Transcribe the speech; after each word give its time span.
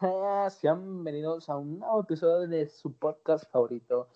sean 0.00 1.02
bienvenidos 1.02 1.48
a 1.48 1.56
un 1.56 1.80
nuevo 1.80 2.02
episodio 2.02 2.46
de 2.46 2.68
su 2.68 2.92
podcast 2.92 3.50
favorito, 3.50 4.06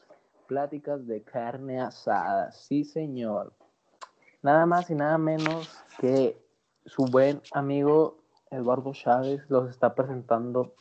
Pláticas 0.47 1.09
de 1.09 1.25
carne 1.25 1.81
asada. 1.81 2.53
Sí, 2.53 2.85
señor. 2.85 3.53
Nada 4.43 4.65
más 4.65 4.91
y 4.91 4.95
nada 4.95 5.19
menos 5.19 5.83
que 5.99 6.41
su 6.87 7.07
buen 7.07 7.41
amigo 7.53 8.19
Eduardo 8.51 8.93
Chávez 8.93 9.43
los 9.49 9.71
está 9.71 9.97
presentando 9.97 10.73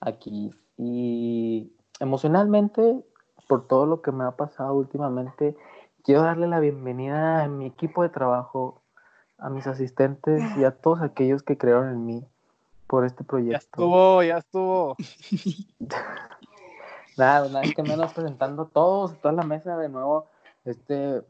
aquí. 0.00 0.50
Y 0.76 1.72
emocionalmente, 1.98 3.02
por 3.48 3.66
todo 3.66 3.86
lo 3.86 4.02
que 4.02 4.12
me 4.12 4.24
ha 4.24 4.32
pasado 4.32 4.74
últimamente, 4.74 5.56
quiero 6.04 6.20
darle 6.20 6.48
la 6.48 6.60
bienvenida 6.60 7.44
a 7.44 7.48
mi 7.48 7.64
equipo 7.64 8.02
de 8.02 8.10
trabajo, 8.10 8.82
a 9.38 9.48
mis 9.48 9.66
asistentes 9.66 10.42
y 10.58 10.64
a 10.64 10.72
todos 10.72 11.00
aquellos 11.00 11.42
que 11.42 11.56
crearon 11.56 11.88
en 11.88 12.04
mí 12.04 12.31
por 12.92 13.06
este 13.06 13.24
proyecto. 13.24 13.52
Ya 13.52 13.56
estuvo, 13.56 14.22
ya 14.22 14.36
estuvo. 14.36 14.96
nada, 17.16 17.48
nada 17.48 17.62
que 17.74 17.82
menos 17.82 18.12
presentando 18.12 18.66
todos, 18.66 19.18
toda 19.22 19.32
la 19.32 19.44
mesa 19.44 19.78
de 19.78 19.88
nuevo, 19.88 20.28
este, 20.66 21.22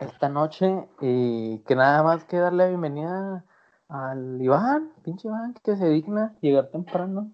esta 0.00 0.30
noche, 0.30 0.88
y 1.02 1.58
que 1.58 1.76
nada 1.76 2.02
más 2.02 2.24
que 2.24 2.38
darle 2.38 2.64
la 2.64 2.68
bienvenida 2.70 3.44
al 3.88 4.40
Iván, 4.40 4.94
pinche 5.04 5.28
Iván, 5.28 5.52
que 5.62 5.76
se 5.76 5.86
digna 5.90 6.34
llegar 6.40 6.68
temprano. 6.68 7.30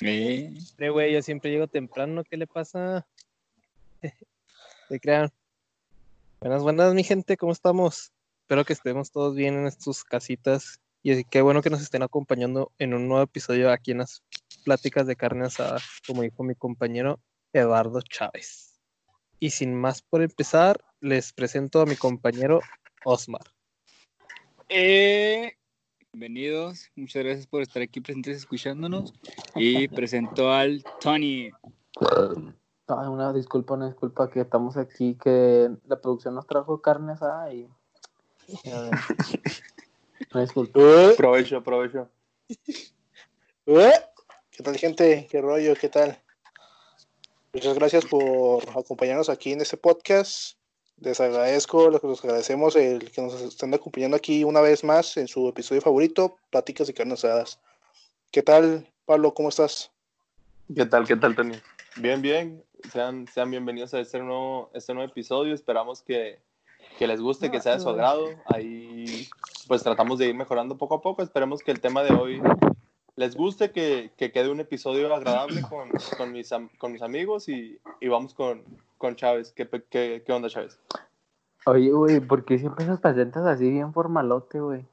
Eh. 0.00 0.54
güey, 0.90 1.12
yo 1.12 1.20
siempre 1.20 1.50
llego 1.50 1.66
temprano, 1.66 2.24
¿qué 2.24 2.38
le 2.38 2.46
pasa? 2.46 3.06
Se 4.88 4.98
crean. 4.98 5.30
Buenas, 6.40 6.62
buenas, 6.62 6.94
mi 6.94 7.04
gente, 7.04 7.36
¿cómo 7.36 7.52
estamos? 7.52 8.10
Espero 8.40 8.64
que 8.64 8.72
estemos 8.72 9.12
todos 9.12 9.34
bien 9.34 9.66
en 9.66 9.70
sus 9.70 10.02
casitas 10.02 10.81
y 11.04 11.24
qué 11.24 11.42
bueno 11.42 11.62
que 11.62 11.70
nos 11.70 11.82
estén 11.82 12.02
acompañando 12.02 12.70
en 12.78 12.94
un 12.94 13.08
nuevo 13.08 13.24
episodio 13.24 13.72
aquí 13.72 13.90
en 13.90 13.98
las 13.98 14.22
pláticas 14.64 15.06
de 15.06 15.16
carne 15.16 15.46
asada, 15.46 15.80
como 16.06 16.22
dijo 16.22 16.44
mi 16.44 16.54
compañero 16.54 17.18
Eduardo 17.52 18.00
Chávez. 18.02 18.80
Y 19.40 19.50
sin 19.50 19.74
más 19.74 20.02
por 20.02 20.22
empezar, 20.22 20.84
les 21.00 21.32
presento 21.32 21.80
a 21.80 21.86
mi 21.86 21.96
compañero 21.96 22.60
Osmar. 23.04 23.42
Eh, 24.68 25.56
bienvenidos, 26.12 26.88
muchas 26.94 27.24
gracias 27.24 27.48
por 27.48 27.62
estar 27.62 27.82
aquí 27.82 28.00
presentes 28.00 28.36
escuchándonos. 28.36 29.12
Y 29.56 29.88
presento 29.88 30.52
al 30.52 30.84
Tony. 31.00 31.50
una 32.86 33.32
disculpa, 33.32 33.74
una 33.74 33.88
disculpa 33.88 34.30
que 34.30 34.42
estamos 34.42 34.76
aquí, 34.76 35.16
que 35.20 35.68
la 35.86 36.00
producción 36.00 36.36
nos 36.36 36.46
trajo 36.46 36.80
carne 36.80 37.14
asada 37.14 37.52
y... 37.52 37.68
Uh. 40.30 41.16
Provecho, 41.16 41.56
aprovecho. 41.58 42.08
Uh. 43.66 43.90
¿Qué 44.50 44.62
tal, 44.62 44.76
gente? 44.76 45.26
¿Qué 45.30 45.40
rollo? 45.40 45.74
¿Qué 45.74 45.88
tal? 45.88 46.18
Muchas 47.52 47.74
gracias 47.74 48.04
por 48.06 48.62
acompañarnos 48.76 49.28
aquí 49.28 49.52
en 49.52 49.60
este 49.60 49.76
podcast. 49.76 50.56
Les 50.98 51.20
agradezco, 51.20 51.90
les 51.90 52.24
agradecemos 52.24 52.76
el 52.76 53.10
que 53.10 53.22
nos 53.22 53.40
estén 53.40 53.74
acompañando 53.74 54.16
aquí 54.16 54.44
una 54.44 54.60
vez 54.60 54.84
más 54.84 55.16
en 55.16 55.26
su 55.26 55.48
episodio 55.48 55.80
favorito, 55.80 56.36
Pláticas 56.50 56.88
y 56.88 56.92
Carnes 56.92 57.24
Asadas. 57.24 57.58
¿Qué 58.30 58.42
tal, 58.42 58.88
Pablo? 59.04 59.34
¿Cómo 59.34 59.48
estás? 59.48 59.90
¿Qué 60.74 60.86
tal, 60.86 61.06
qué 61.06 61.16
tal, 61.16 61.34
Tony? 61.34 61.56
Bien, 61.96 62.22
bien. 62.22 62.62
Sean, 62.90 63.26
sean 63.26 63.50
bienvenidos 63.50 63.94
a 63.94 64.00
este 64.00 64.18
nuevo, 64.20 64.70
este 64.74 64.94
nuevo 64.94 65.10
episodio. 65.10 65.54
Esperamos 65.54 66.02
que, 66.02 66.38
que 66.98 67.06
les 67.06 67.20
guste, 67.20 67.50
que 67.50 67.60
sea 67.60 67.74
de 67.74 67.80
su 67.80 67.88
agrado. 67.88 68.28
Ahí 68.46 69.28
pues 69.72 69.82
tratamos 69.82 70.18
de 70.18 70.26
ir 70.26 70.34
mejorando 70.34 70.76
poco 70.76 70.96
a 70.96 71.00
poco. 71.00 71.22
Esperemos 71.22 71.62
que 71.62 71.70
el 71.70 71.80
tema 71.80 72.02
de 72.02 72.12
hoy 72.12 72.42
les 73.16 73.34
guste, 73.34 73.70
que, 73.70 74.12
que 74.18 74.30
quede 74.30 74.50
un 74.50 74.60
episodio 74.60 75.14
agradable 75.14 75.62
con, 75.62 75.88
con, 76.18 76.30
mis, 76.30 76.50
con 76.76 76.92
mis 76.92 77.00
amigos 77.00 77.48
y, 77.48 77.80
y 77.98 78.08
vamos 78.08 78.34
con, 78.34 78.62
con 78.98 79.16
Chávez. 79.16 79.50
¿Qué, 79.56 79.66
¿Qué, 79.88 80.22
qué, 80.26 80.30
onda, 80.30 80.50
Chávez? 80.50 80.78
Oye, 81.64 81.90
güey, 81.90 82.20
¿por 82.20 82.44
qué 82.44 82.58
siempre 82.58 82.84
nos 82.84 83.00
presentas 83.00 83.46
así 83.46 83.70
bien 83.70 83.94
formalote, 83.94 84.60
güey? 84.60 84.84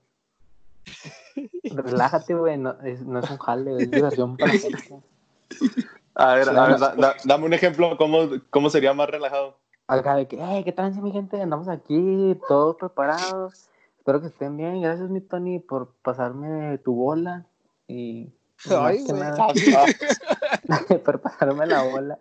Relájate, 1.66 2.36
güey, 2.36 2.58
no 2.58 2.80
es, 2.82 3.02
no 3.02 3.20
es 3.20 3.30
un 3.30 3.38
jale, 3.38 3.84
es 3.84 3.92
diversión 3.92 4.38
para 4.38 4.54
A 6.16 6.36
ver, 6.36 6.50
a 6.58 6.68
ver, 6.68 7.16
dame 7.26 7.46
un 7.46 7.54
ejemplo, 7.54 7.98
¿cómo, 7.98 8.30
¿cómo 8.50 8.70
sería 8.70 8.94
más 8.94 9.10
relajado? 9.10 9.58
Acá 9.88 10.16
de 10.16 10.26
que, 10.30 10.38
hey, 10.40 10.64
¿qué 10.64 10.72
tal, 10.72 10.96
mi 11.02 11.12
gente? 11.12 11.42
Andamos 11.42 11.68
aquí, 11.68 12.40
todos 12.48 12.78
preparados. 12.78 13.70
Espero 14.00 14.22
que 14.22 14.28
estén 14.28 14.58
bien. 14.58 14.82
Gracias, 14.82 15.10
mi 15.10 15.22
Tony, 15.22 15.60
por 15.60 15.94
pasarme 16.02 16.78
tu 16.80 16.96
bola. 16.96 17.46
Y. 17.88 18.32
Ay, 18.70 19.04
güey. 19.04 19.22
por 21.06 21.22
pasarme 21.22 21.68
la 21.68 21.84
bola. 21.84 22.20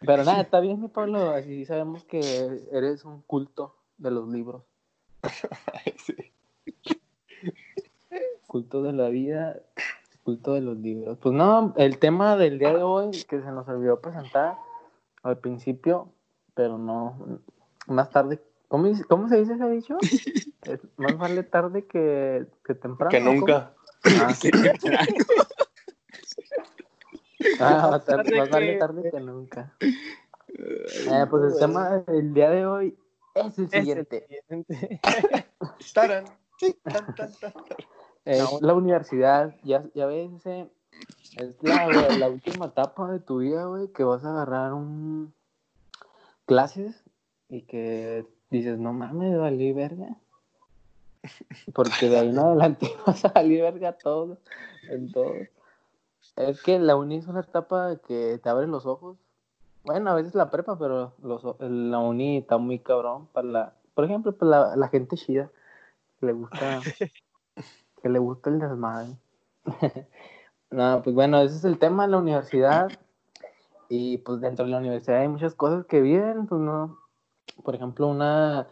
Pero 0.00 0.24
nada, 0.24 0.42
está 0.42 0.60
bien, 0.60 0.80
mi 0.80 0.88
Pablo. 0.88 1.30
Así 1.30 1.64
sabemos 1.64 2.04
que 2.04 2.20
eres 2.72 3.04
un 3.04 3.22
culto 3.22 3.76
de 3.98 4.10
los 4.10 4.28
libros. 4.28 4.64
Culto 8.46 8.82
de 8.82 8.92
la 8.92 9.08
vida, 9.08 9.60
culto 10.24 10.52
de 10.52 10.60
los 10.60 10.76
libros. 10.76 11.16
Pues 11.22 11.34
no, 11.34 11.72
el 11.78 11.98
tema 11.98 12.36
del 12.36 12.58
día 12.58 12.74
de 12.74 12.82
hoy 12.82 13.12
que 13.26 13.40
se 13.40 13.50
nos 13.50 13.66
olvidó 13.66 14.02
presentar 14.02 14.58
al 15.22 15.38
principio, 15.38 16.10
pero 16.52 16.76
no, 16.76 17.40
más 17.86 18.10
tarde. 18.10 18.42
¿Cómo, 18.72 18.90
cómo 19.06 19.28
se 19.28 19.36
dice 19.36 19.52
ese 19.52 19.68
dicho? 19.68 19.98
más 20.96 21.18
vale 21.18 21.42
tarde 21.42 21.84
que, 21.84 22.46
que 22.64 22.74
temprano. 22.74 23.10
Que 23.10 23.20
nunca. 23.20 23.74
Ah, 24.18 24.32
sí. 24.34 24.50
ah, 27.60 27.88
más, 27.90 28.06
tarde, 28.06 28.34
más 28.34 28.48
vale 28.48 28.78
tarde 28.78 29.10
que 29.10 29.20
nunca. 29.20 29.76
Eh, 29.78 31.26
pues 31.28 31.52
el 31.52 31.58
tema 31.58 31.98
del 31.98 32.32
día 32.32 32.48
de 32.48 32.64
hoy 32.64 32.96
es 33.34 33.58
el 33.58 33.68
siguiente. 33.68 34.26
Es 38.24 38.50
la 38.62 38.72
universidad, 38.72 39.54
ya, 39.64 39.84
ya 39.94 40.06
ves, 40.06 40.30
es 40.46 41.58
la, 41.60 41.88
la, 41.88 42.28
última 42.30 42.66
etapa 42.66 43.12
de 43.12 43.20
tu 43.20 43.40
vida, 43.40 43.66
güey, 43.66 43.92
que 43.92 44.02
vas 44.02 44.24
a 44.24 44.30
agarrar 44.30 44.72
un 44.72 45.34
clases 46.46 47.04
y 47.50 47.66
que 47.66 48.26
dices, 48.58 48.78
no 48.78 48.92
mames, 48.92 49.38
valí 49.38 49.72
verga. 49.72 50.16
Porque 51.74 52.08
de 52.08 52.18
ahí 52.18 52.28
en 52.28 52.38
adelante 52.38 52.90
vas 53.06 53.24
a 53.24 53.32
salir 53.32 53.62
verga 53.62 53.92
todo, 53.92 54.38
en 54.88 55.10
todo. 55.12 55.34
Es 56.36 56.62
que 56.62 56.78
la 56.78 56.96
uni 56.96 57.16
es 57.16 57.26
una 57.26 57.40
etapa 57.40 57.96
que 58.06 58.38
te 58.42 58.48
abre 58.48 58.66
los 58.66 58.86
ojos. 58.86 59.16
Bueno, 59.84 60.10
a 60.10 60.14
veces 60.14 60.34
la 60.34 60.50
prepa, 60.50 60.78
pero 60.78 61.14
los, 61.22 61.42
la 61.60 61.98
uni 61.98 62.38
está 62.38 62.58
muy 62.58 62.78
cabrón 62.78 63.26
para 63.32 63.46
la, 63.46 63.74
por 63.94 64.04
ejemplo, 64.04 64.32
para 64.32 64.50
la, 64.50 64.76
la 64.76 64.88
gente 64.88 65.16
chida 65.16 65.50
que 66.20 66.26
le 66.26 66.32
gusta, 66.32 66.80
que 68.02 68.08
le 68.08 68.18
gusta 68.18 68.50
el 68.50 68.60
desmadre. 68.60 69.16
no, 70.70 71.02
pues 71.02 71.14
bueno, 71.14 71.40
ese 71.40 71.56
es 71.56 71.64
el 71.64 71.78
tema 71.78 72.04
de 72.04 72.12
la 72.12 72.18
universidad. 72.18 72.90
Y 73.88 74.18
pues 74.18 74.40
dentro 74.40 74.64
de 74.64 74.70
la 74.70 74.78
universidad 74.78 75.20
hay 75.20 75.28
muchas 75.28 75.54
cosas 75.54 75.84
que 75.84 76.00
viven, 76.00 76.46
pues 76.46 76.60
no. 76.60 77.01
Por 77.62 77.74
ejemplo, 77.74 78.06
una, 78.06 78.68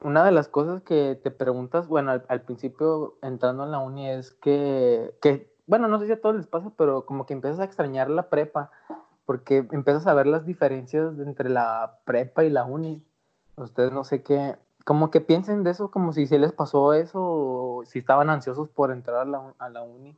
una 0.00 0.24
de 0.24 0.32
las 0.32 0.48
cosas 0.48 0.82
que 0.82 1.18
te 1.22 1.30
preguntas, 1.30 1.86
bueno, 1.88 2.12
al, 2.28 2.42
principio 2.42 3.18
entrando 3.22 3.64
en 3.64 3.70
la 3.70 3.78
uni 3.78 4.08
es 4.08 4.32
que, 4.32 5.14
que, 5.20 5.54
bueno, 5.66 5.88
no 5.88 5.98
sé 5.98 6.06
si 6.06 6.12
a 6.12 6.20
todos 6.20 6.36
les 6.36 6.46
pasa, 6.46 6.72
pero 6.76 7.06
como 7.06 7.26
que 7.26 7.34
empiezas 7.34 7.60
a 7.60 7.64
extrañar 7.64 8.10
la 8.10 8.28
prepa, 8.28 8.70
porque 9.26 9.66
empiezas 9.72 10.06
a 10.06 10.14
ver 10.14 10.26
las 10.26 10.44
diferencias 10.44 11.18
entre 11.18 11.48
la 11.48 12.00
prepa 12.04 12.44
y 12.44 12.50
la 12.50 12.64
uni. 12.64 13.02
Ustedes 13.56 13.92
no 13.92 14.04
sé 14.04 14.22
qué, 14.22 14.56
como 14.84 15.10
que 15.10 15.20
piensen 15.20 15.62
de 15.64 15.70
eso, 15.70 15.90
como 15.90 16.12
si 16.12 16.26
se 16.26 16.38
les 16.38 16.52
pasó 16.52 16.92
eso, 16.92 17.20
o 17.22 17.84
si 17.86 18.00
estaban 18.00 18.28
ansiosos 18.28 18.68
por 18.68 18.90
entrar 18.90 19.16
a 19.18 19.24
la, 19.24 19.54
a 19.58 19.68
la 19.70 19.82
uni. 19.82 20.16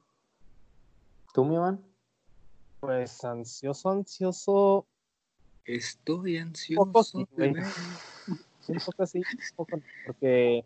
¿Tú, 1.33 1.45
mi 1.45 1.55
Iván? 1.55 1.85
Pues 2.81 3.25
ansioso, 3.25 3.91
ansioso. 3.91 4.87
Estoy 5.67 6.39
ansioso. 6.39 6.83
Un 6.83 6.93
poco 6.93 7.05
sí, 7.05 7.27
un 8.69 8.79
poco 8.85 9.07
sí, 9.07 9.23
porque 10.07 10.65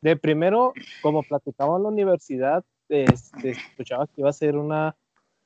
de 0.00 0.16
primero, 0.16 0.72
como 1.02 1.22
platicaba 1.22 1.76
en 1.76 1.82
la 1.82 1.88
universidad, 1.88 2.64
este, 2.88 3.50
escuchaba 3.50 4.06
que 4.06 4.20
iba 4.20 4.30
a 4.30 4.32
ser 4.32 4.56
una 4.56 4.96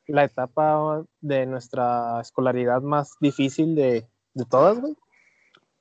la 0.06 0.24
etapa 0.24 1.04
de 1.20 1.46
nuestra 1.46 2.20
escolaridad 2.20 2.82
más 2.82 3.16
difícil 3.20 3.74
de, 3.74 4.06
de 4.34 4.44
todas, 4.44 4.80
güey. 4.80 4.96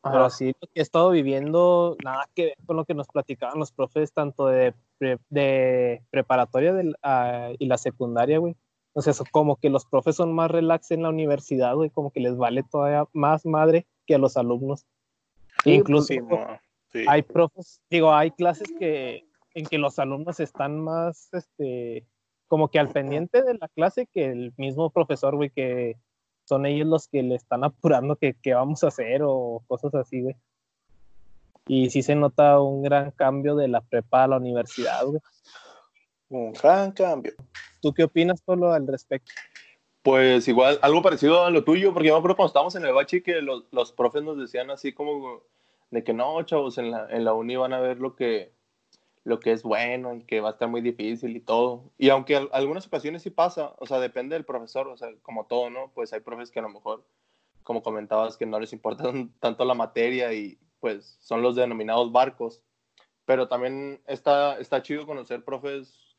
Pero 0.03 0.29
sí, 0.31 0.53
lo 0.59 0.67
que 0.67 0.79
he 0.79 0.81
estado 0.81 1.11
viviendo, 1.11 1.95
nada 2.03 2.27
que 2.33 2.45
ver 2.45 2.57
con 2.65 2.75
lo 2.75 2.85
que 2.85 2.95
nos 2.95 3.07
platicaban 3.07 3.59
los 3.59 3.71
profes, 3.71 4.11
tanto 4.11 4.47
de, 4.47 4.73
de 4.99 6.03
preparatoria 6.09 6.73
ah, 7.03 7.51
y 7.59 7.67
la 7.67 7.77
secundaria, 7.77 8.39
güey. 8.39 8.55
O 8.93 9.01
sea, 9.01 9.13
como 9.31 9.55
que 9.55 9.69
los 9.69 9.85
profes 9.85 10.17
son 10.17 10.33
más 10.33 10.51
relax 10.51 10.91
en 10.91 11.03
la 11.03 11.09
universidad, 11.09 11.75
güey, 11.75 11.89
como 11.89 12.11
que 12.11 12.19
les 12.19 12.35
vale 12.35 12.63
todavía 12.63 13.05
más 13.13 13.45
madre 13.45 13.87
que 14.05 14.15
a 14.15 14.17
los 14.17 14.35
alumnos. 14.35 14.85
Incluso 15.63 16.13
hay 17.07 17.21
profes, 17.21 17.81
digo, 17.89 18.13
hay 18.13 18.31
clases 18.31 18.69
que 18.77 19.25
en 19.53 19.65
que 19.65 19.77
los 19.77 19.99
alumnos 19.99 20.39
están 20.39 20.79
más, 20.79 21.29
este, 21.33 22.05
como 22.47 22.69
que 22.69 22.79
al 22.79 22.89
pendiente 22.89 23.41
de 23.41 23.55
la 23.55 23.67
clase 23.69 24.07
que 24.07 24.25
el 24.25 24.53
mismo 24.57 24.89
profesor, 24.89 25.35
güey, 25.35 25.49
que 25.49 25.97
son 26.45 26.65
ellos 26.65 26.87
los 26.87 27.07
que 27.07 27.23
le 27.23 27.35
están 27.35 27.63
apurando 27.63 28.15
que, 28.15 28.35
qué 28.41 28.53
vamos 28.53 28.83
a 28.83 28.87
hacer 28.87 29.21
o 29.23 29.63
cosas 29.67 29.93
así, 29.95 30.21
güey. 30.21 30.35
Y 31.67 31.89
sí 31.89 32.01
se 32.01 32.15
nota 32.15 32.59
un 32.59 32.81
gran 32.81 33.11
cambio 33.11 33.55
de 33.55 33.67
la 33.67 33.81
prepa 33.81 34.23
a 34.23 34.27
la 34.27 34.37
universidad, 34.37 35.05
güey. 35.05 35.21
Un 36.31 36.53
gran 36.53 36.93
cambio. 36.93 37.33
¿Tú 37.81 37.93
qué 37.93 38.05
opinas, 38.05 38.41
Polo, 38.41 38.71
al 38.71 38.87
respecto? 38.87 39.33
Pues 40.01 40.47
igual, 40.47 40.79
algo 40.81 41.01
parecido 41.01 41.43
a 41.43 41.49
lo 41.49 41.65
tuyo, 41.65 41.93
porque 41.93 42.07
yo 42.07 42.13
me 42.13 42.19
acuerdo 42.19 42.37
cuando 42.37 42.47
estábamos 42.47 42.75
en 42.75 42.85
el 42.85 42.93
bachi 42.93 43.21
que 43.21 43.41
los, 43.41 43.65
los 43.71 43.91
profes 43.91 44.23
nos 44.23 44.37
decían 44.37 44.71
así 44.71 44.93
como 44.93 45.43
de 45.91 46.05
que 46.05 46.13
no, 46.13 46.41
chavos, 46.43 46.77
en 46.77 46.89
la, 46.89 47.05
en 47.09 47.25
la 47.25 47.33
uni 47.33 47.57
van 47.57 47.73
a 47.73 47.81
ver 47.81 47.99
lo 47.99 48.15
que, 48.15 48.53
lo 49.25 49.41
que 49.41 49.51
es 49.51 49.63
bueno 49.63 50.15
y 50.15 50.23
que 50.23 50.39
va 50.39 50.49
a 50.49 50.51
estar 50.53 50.69
muy 50.69 50.79
difícil 50.79 51.35
y 51.35 51.41
todo. 51.41 51.91
Y 51.97 52.09
aunque 52.09 52.47
algunas 52.53 52.87
ocasiones 52.87 53.23
sí 53.23 53.29
pasa, 53.29 53.73
o 53.77 53.85
sea, 53.85 53.99
depende 53.99 54.35
del 54.35 54.45
profesor, 54.45 54.87
o 54.87 54.95
sea, 54.95 55.09
como 55.23 55.47
todo, 55.47 55.69
¿no? 55.69 55.91
Pues 55.93 56.13
hay 56.13 56.21
profes 56.21 56.49
que 56.49 56.59
a 56.59 56.63
lo 56.63 56.69
mejor, 56.69 57.05
como 57.63 57.83
comentabas, 57.83 58.37
que 58.37 58.45
no 58.45 58.57
les 58.57 58.71
importa 58.71 59.03
tanto 59.41 59.65
la 59.65 59.73
materia 59.73 60.31
y 60.33 60.57
pues 60.79 61.17
son 61.19 61.41
los 61.41 61.57
denominados 61.57 62.09
barcos. 62.13 62.63
Pero 63.25 63.49
también 63.49 64.01
está, 64.07 64.57
está 64.59 64.81
chido 64.81 65.05
conocer 65.05 65.43
profes 65.43 66.10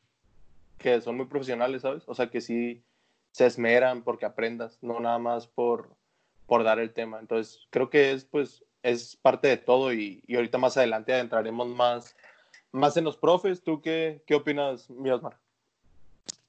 que 0.83 1.01
son 1.01 1.17
muy 1.17 1.25
profesionales, 1.25 1.81
¿sabes? 1.81 2.03
O 2.05 2.13
sea, 2.13 2.29
que 2.29 2.41
sí 2.41 2.83
se 3.31 3.47
esmeran 3.47 4.03
porque 4.03 4.27
aprendas, 4.27 4.77
no 4.83 4.99
nada 4.99 5.17
más 5.17 5.47
por, 5.47 5.97
por 6.45 6.63
dar 6.63 6.77
el 6.77 6.93
tema. 6.93 7.19
Entonces, 7.19 7.65
creo 7.71 7.89
que 7.89 8.11
es, 8.11 8.25
pues, 8.25 8.63
es 8.83 9.15
parte 9.15 9.47
de 9.47 9.57
todo 9.57 9.91
y, 9.91 10.23
y 10.27 10.35
ahorita 10.35 10.59
más 10.59 10.77
adelante 10.77 11.13
adentraremos 11.13 11.67
más 11.69 12.15
más 12.73 12.97
en 12.97 13.05
los 13.05 13.15
profes, 13.15 13.63
¿tú 13.63 13.81
qué, 13.81 14.21
qué 14.25 14.35
opinas, 14.35 14.89
mi 14.89 15.09
Osmar? 15.11 15.37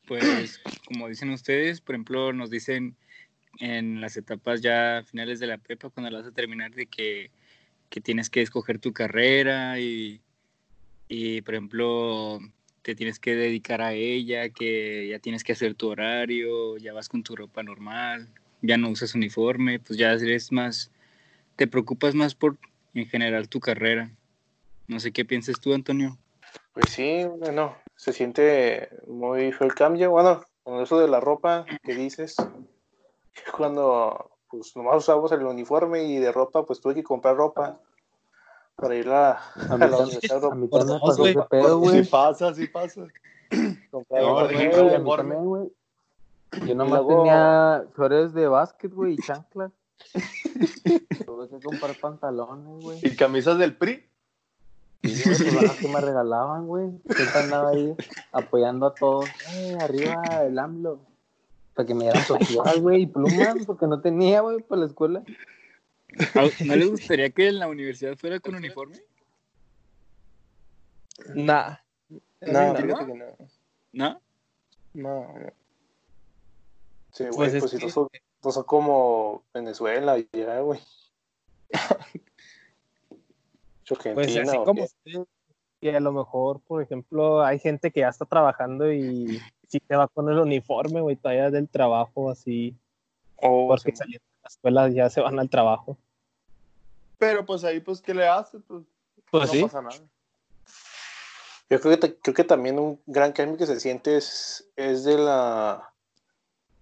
Pues, 0.08 0.60
como 0.86 1.08
dicen 1.08 1.30
ustedes, 1.30 1.80
por 1.80 1.94
ejemplo, 1.94 2.32
nos 2.32 2.50
dicen 2.50 2.96
en 3.60 4.00
las 4.00 4.16
etapas 4.16 4.60
ya 4.62 5.04
finales 5.06 5.38
de 5.38 5.46
la 5.46 5.58
prepa, 5.58 5.90
cuando 5.90 6.10
la 6.10 6.18
vas 6.18 6.26
a 6.26 6.32
terminar, 6.32 6.74
de 6.74 6.86
que, 6.86 7.30
que 7.90 8.00
tienes 8.00 8.30
que 8.30 8.40
escoger 8.40 8.78
tu 8.78 8.92
carrera 8.92 9.78
y, 9.78 10.20
y, 11.08 11.42
por 11.42 11.54
ejemplo, 11.54 12.40
te 12.84 12.94
tienes 12.94 13.18
que 13.18 13.34
dedicar 13.34 13.80
a 13.80 13.94
ella, 13.94 14.50
que 14.50 15.08
ya 15.08 15.18
tienes 15.18 15.42
que 15.42 15.52
hacer 15.52 15.74
tu 15.74 15.88
horario, 15.88 16.76
ya 16.76 16.92
vas 16.92 17.08
con 17.08 17.22
tu 17.22 17.34
ropa 17.34 17.62
normal, 17.62 18.28
ya 18.60 18.76
no 18.76 18.90
usas 18.90 19.14
uniforme, 19.14 19.80
pues 19.80 19.98
ya 19.98 20.12
eres 20.12 20.52
más, 20.52 20.92
te 21.56 21.66
preocupas 21.66 22.14
más 22.14 22.34
por 22.34 22.58
en 22.92 23.06
general 23.06 23.48
tu 23.48 23.58
carrera. 23.58 24.10
No 24.86 25.00
sé 25.00 25.12
qué 25.12 25.24
piensas 25.24 25.58
tú, 25.60 25.72
Antonio. 25.72 26.18
Pues 26.74 26.90
sí, 26.90 27.24
bueno, 27.24 27.74
se 27.96 28.12
siente 28.12 28.90
muy 29.06 29.50
feo 29.52 29.66
el 29.66 29.74
cambio. 29.74 30.10
Bueno, 30.10 30.44
con 30.62 30.82
eso 30.82 31.00
de 31.00 31.08
la 31.08 31.20
ropa 31.20 31.64
que 31.82 31.94
dices, 31.94 32.36
cuando 33.56 34.30
pues 34.50 34.76
nomás 34.76 34.98
usamos 34.98 35.32
el 35.32 35.42
uniforme 35.42 36.04
y 36.04 36.18
de 36.18 36.30
ropa, 36.32 36.66
pues 36.66 36.82
tuve 36.82 36.94
que 36.94 37.02
comprar 37.02 37.34
ropa 37.34 37.80
para 38.76 38.94
ir 38.96 39.08
a, 39.08 39.32
a. 39.32 39.38
A 39.74 39.76
mí 40.54 40.68
también 40.68 41.00
pasó 41.00 41.26
ese 41.26 41.40
pedo, 41.48 41.78
güey. 41.78 42.04
Sí 42.04 42.10
pasa, 42.10 42.54
sí 42.54 42.66
pasa. 42.66 43.06
Comprar 43.90 44.22
No, 44.22 45.42
güey. 45.44 45.72
Yo 46.66 46.74
nomás 46.74 47.00
luego- 47.02 47.22
tenía 47.22 47.84
flores 47.94 48.32
de 48.32 48.46
básquet, 48.48 48.92
güey, 48.92 49.14
y 49.14 49.16
chanclas. 49.18 49.72
Tuve 51.26 51.48
que 51.48 51.60
comprar 51.64 51.96
pantalones, 52.00 52.82
güey. 52.82 52.98
¿Y 53.02 53.16
camisas 53.16 53.58
del 53.58 53.76
PRI? 53.76 54.04
Y 55.02 55.08
güey, 55.22 55.36
pues, 55.36 55.62
las 55.62 55.76
que 55.76 55.88
me 55.88 56.00
regalaban, 56.00 56.66
güey. 56.66 56.90
Siempre 57.10 57.40
andaba 57.40 57.70
ahí 57.70 57.94
apoyando 58.32 58.86
a 58.86 58.94
todos. 58.94 59.26
Eh, 59.52 59.76
arriba 59.80 60.22
el 60.44 60.58
AMLO. 60.58 60.98
Para 61.74 61.86
que 61.86 61.94
me 61.94 62.04
dieran 62.04 62.22
social, 62.26 62.80
güey, 62.80 63.02
y 63.02 63.06
plumas, 63.06 63.66
porque 63.66 63.86
no 63.86 64.00
tenía, 64.00 64.40
güey, 64.40 64.62
para 64.62 64.82
la 64.82 64.86
escuela. 64.86 65.22
¿A- 66.34 66.64
¿No 66.64 66.76
les 66.76 66.90
gustaría 66.90 67.30
que 67.30 67.48
en 67.48 67.58
la 67.58 67.68
universidad 67.68 68.16
fuera 68.16 68.38
con 68.40 68.54
uniforme? 68.54 68.96
Nah. 71.34 71.76
No, 72.40 72.72
¿No? 72.72 72.76
fíjate 72.76 73.06
que 73.06 73.14
no. 73.14 73.26
¿No? 73.92 74.20
No. 74.94 75.34
Sí, 77.12 77.24
güey, 77.24 77.36
Pues 77.36 77.52
pues, 77.52 77.64
es 77.64 77.70
si 77.70 77.78
que- 77.78 77.84
no 77.86 77.90
son, 77.90 78.08
no 78.44 78.50
son 78.50 78.64
como 78.64 79.44
Venezuela 79.54 80.18
y 80.18 80.28
ya, 80.32 80.60
güey. 80.60 80.80
Argentina, 83.90 84.14
Pues 84.14 84.36
así 84.36 84.56
¿o 84.56 84.64
como 84.64 84.80
qué? 84.80 84.82
ustedes, 84.84 85.26
que 85.80 85.94
a 85.96 86.00
lo 86.00 86.12
mejor, 86.12 86.60
por 86.60 86.82
ejemplo, 86.82 87.42
hay 87.44 87.58
gente 87.58 87.90
que 87.90 88.00
ya 88.00 88.08
está 88.08 88.24
trabajando 88.24 88.90
y 88.92 89.38
sí 89.68 89.78
te 89.80 89.94
va 89.96 90.08
con 90.08 90.28
el 90.30 90.38
uniforme, 90.38 91.00
güey, 91.00 91.16
todavía 91.16 91.50
del 91.50 91.68
trabajo, 91.68 92.30
así, 92.30 92.76
Oh, 93.36 93.66
porque 93.68 93.90
sí. 93.90 93.96
saliendo 93.96 94.24
de 94.24 94.42
la 94.42 94.48
escuela 94.48 94.88
ya 94.88 95.10
se 95.10 95.20
van 95.20 95.38
al 95.38 95.50
trabajo. 95.50 95.98
Pero 97.24 97.46
pues 97.46 97.64
ahí, 97.64 97.80
pues, 97.80 98.00
¿qué 98.02 98.12
le 98.14 98.26
haces? 98.28 98.60
Pues, 98.68 98.82
Pues 99.30 99.46
no 99.46 99.52
sí. 99.52 99.62
pasa 99.62 99.80
nada. 99.82 99.96
Yo 101.70 101.80
creo 101.80 101.98
que, 101.98 102.16
creo 102.16 102.34
que 102.34 102.44
también 102.44 102.78
un 102.78 103.00
gran 103.06 103.32
cambio 103.32 103.56
que 103.56 103.66
se 103.66 103.80
siente 103.80 104.16
es, 104.16 104.68
es 104.76 105.04
de 105.04 105.16
la 105.18 105.90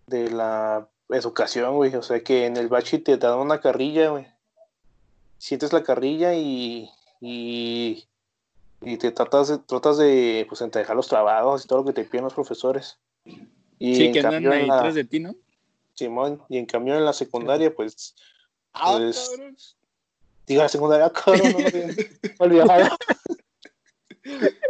de 0.07 0.31
la 0.31 0.89
educación, 1.11 1.77
güey. 1.77 1.95
O 1.95 2.03
sea 2.03 2.21
que 2.23 2.47
en 2.47 2.57
el 2.57 2.69
bachi 2.69 2.99
te 2.99 3.17
dan 3.17 3.39
una 3.39 3.61
carrilla, 3.61 4.11
güey. 4.11 4.27
Sientes 5.39 5.73
la 5.73 5.83
carrilla 5.85 6.35
y, 6.35 6.91
y, 7.21 8.05
y 8.81 8.97
te 8.99 9.13
tratas 9.13 9.49
de, 9.49 9.59
tratas 9.59 9.99
de 9.99 10.45
pues 10.49 10.61
entregar 10.61 10.97
los 10.97 11.07
trabajos 11.09 11.65
y 11.65 11.69
todo 11.69 11.79
lo 11.81 11.85
que 11.85 11.93
te 11.93 12.05
piden 12.05 12.25
los 12.25 12.35
profesores. 12.35 12.99
Y 13.79 13.95
Sí, 13.95 14.07
en 14.07 14.13
que 14.13 14.19
andan 14.19 14.33
cambio 14.35 14.53
ahí 14.53 14.63
en 14.63 14.69
la- 14.69 14.81
tras 14.81 14.95
de 14.97 15.05
ti, 15.05 15.21
¿no? 15.21 15.35
Simón, 15.95 16.43
y 16.49 16.59
en 16.59 16.67
cambio 16.67 16.97
en 16.97 17.05
la 17.05 17.13
secundaria, 17.13 17.73
pues, 17.75 18.15
Ah, 18.75 18.95
Pues- 18.97 19.77
diga 20.47 20.63
la 20.65 20.69
secundaria, 20.69 21.11
cabrón, 21.11 21.53
no 21.53 21.59
había 21.67 21.95
olvidado. 22.39 22.97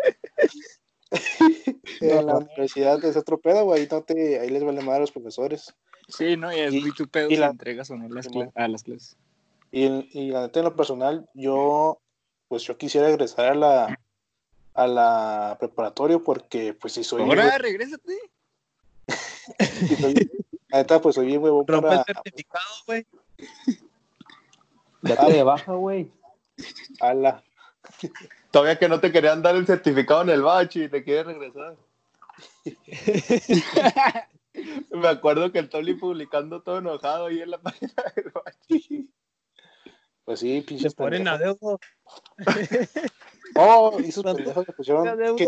en 2.00 2.26
la 2.26 2.36
universidad 2.36 3.04
es 3.04 3.16
otro 3.16 3.38
pedo, 3.38 3.64
güey, 3.64 3.82
ahí, 3.82 3.88
no 3.90 4.02
te, 4.02 4.40
ahí 4.40 4.48
les 4.48 4.64
vale 4.64 4.80
madre 4.80 4.96
a 4.98 5.00
los 5.00 5.12
profesores. 5.12 5.74
Sí, 6.08 6.36
¿no? 6.36 6.52
Y 6.52 6.60
es 6.60 6.74
muy 6.74 6.92
tu 6.92 7.06
pedo 7.08 7.28
y 7.30 7.34
si 7.34 7.40
la- 7.40 7.48
entregas 7.48 7.90
o 7.90 7.96
no 7.96 8.08
las 8.08 8.26
a 8.54 8.68
las 8.68 8.82
clases. 8.82 9.16
Y, 9.70 9.86
y 10.18 10.30
la 10.30 10.42
neta, 10.42 10.60
en 10.60 10.64
lo 10.66 10.76
personal, 10.76 11.28
yo, 11.34 11.98
pues 12.48 12.62
yo 12.64 12.76
quisiera 12.76 13.06
regresar 13.06 13.46
a 13.46 13.54
la, 13.54 14.00
a 14.74 14.86
la 14.86 15.56
preparatoria 15.58 16.18
porque, 16.18 16.74
pues 16.74 16.92
si 16.94 17.04
soy, 17.04 17.22
Ahora, 17.22 17.56
regrésate. 17.58 18.18
si 19.88 19.96
soy- 19.96 20.30
la 20.68 20.78
neta, 20.78 21.00
pues 21.00 21.14
soy 21.14 21.26
bien 21.26 21.42
huevón 21.42 21.64
para, 21.66 21.96
el 21.96 22.04
certificado, 22.04 22.74
güey. 22.86 23.06
Date 25.02 25.32
de 25.32 25.42
baja, 25.42 25.72
güey. 25.72 26.10
a 27.00 27.14
la, 27.14 27.42
Todavía 28.50 28.78
que 28.78 28.88
no 28.88 29.00
te 29.00 29.10
querían 29.12 29.42
dar 29.42 29.56
el 29.56 29.66
certificado 29.66 30.22
en 30.22 30.30
el 30.30 30.42
bachi 30.42 30.84
y 30.84 30.88
te 30.88 31.02
quieres 31.02 31.26
regresar. 31.26 31.76
Me 34.90 35.08
acuerdo 35.08 35.50
que 35.50 35.58
el 35.58 35.68
Toli 35.70 35.94
publicando 35.94 36.62
todo 36.62 36.78
enojado 36.78 37.26
ahí 37.26 37.40
en 37.40 37.50
la 37.50 37.58
página 37.58 37.92
del 38.14 38.30
bachi. 38.32 39.10
pues 40.24 40.40
sí, 40.40 40.60
Se 40.60 40.66
pinches 40.66 40.94
ponen 40.94 41.26
a 41.28 41.38
pendejos. 41.38 41.80
dedo. 42.36 42.76
Oh, 43.54 43.96
y 44.00 44.06
Las- 44.06 44.22
pendejos 44.22 44.64
que 44.64 44.72
pusieron 44.72 45.04
que- 45.36 45.46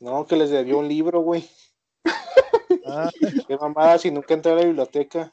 no, 0.00 0.26
que 0.26 0.36
les 0.36 0.48
debió 0.50 0.78
un 0.78 0.88
libro, 0.88 1.20
güey. 1.20 1.46
Ah, 2.86 3.10
Qué 3.46 3.56
mamada 3.58 3.98
si 3.98 4.10
nunca 4.10 4.32
entré 4.34 4.52
a 4.52 4.56
la 4.56 4.64
biblioteca. 4.64 5.32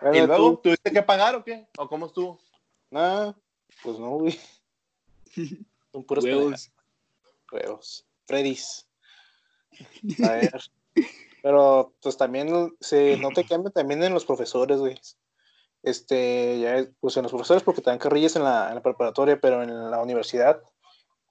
Bueno, 0.00 0.16
¿Y 0.16 0.26
luego 0.26 0.50
tú- 0.54 0.56
tuviste 0.64 0.90
que 0.92 1.02
pagar 1.02 1.34
o 1.36 1.44
qué? 1.44 1.68
¿O 1.78 1.88
cómo 1.88 2.06
estuvo? 2.06 2.40
Nah, 2.90 3.32
pues 3.82 3.98
no, 3.98 4.10
güey. 4.10 4.38
Son 5.92 6.04
puros 6.04 6.24
Huevos. 6.24 6.70
huevos. 7.52 8.06
Freddy's. 8.26 8.86
A 10.24 10.32
ver. 10.32 10.60
Pero 11.42 11.92
pues 12.02 12.16
también 12.16 12.74
se 12.80 13.16
nota 13.18 13.42
que 13.42 13.48
cambia 13.48 13.70
también 13.70 14.02
en 14.02 14.12
los 14.14 14.24
profesores, 14.24 14.78
güey. 14.78 14.98
Este, 15.82 16.58
ya 16.60 16.76
es- 16.78 16.90
pues 17.00 17.16
en 17.16 17.22
los 17.22 17.32
profesores 17.32 17.62
porque 17.62 17.80
te 17.82 17.90
dan 17.90 17.98
carrillas 17.98 18.34
en 18.36 18.44
la, 18.44 18.68
en 18.68 18.74
la 18.74 18.82
preparatoria, 18.82 19.40
pero 19.40 19.62
en 19.62 19.90
la 19.90 20.02
universidad 20.02 20.60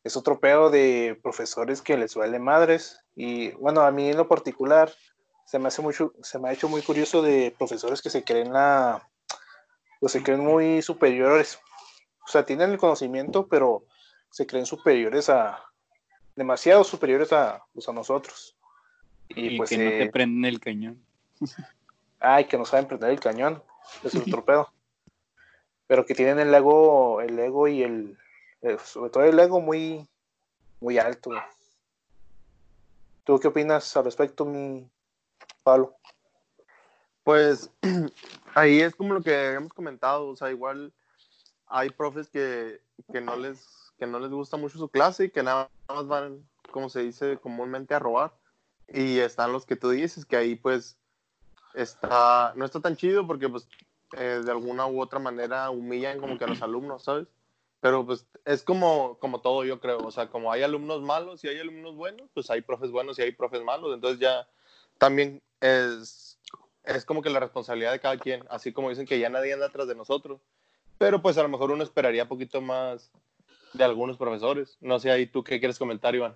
es 0.03 0.15
otro 0.15 0.39
pedo 0.39 0.69
de 0.69 1.19
profesores 1.21 1.81
que 1.81 1.97
les 1.97 2.15
vale 2.15 2.39
madres. 2.39 2.99
Y 3.15 3.51
bueno, 3.51 3.81
a 3.81 3.91
mí 3.91 4.09
en 4.09 4.17
lo 4.17 4.27
particular 4.29 4.93
se 5.47 5.59
me 5.59 5.69
hace 5.69 5.81
mucho, 5.81 6.13
se 6.21 6.39
me 6.39 6.49
ha 6.49 6.51
hecho 6.51 6.67
muy 6.67 6.81
curioso 6.81 7.21
de 7.21 7.55
profesores 7.57 8.01
que 8.01 8.09
se 8.09 8.21
creen 8.21 8.51
la, 8.51 9.07
pues 10.01 10.11
se 10.11 10.21
creen 10.21 10.41
muy 10.41 10.81
superiores. 10.81 11.57
O 12.25 12.27
sea, 12.27 12.45
tienen 12.45 12.71
el 12.71 12.77
conocimiento, 12.77 13.47
pero 13.47 13.85
se 14.29 14.45
creen 14.45 14.65
superiores 14.65 15.29
a, 15.29 15.63
demasiado 16.35 16.83
superiores 16.83 17.31
a, 17.31 17.63
pues, 17.73 17.87
a 17.87 17.93
nosotros. 17.93 18.57
Y, 19.29 19.53
Y 19.53 19.57
pues, 19.57 19.69
que 19.69 19.77
no 19.77 19.89
eh, 19.89 19.99
te 19.99 20.09
prenden 20.11 20.43
el 20.43 20.59
cañón. 20.59 21.01
ay, 22.19 22.43
que 22.43 22.57
no 22.57 22.65
saben 22.65 22.87
prender 22.87 23.11
el 23.11 23.21
cañón. 23.21 23.63
Es 24.03 24.15
otro 24.15 24.43
pedo. 24.43 24.73
pero 25.87 26.05
que 26.05 26.13
tienen 26.13 26.39
el 26.39 26.53
ego, 26.53 27.21
el 27.21 27.39
ego 27.39 27.69
y 27.69 27.83
el, 27.83 28.17
sobre 28.83 29.11
todo 29.11 29.23
el 29.23 29.39
ego 29.39 29.61
muy, 29.61 30.05
muy 30.81 30.97
alto. 30.99 31.31
¿Tú 33.23 33.39
qué 33.39 33.47
opinas 33.47 33.95
al 33.95 34.03
respecto, 34.03 34.43
mi 34.43 34.89
Pablo? 35.67 35.97
Pues 37.25 37.69
ahí 38.55 38.79
es 38.79 38.95
como 38.95 39.13
lo 39.13 39.21
que 39.21 39.51
hemos 39.51 39.73
comentado, 39.73 40.29
o 40.29 40.35
sea, 40.37 40.49
igual 40.49 40.93
hay 41.65 41.89
profes 41.89 42.29
que, 42.29 42.79
que, 43.11 43.19
no 43.19 43.35
les, 43.35 43.91
que 43.99 44.07
no 44.07 44.17
les 44.17 44.31
gusta 44.31 44.55
mucho 44.55 44.77
su 44.77 44.87
clase 44.87 45.25
y 45.25 45.29
que 45.29 45.43
nada 45.43 45.69
más 45.89 46.07
van, 46.07 46.47
como 46.71 46.87
se 46.87 47.01
dice 47.01 47.37
comúnmente, 47.39 47.93
a 47.93 47.99
robar. 47.99 48.31
Y 48.87 49.19
están 49.19 49.51
los 49.51 49.65
que 49.65 49.75
tú 49.75 49.89
dices, 49.89 50.25
que 50.25 50.37
ahí 50.37 50.55
pues 50.55 50.97
está, 51.73 52.53
no 52.55 52.63
está 52.63 52.79
tan 52.79 52.95
chido 52.95 53.27
porque 53.27 53.49
pues 53.49 53.67
eh, 54.17 54.41
de 54.45 54.51
alguna 54.51 54.87
u 54.87 55.01
otra 55.01 55.19
manera 55.19 55.69
humillan 55.69 56.21
como 56.21 56.37
que 56.37 56.45
a 56.45 56.47
los 56.47 56.61
alumnos, 56.61 57.03
¿sabes? 57.03 57.27
Pero 57.81 58.05
pues 58.05 58.25
es 58.45 58.63
como, 58.63 59.17
como 59.19 59.41
todo, 59.41 59.65
yo 59.65 59.81
creo. 59.81 59.97
O 59.97 60.11
sea, 60.11 60.29
como 60.29 60.49
hay 60.49 60.63
alumnos 60.63 61.01
malos 61.01 61.43
y 61.43 61.49
hay 61.49 61.59
alumnos 61.59 61.97
buenos, 61.97 62.29
pues 62.33 62.49
hay 62.49 62.61
profes 62.61 62.89
buenos 62.89 63.19
y 63.19 63.23
hay 63.23 63.33
profes 63.33 63.63
malos. 63.63 63.93
Entonces 63.93 64.21
ya 64.21 64.47
también 64.97 65.41
es, 65.61 66.39
es 66.83 67.05
como 67.05 67.21
que 67.21 67.29
la 67.29 67.39
responsabilidad 67.39 67.91
de 67.91 67.99
cada 67.99 68.17
quien. 68.17 68.43
Así 68.49 68.73
como 68.73 68.89
dicen 68.89 69.05
que 69.05 69.19
ya 69.19 69.29
nadie 69.29 69.53
anda 69.53 69.67
atrás 69.67 69.87
de 69.87 69.95
nosotros. 69.95 70.41
Pero 70.97 71.21
pues 71.21 71.37
a 71.37 71.43
lo 71.43 71.49
mejor 71.49 71.71
uno 71.71 71.83
esperaría 71.83 72.23
un 72.23 72.29
poquito 72.29 72.61
más 72.61 73.11
de 73.73 73.83
algunos 73.83 74.17
profesores. 74.17 74.77
No 74.81 74.99
sé, 74.99 75.11
ahí 75.11 75.27
tú 75.27 75.43
qué 75.43 75.59
quieres 75.59 75.77
comentar, 75.77 76.15
Iván. 76.15 76.35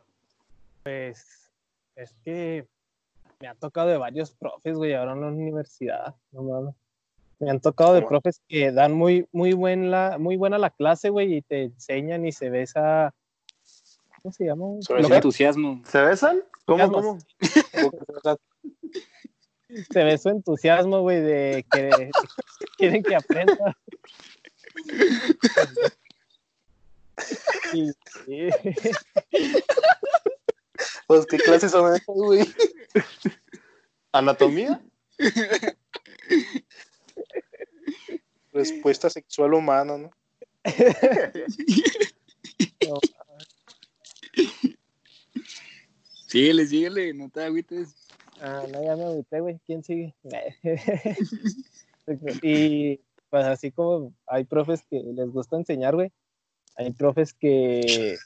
Pues 0.83 1.49
es 1.95 2.13
que 2.23 2.67
me 3.39 3.47
ha 3.47 3.55
tocado 3.55 3.89
de 3.89 3.97
varios 3.97 4.31
profes, 4.31 4.75
güey, 4.75 4.93
ahora 4.93 5.13
en 5.13 5.21
la 5.21 5.27
universidad, 5.27 6.15
no 6.31 6.43
mames. 6.43 6.75
Me 7.39 7.49
han 7.49 7.59
tocado 7.59 7.95
de 7.95 8.03
profes 8.03 8.39
que 8.47 8.71
dan 8.71 8.93
muy, 8.93 9.27
muy, 9.31 9.53
buen 9.53 9.89
la, 9.89 10.19
muy 10.19 10.37
buena 10.37 10.59
la 10.59 10.69
clase, 10.69 11.09
güey, 11.09 11.37
y 11.37 11.41
te 11.41 11.63
enseñan 11.63 12.25
y 12.25 12.31
se 12.31 12.51
ve 12.51 12.61
esa... 12.61 13.15
¿Cómo 14.21 14.31
se 14.31 14.45
llama? 14.45 14.65
Se 14.81 14.93
entusiasmo. 14.93 15.81
¿Se 15.85 15.99
besan? 15.99 16.43
¿Cómo, 16.65 16.91
cómo? 16.91 17.17
se 19.91 20.03
ve 20.03 20.17
su 20.17 20.29
entusiasmo, 20.29 21.01
güey, 21.01 21.21
de 21.21 21.65
que 21.71 21.89
quieren 22.77 23.03
que 23.03 23.15
aprenda. 23.15 23.77
Pues, 31.07 31.25
¿qué 31.25 31.37
clases 31.37 31.71
son 31.71 31.93
estas, 31.93 32.15
güey? 32.15 32.45
¿Anatomía? 34.11 34.81
Respuesta 38.51 39.09
sexual 39.09 39.53
humana, 39.53 39.97
¿no? 39.97 40.11
síguele, 46.27 46.67
síguele, 46.67 47.13
no 47.13 47.29
te 47.29 47.43
agüites. 47.43 48.10
Ah, 48.43 48.65
no, 48.71 48.83
ya 48.83 48.95
me 48.95 49.05
agüité, 49.05 49.39
güey. 49.39 49.60
¿Quién 49.67 49.83
sigue? 49.83 50.15
y 52.41 53.00
pues 53.29 53.45
así 53.45 53.71
como 53.71 54.13
hay 54.25 54.45
profes 54.45 54.83
que 54.89 55.00
les 55.00 55.29
gusta 55.29 55.57
enseñar, 55.57 55.93
güey. 55.93 56.12
Hay 56.75 56.91
profes 56.91 57.36
que. 57.36 58.17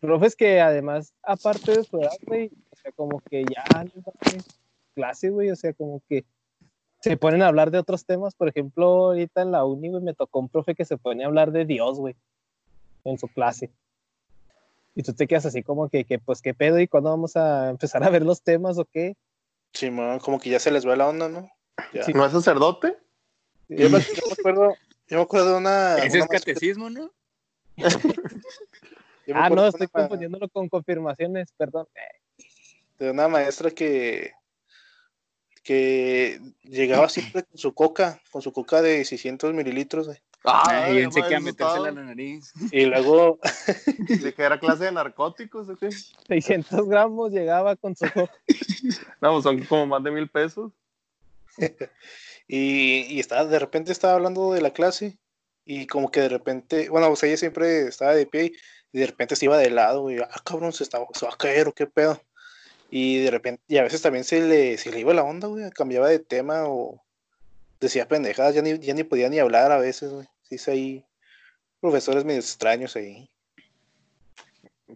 Profes 0.00 0.34
que 0.34 0.60
además, 0.60 1.14
aparte 1.22 1.76
de 1.76 1.84
su 1.84 1.98
edad, 1.98 2.18
güey, 2.26 2.50
o 2.70 2.76
sea, 2.76 2.92
como 2.92 3.20
que 3.20 3.44
ya 3.44 3.84
clase, 4.94 5.30
güey, 5.30 5.50
o 5.50 5.56
sea, 5.56 5.72
como 5.72 6.02
que 6.08 6.24
se 7.00 7.16
ponen 7.16 7.42
a 7.42 7.46
hablar 7.46 7.70
de 7.70 7.78
otros 7.78 8.04
temas. 8.04 8.34
Por 8.34 8.48
ejemplo, 8.48 9.06
ahorita 9.06 9.42
en 9.42 9.52
la 9.52 9.64
uni, 9.64 9.88
güey, 9.88 10.02
me 10.02 10.14
tocó 10.14 10.40
un 10.40 10.48
profe 10.48 10.74
que 10.74 10.84
se 10.84 10.98
pone 10.98 11.22
a 11.22 11.28
hablar 11.28 11.52
de 11.52 11.64
Dios, 11.64 11.98
güey, 11.98 12.16
en 13.04 13.18
su 13.18 13.28
clase. 13.28 13.70
Y 14.98 15.04
tú 15.04 15.12
te 15.14 15.28
quedas 15.28 15.46
así 15.46 15.62
como 15.62 15.88
que, 15.88 16.04
que, 16.04 16.18
pues, 16.18 16.42
¿qué 16.42 16.54
pedo? 16.54 16.80
¿Y 16.80 16.88
cuándo 16.88 17.10
vamos 17.10 17.36
a 17.36 17.70
empezar 17.70 18.02
a 18.02 18.10
ver 18.10 18.24
los 18.24 18.42
temas 18.42 18.78
o 18.78 18.84
qué? 18.84 19.16
Sí, 19.72 19.92
man, 19.92 20.18
como 20.18 20.40
que 20.40 20.50
ya 20.50 20.58
se 20.58 20.72
les 20.72 20.84
va 20.84 20.96
la 20.96 21.06
onda, 21.06 21.28
¿no? 21.28 21.48
¿No 22.12 22.26
es 22.26 22.32
sacerdote? 22.32 22.96
Yo, 23.68 23.88
me, 23.90 23.98
acuerdo, 24.40 24.74
yo 25.06 25.18
me 25.18 25.22
acuerdo 25.22 25.50
de 25.52 25.56
una... 25.58 25.98
Ese 25.98 26.18
es 26.18 26.26
catecismo, 26.26 26.90
¿no? 26.90 27.12
ah, 29.34 29.48
no, 29.48 29.68
estoy 29.68 29.86
confundiéndolo 29.86 30.48
con 30.48 30.68
confirmaciones, 30.68 31.52
perdón. 31.52 31.86
De 32.98 33.12
una 33.12 33.28
maestra 33.28 33.70
que 33.70 34.32
que 35.62 36.40
llegaba 36.62 37.08
siempre 37.08 37.44
con 37.44 37.56
su 37.56 37.72
coca, 37.72 38.20
con 38.30 38.42
su 38.42 38.52
coca 38.52 38.82
de 38.82 39.04
600 39.04 39.54
mililitros. 39.54 40.08
Ah, 40.50 40.90
y 40.90 40.94
pensé 41.02 41.22
que 41.22 41.34
a 41.34 41.40
metérsela 41.40 41.88
en 41.90 41.94
la 41.96 42.02
nariz. 42.04 42.52
Y 42.72 42.86
luego. 42.86 43.38
¿De 44.22 44.32
que 44.32 44.42
era 44.42 44.58
clase 44.58 44.84
de 44.84 44.92
narcóticos 44.92 45.68
o 45.68 45.76
qué? 45.76 45.90
600 45.90 46.88
gramos 46.88 47.32
llegaba 47.32 47.76
con 47.76 47.94
su 47.94 48.06
no, 49.20 49.32
pues 49.32 49.42
son 49.42 49.64
como 49.64 49.86
más 49.86 50.02
de 50.02 50.10
mil 50.10 50.28
pesos. 50.28 50.72
y, 52.46 53.06
y 53.08 53.20
estaba, 53.20 53.44
de 53.44 53.58
repente 53.58 53.92
estaba 53.92 54.14
hablando 54.14 54.52
de 54.52 54.62
la 54.62 54.72
clase 54.72 55.18
y 55.64 55.86
como 55.86 56.10
que 56.10 56.20
de 56.20 56.30
repente, 56.30 56.88
bueno, 56.88 57.08
pues 57.08 57.22
ella 57.24 57.36
siempre 57.36 57.88
estaba 57.88 58.14
de 58.14 58.26
pie 58.26 58.52
y 58.92 58.98
de 58.98 59.06
repente 59.06 59.36
se 59.36 59.44
iba 59.44 59.58
de 59.58 59.70
lado 59.70 60.10
y, 60.10 60.18
ah, 60.18 60.30
cabrón, 60.44 60.72
se, 60.72 60.82
estaba, 60.82 61.06
se 61.12 61.26
va 61.26 61.32
a 61.34 61.36
caer 61.36 61.68
o 61.68 61.74
qué 61.74 61.86
pedo. 61.86 62.22
Y 62.90 63.18
de 63.18 63.30
repente, 63.30 63.62
y 63.68 63.76
a 63.76 63.82
veces 63.82 64.00
también 64.00 64.24
se 64.24 64.40
le, 64.40 64.78
se 64.78 64.90
le 64.90 65.00
iba 65.00 65.12
la 65.12 65.24
onda, 65.24 65.46
güey, 65.46 65.70
cambiaba 65.72 66.08
de 66.08 66.20
tema 66.20 66.66
o 66.66 67.02
decía 67.80 68.08
pendejadas, 68.08 68.54
ya 68.54 68.62
ni, 68.62 68.78
ya 68.78 68.94
ni 68.94 69.04
podía 69.04 69.28
ni 69.28 69.38
hablar 69.38 69.70
a 69.72 69.78
veces, 69.78 70.10
güey. 70.10 70.26
Sí, 70.48 70.58
sí, 70.58 70.70
hay 70.70 71.04
profesores 71.80 72.24
medio 72.24 72.40
extraños 72.40 72.96
ahí. 72.96 73.28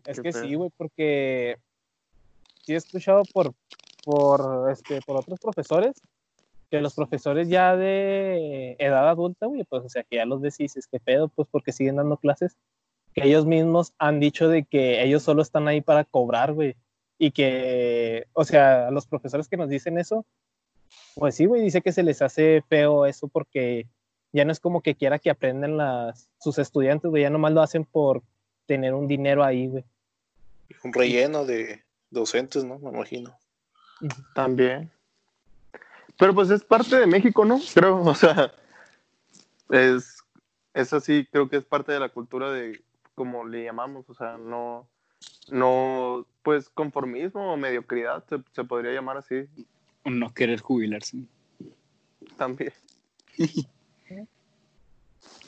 Es 0.06 0.20
que 0.20 0.32
sí, 0.32 0.54
güey, 0.54 0.70
porque 0.76 1.56
sí 2.62 2.72
he 2.72 2.76
escuchado 2.76 3.22
por, 3.32 3.54
por, 4.04 4.70
este, 4.70 5.00
por 5.02 5.18
otros 5.18 5.38
profesores 5.38 5.92
que 6.70 6.80
los 6.80 6.94
profesores 6.94 7.48
ya 7.48 7.76
de 7.76 8.76
edad 8.78 9.08
adulta, 9.08 9.44
güey, 9.46 9.64
pues, 9.64 9.84
o 9.84 9.88
sea, 9.90 10.04
que 10.04 10.16
ya 10.16 10.24
los 10.24 10.40
decís, 10.40 10.74
es 10.76 10.86
que 10.86 10.98
pedo, 10.98 11.28
pues, 11.28 11.46
porque 11.50 11.72
siguen 11.72 11.96
dando 11.96 12.16
clases, 12.16 12.56
que 13.12 13.26
ellos 13.26 13.44
mismos 13.44 13.92
han 13.98 14.20
dicho 14.20 14.48
de 14.48 14.64
que 14.64 15.02
ellos 15.02 15.22
solo 15.22 15.42
están 15.42 15.68
ahí 15.68 15.82
para 15.82 16.04
cobrar, 16.04 16.54
güey 16.54 16.74
y 17.22 17.30
que, 17.30 18.26
o 18.32 18.44
sea, 18.44 18.88
a 18.88 18.90
los 18.90 19.06
profesores 19.06 19.48
que 19.48 19.56
nos 19.56 19.68
dicen 19.68 19.96
eso, 19.96 20.26
pues 21.14 21.36
sí, 21.36 21.46
güey, 21.46 21.62
dice 21.62 21.80
que 21.80 21.92
se 21.92 22.02
les 22.02 22.20
hace 22.20 22.64
feo 22.68 23.06
eso 23.06 23.28
porque 23.28 23.86
ya 24.32 24.44
no 24.44 24.52
es 24.52 24.60
como 24.60 24.82
que 24.82 24.94
quiera 24.94 25.18
que 25.18 25.30
aprendan 25.30 25.76
las, 25.76 26.28
sus 26.38 26.58
estudiantes, 26.58 27.10
güey, 27.10 27.22
ya 27.22 27.30
nomás 27.30 27.52
lo 27.52 27.62
hacen 27.62 27.84
por 27.84 28.22
tener 28.66 28.94
un 28.94 29.06
dinero 29.06 29.44
ahí, 29.44 29.68
güey. 29.68 29.84
Un 30.82 30.92
relleno 30.92 31.44
de 31.44 31.82
docentes, 32.10 32.64
¿no? 32.64 32.78
Me 32.78 32.90
imagino. 32.90 33.36
También. 34.34 34.90
Pero 36.18 36.34
pues 36.34 36.50
es 36.50 36.64
parte 36.64 36.96
de 36.96 37.06
México, 37.06 37.44
¿no? 37.44 37.60
Creo, 37.74 38.00
o 38.02 38.14
sea, 38.14 38.52
es, 39.70 40.22
es 40.74 40.92
así, 40.92 41.26
creo 41.30 41.48
que 41.48 41.56
es 41.56 41.64
parte 41.64 41.92
de 41.92 42.00
la 42.00 42.08
cultura 42.08 42.50
de, 42.50 42.82
como 43.14 43.46
le 43.46 43.64
llamamos, 43.64 44.08
o 44.08 44.14
sea, 44.14 44.38
no, 44.38 44.88
no, 45.50 46.26
pues 46.42 46.68
conformismo 46.68 47.52
o 47.52 47.56
mediocridad, 47.56 48.24
se, 48.52 48.64
podría 48.64 48.92
llamar 48.92 49.18
así. 49.18 49.46
O 50.04 50.10
no 50.10 50.32
querer 50.32 50.60
jubilarse. 50.60 51.18
También. 52.36 52.72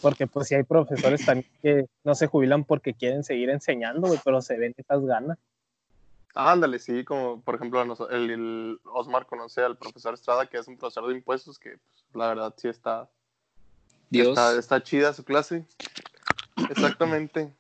Porque 0.04 0.26
pues 0.26 0.48
si 0.48 0.54
hay 0.54 0.64
profesores 0.64 1.24
también 1.24 1.50
que 1.62 1.86
no 2.04 2.14
se 2.14 2.26
jubilan 2.26 2.62
porque 2.62 2.92
quieren 2.92 3.24
seguir 3.24 3.48
enseñando, 3.48 4.14
pero 4.22 4.42
se 4.42 4.58
ven 4.58 4.74
esas 4.76 5.02
ganas. 5.02 5.38
ándale, 6.34 6.78
sí, 6.78 7.04
como 7.04 7.40
por 7.40 7.54
ejemplo 7.54 7.80
el, 8.10 8.78
Osmar 8.84 9.24
conoce 9.24 9.62
al 9.62 9.78
profesor 9.78 10.12
Estrada, 10.12 10.44
que 10.44 10.58
es 10.58 10.68
un 10.68 10.76
profesor 10.76 11.08
de 11.08 11.14
impuestos, 11.14 11.58
que 11.58 11.78
pues, 11.78 12.04
la 12.12 12.28
verdad 12.28 12.54
sí 12.54 12.68
está, 12.68 13.08
está, 14.10 14.58
está 14.58 14.82
chida 14.82 15.14
su 15.14 15.24
clase. 15.24 15.64
Exactamente. 16.68 17.54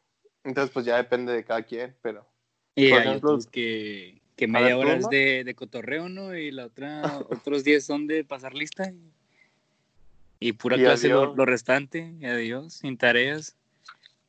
Entonces, 0.44 0.70
pues 0.70 0.84
ya 0.84 0.98
depende 0.98 1.32
de 1.32 1.44
cada 1.44 1.62
quien, 1.62 1.96
pero. 2.02 2.26
Y 2.74 2.90
por 2.90 3.00
ejemplo, 3.00 3.38
que, 3.50 4.20
que 4.36 4.46
media 4.46 4.76
hora 4.76 4.96
es 4.96 5.08
de, 5.08 5.44
de, 5.44 5.54
cotorreo, 5.54 6.10
¿no? 6.10 6.36
Y 6.36 6.50
la 6.50 6.66
otra, 6.66 7.20
otros 7.30 7.64
días 7.64 7.84
son 7.84 8.06
de 8.06 8.22
pasar 8.22 8.52
lista. 8.52 8.90
Y, 8.90 9.14
pura 10.52 10.76
clase 10.76 11.08
lo, 11.08 11.34
restante, 11.44 12.14
y 12.20 12.26
adiós, 12.26 12.74
sin 12.74 12.98
tareas. 12.98 13.56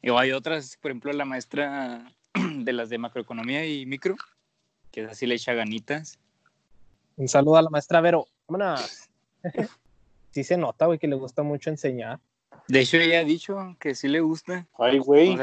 Y 0.01 0.09
hay 0.09 0.31
otras, 0.31 0.77
por 0.77 0.91
ejemplo, 0.91 1.11
la 1.11 1.25
maestra 1.25 2.11
de 2.33 2.73
las 2.73 2.89
de 2.89 2.97
macroeconomía 2.97 3.65
y 3.65 3.85
micro, 3.85 4.15
que 4.91 5.05
así 5.05 5.25
le 5.25 5.35
echa 5.35 5.53
ganitas. 5.53 6.19
Un 7.17 7.27
saludo 7.27 7.57
a 7.57 7.61
la 7.61 7.69
maestra 7.69 8.01
Vero. 8.01 8.27
Vámonos. 8.47 9.09
sí 10.31 10.43
se 10.43 10.57
nota, 10.57 10.85
güey, 10.85 10.99
que 10.99 11.07
le 11.07 11.15
gusta 11.15 11.43
mucho 11.43 11.69
enseñar. 11.69 12.19
De 12.67 12.81
hecho, 12.81 12.97
ella 12.97 13.19
ha 13.19 13.23
dicho 13.23 13.75
que 13.79 13.95
sí 13.95 14.07
le 14.07 14.21
gusta. 14.21 14.67
Ay, 14.77 14.99
güey. 14.99 15.37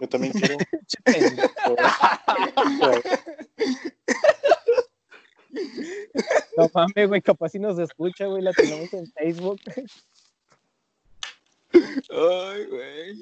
Yo 0.00 0.08
también 0.08 0.32
quiero. 0.40 0.56
no 6.56 6.70
mames, 6.74 7.08
güey, 7.08 7.22
capaz 7.22 7.50
si 7.50 7.58
nos 7.58 7.78
escucha, 7.78 8.26
güey, 8.26 8.42
la 8.42 8.52
tenemos 8.52 8.92
en 8.92 9.06
Facebook. 9.12 9.60
Ay, 12.10 12.66
güey. 12.66 13.20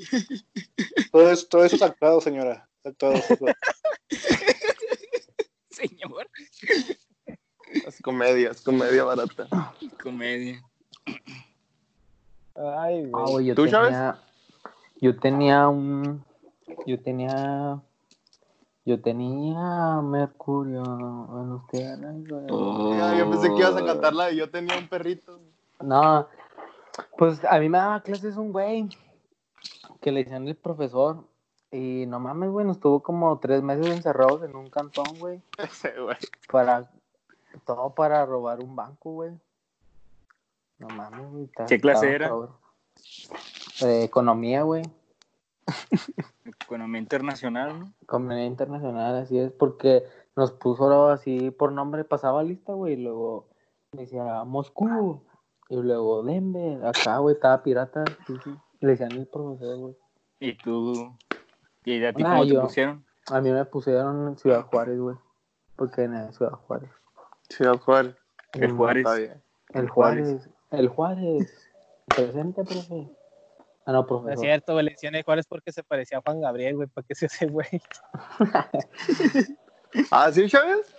Todo, 1.10 1.30
eso, 1.30 1.46
todo 1.48 1.64
eso 1.64 1.76
es 1.76 1.82
actuado, 1.82 2.20
señora. 2.20 2.68
Actuado. 2.84 3.14
Señor. 5.70 6.28
Es 7.86 8.00
comedia, 8.02 8.50
es 8.50 8.60
comedia 8.60 9.04
barata. 9.04 9.48
Comedia. 10.02 10.62
Ay, 12.54 13.10
Ah, 13.14 13.24
güey. 13.30 13.46
yo 13.46 13.54
¿Tú, 13.54 13.64
tenía, 13.64 14.18
yo 15.00 15.18
tenía 15.18 15.68
un, 15.68 16.22
yo 16.86 17.00
tenía, 17.00 17.80
yo 18.84 19.00
tenía 19.00 20.00
Mercurio 20.02 20.82
en 20.82 21.52
usted. 21.52 21.98
Ya, 21.98 23.18
yo 23.18 23.30
pensé 23.30 23.48
que 23.48 23.56
ibas 23.58 23.76
a 23.76 23.84
cantar 23.86 24.12
la 24.14 24.26
de 24.26 24.36
Yo 24.36 24.50
tenía 24.50 24.76
un 24.76 24.86
perrito. 24.88 25.40
No, 25.80 26.28
pues 27.16 27.44
a 27.44 27.58
mí 27.58 27.68
me 27.68 27.78
daba 27.78 28.02
clases 28.02 28.36
un 28.36 28.52
güey 28.52 28.88
que 30.00 30.12
le 30.12 30.24
decían 30.24 30.48
el 30.48 30.56
profesor 30.56 31.24
y 31.70 32.04
no 32.06 32.20
mames, 32.20 32.50
güey, 32.50 32.66
nos 32.66 32.80
tuvo 32.80 33.02
como 33.02 33.38
tres 33.38 33.62
meses 33.62 33.86
encerrados 33.86 34.42
en 34.42 34.54
un 34.54 34.68
cantón, 34.68 35.06
güey, 35.18 35.40
Ese, 35.58 35.98
güey. 36.00 36.16
para, 36.50 36.90
todo 37.64 37.94
para 37.94 38.26
robar 38.26 38.60
un 38.60 38.76
banco, 38.76 39.12
güey. 39.12 39.32
No 40.78 40.88
mames, 40.88 41.30
güey. 41.30 41.50
¿Qué 41.68 41.80
clase 41.80 42.12
era? 42.12 42.30
Eh, 43.82 44.04
economía, 44.04 44.62
güey. 44.62 44.82
Economía 46.44 47.00
internacional, 47.00 47.78
¿no? 47.78 47.92
Comunidad 48.06 48.44
internacional, 48.44 49.16
así 49.16 49.38
es, 49.38 49.52
porque 49.52 50.04
nos 50.36 50.52
puso 50.52 51.08
así 51.08 51.50
por 51.50 51.72
nombre, 51.72 52.04
pasaba 52.04 52.42
lista, 52.42 52.72
güey, 52.72 52.94
y 52.94 52.96
luego 52.96 53.46
decía 53.92 54.44
Moscú, 54.44 55.22
y 55.72 55.82
luego 55.82 56.22
Denver, 56.22 56.84
acá, 56.84 57.16
güey, 57.16 57.34
estaba 57.34 57.62
pirata, 57.62 58.04
sí, 58.26 58.34
sí, 58.44 58.50
le 58.80 58.90
decían 58.90 59.12
el 59.12 59.26
profesor, 59.26 59.78
güey. 59.78 59.96
Y 60.38 60.54
tú. 60.58 61.16
¿Y 61.84 62.04
a 62.04 62.12
ti 62.12 62.22
Nah, 62.22 62.36
cómo 62.36 62.46
te 62.46 62.60
pusieron? 62.60 63.06
A 63.30 63.40
mí 63.40 63.50
me 63.50 63.64
pusieron 63.64 64.28
en 64.28 64.38
Ciudad 64.38 64.66
Juárez, 64.66 64.98
güey, 65.00 65.16
porque 65.76 66.02
en 66.02 66.30
Ciudad 66.34 66.52
Juárez. 66.52 66.90
Ciudad 67.48 67.78
Juárez. 67.78 68.14
El 68.52 68.72
Juárez. 68.72 69.06
El 69.70 69.88
Juárez, 69.88 70.50
el 70.72 70.88
Juárez, 70.88 71.70
presente, 72.06 72.64
profe. 72.64 73.08
Ah, 73.86 73.92
no, 73.92 73.92
No 73.92 74.00
es 74.00 74.06
profesor. 74.06 74.38
cierto, 74.44 74.72
güey. 74.74 74.84
Le 74.84 74.90
decían 74.90 75.14
el 75.14 75.22
Juárez 75.22 75.46
porque 75.46 75.72
se 75.72 75.82
parecía 75.82 76.18
a 76.18 76.20
Juan 76.20 76.42
Gabriel, 76.42 76.76
güey. 76.76 76.88
¿Para 76.88 77.06
qué 77.06 77.14
se 77.14 77.26
hace, 77.26 77.46
güey? 77.46 77.66
Ah, 80.10 80.32
¿sí, 80.32 80.48
Chávez? 80.48 80.94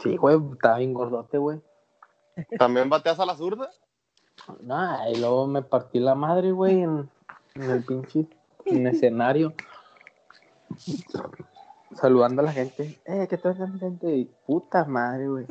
Sí, 0.00 0.16
güey, 0.16 0.38
estaba 0.52 0.78
bien 0.78 0.94
gordote, 0.94 1.36
güey. 1.38 1.60
¿También 2.58 2.88
bateas 2.88 3.18
a 3.18 3.26
la 3.26 3.34
zurda? 3.34 3.70
No, 4.60 5.10
y 5.10 5.16
luego 5.18 5.46
me 5.46 5.62
partí 5.62 6.00
la 6.00 6.14
madre, 6.14 6.52
güey, 6.52 6.82
en, 6.82 7.08
en 7.54 7.62
el 7.70 7.84
pinche 7.84 8.28
en 8.66 8.86
el 8.86 8.94
escenario. 8.94 9.54
Saludando 11.94 12.42
a 12.42 12.46
la 12.46 12.52
gente. 12.52 13.00
Eh, 13.04 13.26
¿qué 13.28 13.38
tal, 13.38 13.54
gente? 13.78 14.14
Y 14.16 14.24
puta 14.46 14.84
madre, 14.84 15.28
güey. 15.28 15.46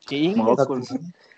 Chingos. 0.00 0.66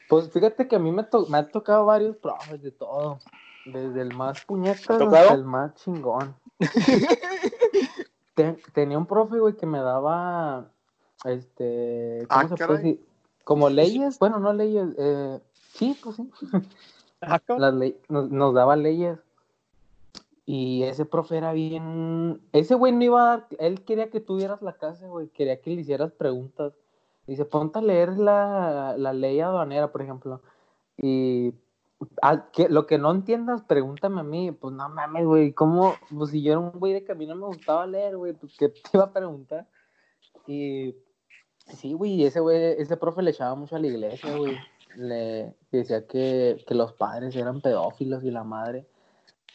Pues 0.08 0.30
fíjate 0.30 0.68
que 0.68 0.76
a 0.76 0.78
mí 0.78 0.92
me, 0.92 1.02
to- 1.04 1.26
me 1.26 1.38
ha 1.38 1.50
tocado 1.50 1.84
varios 1.86 2.16
profes 2.16 2.62
de 2.62 2.70
todo. 2.70 3.18
Desde 3.66 4.00
el 4.00 4.14
más 4.14 4.44
puñetas 4.44 4.86
¿Te 4.86 4.94
ha 4.94 4.98
tocado? 4.98 5.16
hasta 5.22 5.34
el 5.34 5.44
más 5.44 5.74
chingón. 5.74 6.34
Te- 8.34 8.56
tenía 8.72 8.96
un 8.96 9.06
profe, 9.06 9.38
güey, 9.38 9.56
que 9.56 9.66
me 9.66 9.80
daba, 9.80 10.70
este, 11.24 12.26
¿cómo 12.28 12.40
Ah, 12.44 12.48
se 12.48 12.66
puede 12.66 12.78
decir? 12.78 13.06
Como 13.44 13.68
leyes, 13.68 14.18
bueno, 14.18 14.38
no 14.38 14.52
leyes, 14.52 14.88
eh, 14.96 15.40
sí, 15.78 15.96
pues 16.02 16.16
sí. 16.16 16.30
Ah. 17.20 17.40
Las 17.48 17.74
nos, 18.08 18.30
nos 18.30 18.54
daba 18.54 18.76
leyes. 18.76 19.18
Y 20.46 20.84
ese 20.84 21.04
profe 21.04 21.36
era 21.36 21.52
bien. 21.52 22.40
Ese 22.52 22.74
güey 22.74 22.92
no 22.92 23.04
iba 23.04 23.20
a 23.22 23.26
dar. 23.26 23.46
Él 23.58 23.84
quería 23.84 24.08
que 24.08 24.20
tú 24.20 24.38
dieras 24.38 24.62
la 24.62 24.74
clase, 24.74 25.08
güey. 25.08 25.28
Quería 25.28 25.60
que 25.60 25.70
le 25.70 25.80
hicieras 25.80 26.12
preguntas. 26.12 26.74
Dice, 27.26 27.44
ponte 27.44 27.80
a 27.80 27.82
leer 27.82 28.18
la, 28.18 28.94
la 28.96 29.12
ley 29.12 29.40
aduanera, 29.40 29.92
por 29.92 30.00
ejemplo. 30.00 30.40
Y 30.96 31.54
ah, 32.22 32.46
que, 32.52 32.68
lo 32.68 32.86
que 32.86 32.98
no 32.98 33.10
entiendas, 33.10 33.62
pregúntame 33.62 34.20
a 34.20 34.24
mí. 34.24 34.52
Pues 34.52 34.72
no 34.74 34.88
mames, 34.88 35.26
güey. 35.26 35.52
¿Cómo? 35.52 35.94
Pues 36.16 36.30
si 36.30 36.40
yo 36.40 36.52
era 36.52 36.60
un 36.60 36.70
güey 36.70 36.92
de 36.92 37.04
que 37.04 37.12
a 37.12 37.16
mí 37.16 37.26
no 37.26 37.34
me 37.34 37.46
gustaba 37.46 37.86
leer, 37.86 38.16
güey. 38.16 38.32
Pues 38.32 38.56
qué 38.56 38.68
te 38.68 38.80
iba 38.94 39.04
a 39.04 39.12
preguntar. 39.12 39.66
Y 40.46 40.94
sí, 41.66 41.92
güey. 41.94 42.24
Ese 42.24 42.40
güey, 42.40 42.80
ese 42.80 42.96
profe 42.96 43.22
le 43.22 43.32
echaba 43.32 43.56
mucho 43.56 43.74
a 43.74 43.80
la 43.80 43.88
iglesia, 43.88 44.36
güey 44.36 44.56
le 44.96 45.54
decía 45.70 46.06
que, 46.06 46.64
que 46.66 46.74
los 46.74 46.92
padres 46.92 47.34
eran 47.36 47.60
pedófilos 47.60 48.24
y 48.24 48.30
la 48.30 48.44
madre 48.44 48.86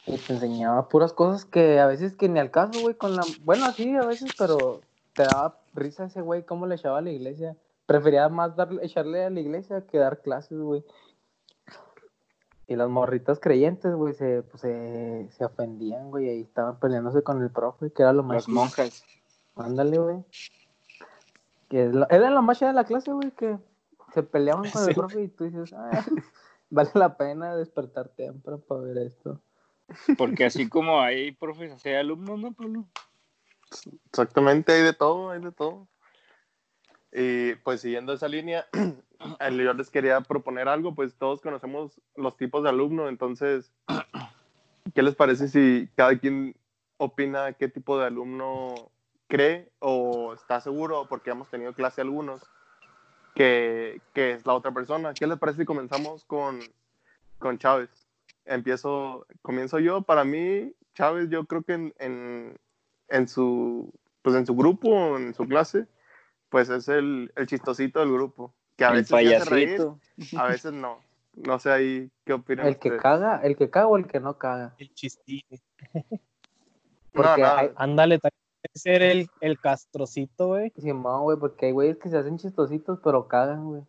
y 0.06 0.18
te 0.18 0.34
enseñaba 0.34 0.90
puras 0.90 1.14
cosas 1.14 1.46
que 1.46 1.80
a 1.80 1.88
veces 1.88 2.16
que 2.16 2.28
ni 2.28 2.40
al 2.40 2.52
caso, 2.52 2.82
güey, 2.82 2.96
con 2.96 3.16
la... 3.16 3.24
Bueno, 3.44 3.72
sí, 3.72 3.96
a 3.96 4.06
veces, 4.06 4.32
pero 4.38 4.82
te 5.14 5.24
daba 5.24 5.58
risa 5.74 6.06
ese 6.06 6.22
güey 6.22 6.44
cómo 6.44 6.66
le 6.68 6.76
echaba 6.76 6.98
a 6.98 7.02
la 7.02 7.12
iglesia. 7.12 7.56
Prefería 7.86 8.28
más 8.30 8.56
darle, 8.56 8.86
echarle 8.86 9.24
a 9.26 9.30
la 9.30 9.40
iglesia 9.40 9.86
que 9.88 9.98
dar 9.98 10.22
clases, 10.22 10.60
güey. 10.60 10.84
Y 12.68 12.76
las 12.76 12.90
morritas 12.90 13.40
creyentes, 13.40 13.94
güey, 13.94 14.14
se, 14.14 14.42
pues, 14.44 14.62
se, 14.62 15.28
se 15.32 15.46
ofendían, 15.46 16.10
güey, 16.10 16.30
ahí 16.30 16.42
estaban 16.42 16.80
peleándose 16.80 17.22
con 17.24 17.42
el 17.42 17.50
profe, 17.50 17.92
que 17.92 18.02
era 18.02 18.14
lo 18.14 18.24
más... 18.24 18.36
Las 18.36 18.48
monjas. 18.50 19.04
Ándale, 19.56 19.98
güey. 20.00 20.18
Que 21.70 21.86
es 21.86 21.94
lo- 21.94 22.10
era 22.10 22.30
la 22.30 22.42
más 22.42 22.60
chida 22.60 22.70
de 22.70 22.76
la 22.76 22.86
clase, 22.86 23.12
güey, 23.12 23.32
que 23.32 23.58
se 24.14 24.24
peleaban 24.24 24.70
con 24.70 24.84
Sí. 24.84 24.90
el 24.90 24.96
profe 24.96 25.24
y 25.24 25.28
tú 25.28 25.46
dices, 25.46 25.74
"Ah, 25.74 25.92
vale 26.70 26.92
la 26.94 27.18
pena 27.18 27.56
despertar 27.56 28.10
temprano 28.10 28.60
para 28.60 28.82
ver 28.82 28.98
esto. 29.00 29.42
Porque 30.18 30.46
así 30.46 30.70
como 30.70 31.00
hay 31.02 31.32
profes, 31.32 31.72
así 31.74 31.90
hay 31.90 31.96
alumnos, 31.96 32.40
¿no, 32.40 32.54
Pablo? 32.54 32.86
Exactamente, 34.06 34.72
hay 34.72 34.82
de 34.84 34.94
todo, 34.94 35.32
hay 35.32 35.42
de 35.42 35.52
todo. 35.52 35.88
Y 37.12 37.56
pues 37.56 37.82
siguiendo 37.82 38.14
esa 38.14 38.28
línea, 38.28 38.66
el- 39.40 39.60
yo 39.64 39.74
les 39.74 39.90
quería 39.90 40.22
proponer 40.22 40.68
algo, 40.68 40.96
pues 40.96 41.16
todos 41.16 41.42
conocemos 41.42 42.02
los 42.16 42.38
tipos 42.38 42.64
de 42.64 42.70
alumno, 42.70 43.08
entonces, 43.10 43.72
¿qué 44.96 45.04
les 45.04 45.16
parece 45.16 45.48
si 45.48 45.90
cada 45.96 46.18
quien 46.18 46.56
opina 46.98 47.54
qué 47.54 47.68
tipo 47.68 48.00
de 48.00 48.06
alumno 48.08 48.92
cree 49.28 49.72
o 49.80 50.34
está 50.34 50.62
seguro, 50.62 51.08
porque 51.10 51.32
hemos 51.32 51.50
tenido 51.50 51.74
clase 51.74 52.02
algunos, 52.02 52.42
que, 53.36 54.02
que 54.14 54.34
es 54.34 54.46
la 54.46 54.54
otra 54.54 54.72
persona? 54.72 55.14
¿Qué 55.14 55.28
les 55.28 55.38
parece 55.40 55.60
si 55.60 55.66
comenzamos 55.66 56.24
con, 56.26 56.60
con 57.40 57.58
Chávez? 57.58 57.90
Empiezo, 58.46 59.26
comienzo 59.42 59.80
yo, 59.80 60.02
para 60.02 60.24
mí, 60.24 60.74
Chávez, 60.94 61.30
yo 61.30 61.46
creo 61.46 61.64
que 61.64 61.74
en, 61.74 61.94
en, 62.00 62.58
en 63.08 63.28
su, 63.28 63.92
pues 64.22 64.36
en 64.36 64.46
su 64.46 64.56
grupo, 64.56 65.18
en 65.18 65.34
su 65.34 65.48
clase, 65.48 65.88
pues 66.50 66.70
es 66.70 66.88
el, 66.88 67.32
el 67.36 67.48
chistosito 67.48 68.00
del 68.00 68.12
grupo, 68.12 68.54
que 68.76 68.86
a 68.86 68.90
El 68.90 68.96
veces 68.98 69.14
hace 69.14 69.50
reír, 69.50 69.78
payasito. 69.78 70.00
a 70.38 70.48
veces 70.48 70.74
no. 70.74 71.00
No 71.36 71.58
sé 71.58 71.72
ahí 71.72 72.12
qué 72.26 72.34
opinan 72.34 72.68
El 72.68 72.78
que 72.78 72.96
caga, 72.98 73.40
el 73.44 73.56
que 73.58 73.70
caga 73.70 73.88
o 73.88 73.98
el 73.98 74.06
que 74.06 74.20
no 74.20 74.38
caga. 74.38 74.76
El 74.78 74.94
chistín. 74.94 75.42
Porque 77.12 77.42
no, 77.42 77.48
hay, 77.56 77.72
Ándale, 77.76 78.20
también 78.20 78.40
debe 78.40 78.43
ser 78.74 79.02
el, 79.02 79.30
el 79.42 79.60
castrocito, 79.60 80.48
güey. 80.48 80.72
Simón, 80.78 81.24
güey, 81.24 81.38
porque 81.38 81.68
hay 81.68 81.72
güeyes 81.72 81.98
que 81.98 82.10
se 82.10 82.18
hacen 82.18 82.38
chistositos, 82.38 83.00
pero 83.04 83.28
cagan, 83.28 83.66
güey. 83.66 83.82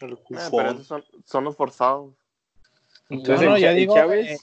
Eh, 0.00 0.16
pero 0.50 0.70
esos 0.70 0.86
son, 0.86 1.04
son 1.24 1.44
los 1.44 1.56
forzados. 1.56 2.12
Y 3.08 3.16
Entonces, 3.16 3.44
yo- 3.44 3.50
no, 3.50 3.58
yo 3.58 3.68
el 3.68 3.76
digo, 3.76 3.94
Chávez, 3.94 4.26
eh, 4.28 4.38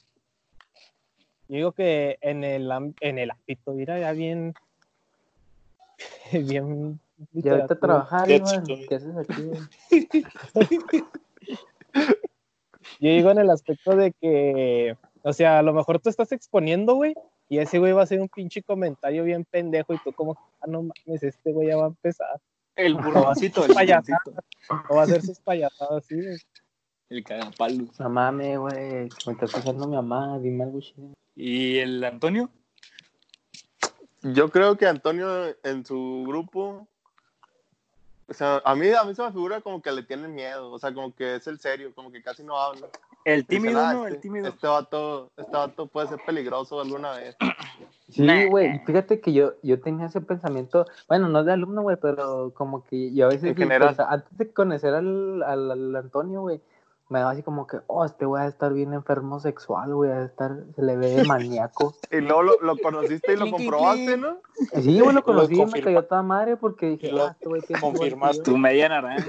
Yo 1.48 1.56
digo 1.58 1.72
que 1.74 2.18
en 2.22 2.44
el, 2.44 2.72
en 3.02 3.20
el 3.20 3.32
ámbito, 3.32 3.74
mira, 3.74 4.00
ya 4.00 4.12
bien. 4.14 4.54
Bien. 6.32 7.00
ya 7.34 7.54
vete 7.54 7.74
a 7.74 7.80
trabajar, 7.80 8.28
Qué. 8.28 8.42
¿Qué 8.90 8.96
haces 8.96 9.16
aquí, 9.16 9.44
güey? 9.44 9.60
Yo 13.00 13.10
digo 13.10 13.32
en 13.32 13.38
el 13.38 13.50
aspecto 13.50 13.96
de 13.96 14.12
que, 14.14 14.98
o 15.22 15.34
sea, 15.34 15.60
a 15.60 15.62
lo 15.62 15.74
mejor 15.74 16.00
tú 16.00 16.10
estás 16.10 16.32
exponiendo, 16.32 16.96
güey, 16.96 17.14
y 17.54 17.60
ese 17.60 17.78
güey 17.78 17.92
va 17.92 18.02
a 18.02 18.04
hacer 18.06 18.20
un 18.20 18.30
pinche 18.30 18.64
comentario 18.64 19.24
bien 19.24 19.46
pendejo 19.46 19.94
y 19.94 20.00
tú 20.00 20.12
como, 20.12 20.36
ah, 20.60 20.66
no 20.68 20.82
mames, 20.82 21.22
este 21.22 21.54
güey 21.54 21.68
ya 21.68 21.78
va 21.78 21.84
a 21.84 21.90
empezar. 21.90 22.42
el 22.76 22.96
burroncito, 22.96 23.64
el 23.64 23.74
burroncito. 23.74 24.34
O 24.90 24.96
va 24.96 25.02
a 25.02 25.04
hacer 25.04 25.22
sus 25.22 25.40
payasadas 25.40 26.04
así, 26.04 26.16
güey. 26.16 26.36
El 27.10 27.24
cagapalos. 27.24 28.00
No 28.00 28.10
mames, 28.10 28.58
güey. 28.58 29.10
Me 29.28 29.34
está 29.34 29.46
escuchando 29.46 29.88
mi 29.88 29.96
mamá. 29.96 30.40
Dime 30.40 30.64
algo 30.64 30.82
chido. 30.82 31.10
¿Y 31.36 31.78
el 31.78 32.04
Antonio? 32.04 32.50
Yo 34.24 34.50
creo 34.50 34.76
que 34.76 34.88
Antonio 34.88 35.56
en 35.64 35.86
su 35.86 36.24
grupo, 36.26 36.88
o 38.28 38.34
sea, 38.34 38.64
a 38.66 38.74
mí, 38.74 38.90
a 38.90 39.04
mí 39.04 39.14
se 39.14 39.22
me 39.22 39.32
figura 39.32 39.62
como 39.62 39.80
que 39.80 39.92
le 39.92 40.02
tienen 40.02 40.34
miedo, 40.34 40.72
o 40.72 40.80
sea, 40.80 40.92
como 40.92 41.14
que 41.14 41.36
es 41.36 41.46
el 41.46 41.60
serio, 41.60 41.94
como 41.94 42.12
que 42.12 42.24
casi 42.24 42.44
no 42.44 42.58
habla. 42.58 42.90
El 43.26 43.42
Dicen, 43.44 43.64
tímido, 43.64 43.80
"Ah, 43.80 43.94
¿no? 43.94 44.04
este- 44.04 44.16
El 44.16 44.22
tímido. 44.22 44.48
Este 44.50 44.68
vato, 44.68 45.32
este 45.38 45.52
vato 45.52 45.88
puede 45.88 46.08
ser 46.08 46.20
peligroso 46.26 46.82
alguna 46.82 47.12
vez. 47.12 47.36
Sí, 48.10 48.46
güey, 48.50 48.80
fíjate 48.86 49.20
que 49.22 49.34
yo, 49.34 49.54
yo 49.64 49.80
tenía 49.80 50.08
ese 50.08 50.22
pensamiento, 50.22 50.86
bueno, 51.08 51.30
no 51.30 51.44
de 51.44 51.54
alumno, 51.54 51.82
güey, 51.82 51.98
pero 52.02 52.52
como 52.54 52.84
que 52.84 53.14
yo 53.14 53.26
a 53.26 53.30
veces, 53.30 53.52
En 53.52 53.56
general. 53.56 53.90
pensa- 53.90 54.08
antes 54.10 54.38
de 54.38 54.52
conocer 54.52 54.94
al, 54.94 55.42
al, 55.44 55.72
al 55.72 55.96
Antonio, 55.96 56.42
güey, 56.42 56.62
me 57.10 57.20
daba 57.20 57.32
así 57.32 57.44
como 57.44 57.68
que, 57.68 57.78
oh, 57.88 58.06
este 58.06 58.26
güey 58.26 58.44
a 58.44 58.48
estar 58.48 58.74
bien 58.74 58.94
enfermo 58.94 59.40
sexual, 59.40 59.94
güey, 59.94 60.10
a 60.12 60.24
estar, 60.24 60.52
se 60.76 60.82
le 60.82 60.96
ve 60.98 61.24
maníaco. 61.28 61.94
y 62.12 62.18
luego 62.22 62.42
lo, 62.44 62.54
lo 62.62 62.78
conociste 62.78 63.34
y 63.34 63.38
lo 63.38 63.52
comprobaste, 63.52 64.18
¿no? 64.18 64.38
Sí, 64.82 65.00
güey, 65.00 65.14
lo 65.16 65.24
conocí 65.24 65.60
y 65.60 65.66
me 65.66 65.82
cayó 65.82 66.04
toda 66.06 66.22
madre 66.24 66.58
porque 66.58 66.88
dije, 66.92 67.12
Lo 67.12 67.26
ah, 67.26 67.32
este 67.32 67.50
güey 67.50 67.62
tiene 67.62 67.82
confirmaste. 67.82 68.44
Tu 68.44 68.58
media 68.58 68.88
naranja. 68.90 69.26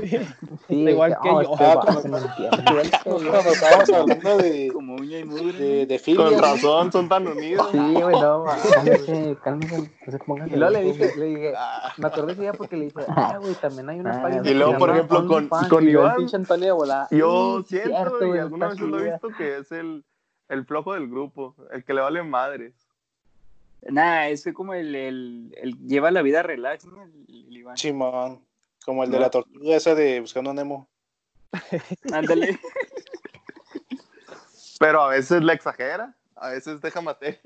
Sí, 0.69 0.75
Igual 0.89 1.11
dije, 1.11 1.21
que 1.23 1.31
"Oh, 1.31 1.43
yo". 1.43 1.53
este 1.53 1.65
Ah, 1.65 1.75
vato 1.75 1.87
como- 2.03 2.09
me 2.09 2.19
entiende". 2.19 2.91
Cuando 3.05 3.51
estábamos 3.51 3.91
hablando 3.91 4.37
de, 4.39 4.71
Como 4.73 4.95
uña 4.97 5.19
y 5.19 5.25
mugre. 5.25 5.53
de, 5.53 5.87
de 5.87 6.15
Con 6.17 6.39
razón, 6.39 6.93
son 6.93 7.09
tan 7.09 7.27
unidos. 7.27 7.69
Sí, 7.73 7.79
güey, 7.79 8.21
no, 8.21 8.45
cálmese, 8.73 9.37
cálmese, 9.43 9.79
no 10.07 10.13
se 10.13 10.19
pongan 10.19 10.49
Y 10.49 10.57
luego 10.57 10.73
le 10.73 10.83
dije, 10.83 11.13
le 11.17 11.25
dije, 11.27 11.53
Ah, 11.57 11.93
me 11.99 12.07
acordé 12.07 12.33
ese 12.33 12.43
día 12.43 12.53
porque 12.53 12.77
le 12.77 12.85
dije, 12.87 13.01
ah, 13.09 13.39
güey, 13.41 13.55
también 13.55 13.89
hay 13.89 14.01
una 14.01 14.19
Ah, 14.19 14.23
página. 14.23 14.49
y 14.51 14.55
luego, 14.55 14.79
por 14.79 14.91
ejemplo, 14.91 15.27
con- 15.27 15.37
OnlyFans", 15.37 15.69
con 15.69 15.89
y 15.89 15.91
yo, 15.91 16.01
el 16.01 16.07
Iván, 16.07 16.17
de 17.11 17.17
Yo 17.19 17.63
"Sí, 17.64 17.64
siento, 17.65 17.89
cierto, 17.97 18.25
y 18.25 18.29
güey, 18.29 18.41
alguna 18.41 18.69
está 18.71 18.83
vez 18.83 18.91
lo 18.91 18.99
he 18.99 19.03
chida". 19.03 19.13
visto, 19.13 19.29
que 19.37 19.57
es 19.59 19.73
el, 19.73 20.05
el 20.49 20.65
flojo 20.67 20.95
del 20.95 21.09
grupo, 21.09 21.55
el 21.73 21.85
que 21.85 21.95
le 21.95 22.01
vale 22.01 22.23
madres. 22.23 22.75
Nah, 23.83 24.29
ese 24.29 24.55
como 24.55 24.73
el, 24.75 24.95
el, 24.95 25.55
el 25.61 25.79
lleva 25.87 26.11
la 26.11 26.23
vida 26.23 26.43
relax, 26.43 26.87
¿no? 26.87 27.03
El, 27.03 27.27
el 27.29 27.57
Iván. 27.57 27.77
Simón, 27.77 28.45
como 28.85 29.05
el 29.05 29.11
de 29.11 29.17
No. 29.19 29.23
la 29.23 29.31
tortuga 29.31 29.77
esa 29.77 29.95
de 29.95 30.21
Buscando 30.21 30.51
a 30.51 30.55
Nemo. 30.55 30.89
Ándale. 32.13 32.59
Pero 34.81 35.03
a 35.03 35.09
veces 35.09 35.43
le 35.43 35.53
exagera, 35.53 36.15
a 36.37 36.49
veces 36.51 36.81
deja 36.81 37.01
matar. 37.01 37.39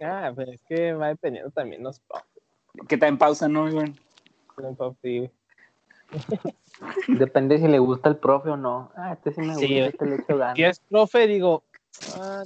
Ah, 0.00 0.32
pues 0.34 0.48
es 0.48 0.62
que 0.64 0.92
va 0.94 1.08
dependiendo 1.08 1.50
también 1.50 1.82
los 1.82 2.00
que 2.88 2.94
está 2.96 3.06
en 3.08 3.18
pausa, 3.18 3.48
¿no, 3.48 3.68
Iván? 3.68 3.94
profes, 4.76 4.98
sí, 5.02 5.18
güey. 5.18 5.30
Depende 7.08 7.58
si 7.58 7.68
le 7.68 7.78
gusta 7.78 8.08
el 8.08 8.16
profe 8.16 8.50
o 8.50 8.56
no. 8.56 8.90
Ah, 8.96 9.12
este 9.12 9.32
sí 9.32 9.40
me 9.40 9.48
gusta, 9.48 9.66
Sí, 9.66 9.78
este 9.78 10.06
le 10.06 10.16
echo 10.16 10.36
ganas. 10.36 10.56
Si 10.56 10.64
es 10.64 10.80
profe, 10.80 11.26
digo. 11.26 11.62
ah, 12.18 12.42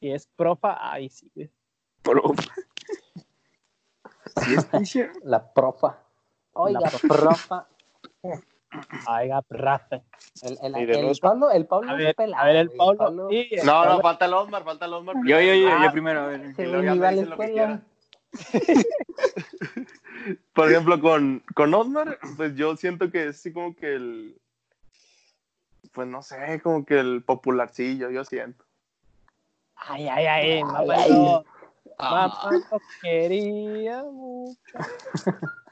si 0.00 0.10
es 0.10 0.26
profa, 0.36 0.78
ay, 0.80 1.08
sí, 1.08 1.30
güey. 1.34 1.50
Pro. 2.02 2.22
Sí, 4.44 4.54
es 4.54 4.66
teacher. 4.70 5.12
La 5.24 5.52
profa. 5.52 5.98
Oiga, 6.52 6.80
La 6.80 6.90
profa. 6.90 7.66
Aiga, 9.06 9.42
profe. 9.42 10.02
El, 10.42 10.58
el, 10.62 10.90
el 10.90 11.06
los- 11.06 11.20
Pablo, 11.20 11.50
el 11.50 11.66
Pablo 11.66 11.90
A 11.90 11.94
es 11.94 11.98
ver, 11.98 12.14
pelado, 12.14 12.42
a 12.42 12.46
ver, 12.46 12.56
el 12.56 12.68
güey, 12.68 12.96
Pablo. 12.98 13.28
sí, 13.30 13.48
el 13.52 13.66
No, 13.66 13.72
no, 13.84 13.88
Pablo- 13.88 14.02
falta 14.02 14.24
el 14.26 14.34
Osmar, 14.34 14.64
falta 14.64 14.84
el 14.86 14.92
Osmar. 14.94 15.16
Yo, 15.26 15.40
yo, 15.40 15.54
yo, 15.54 15.68
Ah. 15.70 15.84
yo 15.86 15.92
primero, 15.92 16.20
a 16.20 16.26
ver. 16.26 16.40
Lo 16.40 17.36
que. 17.36 17.78
Por 20.54 20.70
ejemplo, 20.70 21.00
con, 21.00 21.42
con 21.54 21.74
Osmar, 21.74 22.18
pues 22.36 22.54
yo 22.56 22.76
siento 22.76 23.10
que 23.10 23.28
es 23.28 23.36
así 23.36 23.52
como 23.52 23.74
que 23.74 23.94
el. 23.94 24.36
Pues 25.92 26.06
no 26.06 26.22
sé, 26.22 26.60
como 26.62 26.84
que 26.84 26.98
el 26.98 27.22
popularcillo, 27.22 28.10
yo 28.10 28.24
siento. 28.24 28.64
Ay, 29.76 30.08
ay, 30.08 30.26
ay, 30.26 30.62
no. 30.62 31.44
Ah. 31.98 32.28
Mamá 32.50 32.66
lo 32.70 32.80
quería 33.02 34.02
mucho. 34.04 34.58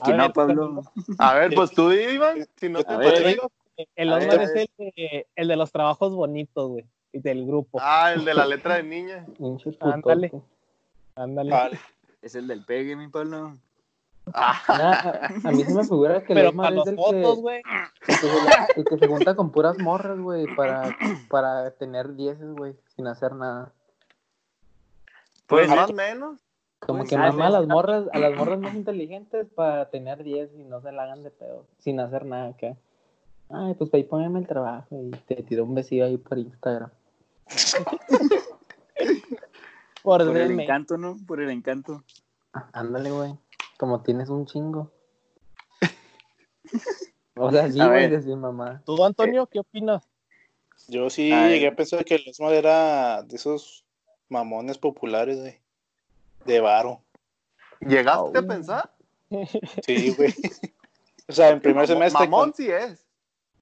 A 0.00 0.04
Que 0.04 0.12
no, 0.12 0.24
ver, 0.24 0.32
Pablo. 0.32 0.82
A 1.18 1.34
ver, 1.34 1.54
pues 1.54 1.70
tú, 1.72 1.92
Iván, 1.92 2.46
si 2.56 2.68
no 2.68 2.82
te 2.82 2.96
ver. 2.96 3.38
El 3.96 4.10
ver. 4.10 4.40
es 4.42 4.50
el 4.54 4.68
de, 4.76 5.26
el 5.34 5.48
de 5.48 5.56
los 5.56 5.72
trabajos 5.72 6.14
bonitos, 6.14 6.68
güey. 6.68 6.84
Y 7.12 7.18
del 7.18 7.46
grupo. 7.46 7.78
Ah, 7.80 8.12
el 8.14 8.24
de 8.24 8.34
la 8.34 8.46
letra 8.46 8.76
de 8.76 8.84
niña. 8.84 9.26
Ándale. 9.80 10.32
Ándale. 11.14 11.50
Vale. 11.50 11.80
Es 12.22 12.34
el 12.34 12.46
del 12.46 12.64
pegue, 12.64 12.96
mi 12.96 13.08
Pablo. 13.08 13.58
Ah, 14.34 14.62
a, 14.68 15.48
a 15.48 15.52
mí 15.52 15.64
se 15.64 15.74
me 15.74 15.82
figura 15.82 16.22
que 16.24 16.32
el 16.32 16.38
Pero 16.38 16.52
para 16.54 16.68
es 16.68 16.74
los 16.76 16.86
el 16.88 16.96
fotos, 16.96 17.34
que, 17.36 17.40
güey. 17.40 17.62
el, 18.06 18.06
que 18.06 18.12
se, 18.14 18.80
el 18.80 18.84
que 18.84 18.98
se 18.98 19.08
junta 19.08 19.34
con 19.34 19.50
puras 19.50 19.78
morras, 19.78 20.18
güey, 20.20 20.46
para, 20.54 20.96
para 21.28 21.70
tener 21.72 22.14
dieces, 22.14 22.52
güey, 22.54 22.76
sin 22.94 23.08
hacer 23.08 23.34
nada. 23.34 23.72
Pues 25.46 25.66
Pues, 25.66 25.76
más 25.76 25.90
o 25.90 25.92
menos. 25.92 26.40
Como 26.78 26.98
Pues, 27.00 27.10
que 27.10 27.16
ah, 27.16 27.30
mama 27.30 27.46
a 27.48 27.50
las 27.50 27.66
morras, 27.66 28.04
a 28.12 28.18
las 28.18 28.34
morras 28.36 28.58
más 28.60 28.74
inteligentes 28.74 29.46
para 29.54 29.90
tener 29.90 30.22
10 30.22 30.50
y 30.56 30.64
no 30.64 30.80
se 30.80 30.92
la 30.92 31.02
hagan 31.04 31.22
de 31.22 31.30
pedo, 31.30 31.66
sin 31.78 31.98
hacer 32.00 32.24
nada 32.24 32.48
acá. 32.50 32.76
Ay, 33.50 33.74
pues 33.74 33.92
ahí 33.94 34.02
poneme 34.04 34.38
el 34.40 34.46
trabajo 34.46 34.86
y 35.02 35.10
te 35.10 35.42
tiro 35.42 35.64
un 35.64 35.74
besillo 35.74 36.06
ahí 36.06 36.16
por 36.16 36.38
Instagram. 36.38 36.90
Por, 40.02 40.24
Por 40.26 40.36
el 40.36 40.58
encanto, 40.60 40.96
¿no? 40.96 41.16
Por 41.26 41.40
el 41.40 41.50
encanto. 41.50 42.02
Ah, 42.52 42.68
Ándale, 42.72 43.10
güey. 43.10 43.34
Como 43.82 44.00
tienes 44.00 44.28
un 44.28 44.46
chingo. 44.46 44.92
O 47.34 47.50
sea, 47.50 47.68
sí, 47.68 47.80
A 47.80 47.88
güey, 47.88 48.02
ver. 48.02 48.10
decir 48.10 48.36
mamá. 48.36 48.80
¿Tú, 48.86 49.04
Antonio, 49.04 49.48
qué 49.48 49.58
opinas? 49.58 50.08
Yo 50.86 51.10
sí 51.10 51.32
Ay. 51.32 51.54
llegué 51.54 51.66
a 51.66 51.74
pensar 51.74 52.04
que 52.04 52.14
el 52.14 52.28
Osmar 52.28 52.54
era 52.54 53.24
de 53.24 53.34
esos 53.34 53.84
mamones 54.28 54.78
populares, 54.78 55.40
güey. 55.40 55.58
De 56.44 56.60
varo. 56.60 57.02
¿Llegaste 57.80 58.38
a 58.38 58.42
pensar? 58.42 58.94
Sí, 59.84 60.10
güey. 60.16 60.32
O 61.26 61.32
sea, 61.32 61.48
en 61.48 61.60
primer 61.60 61.88
semestre. 61.88 62.28
Mamón 62.28 62.54
sí 62.54 62.70
es. 62.70 63.04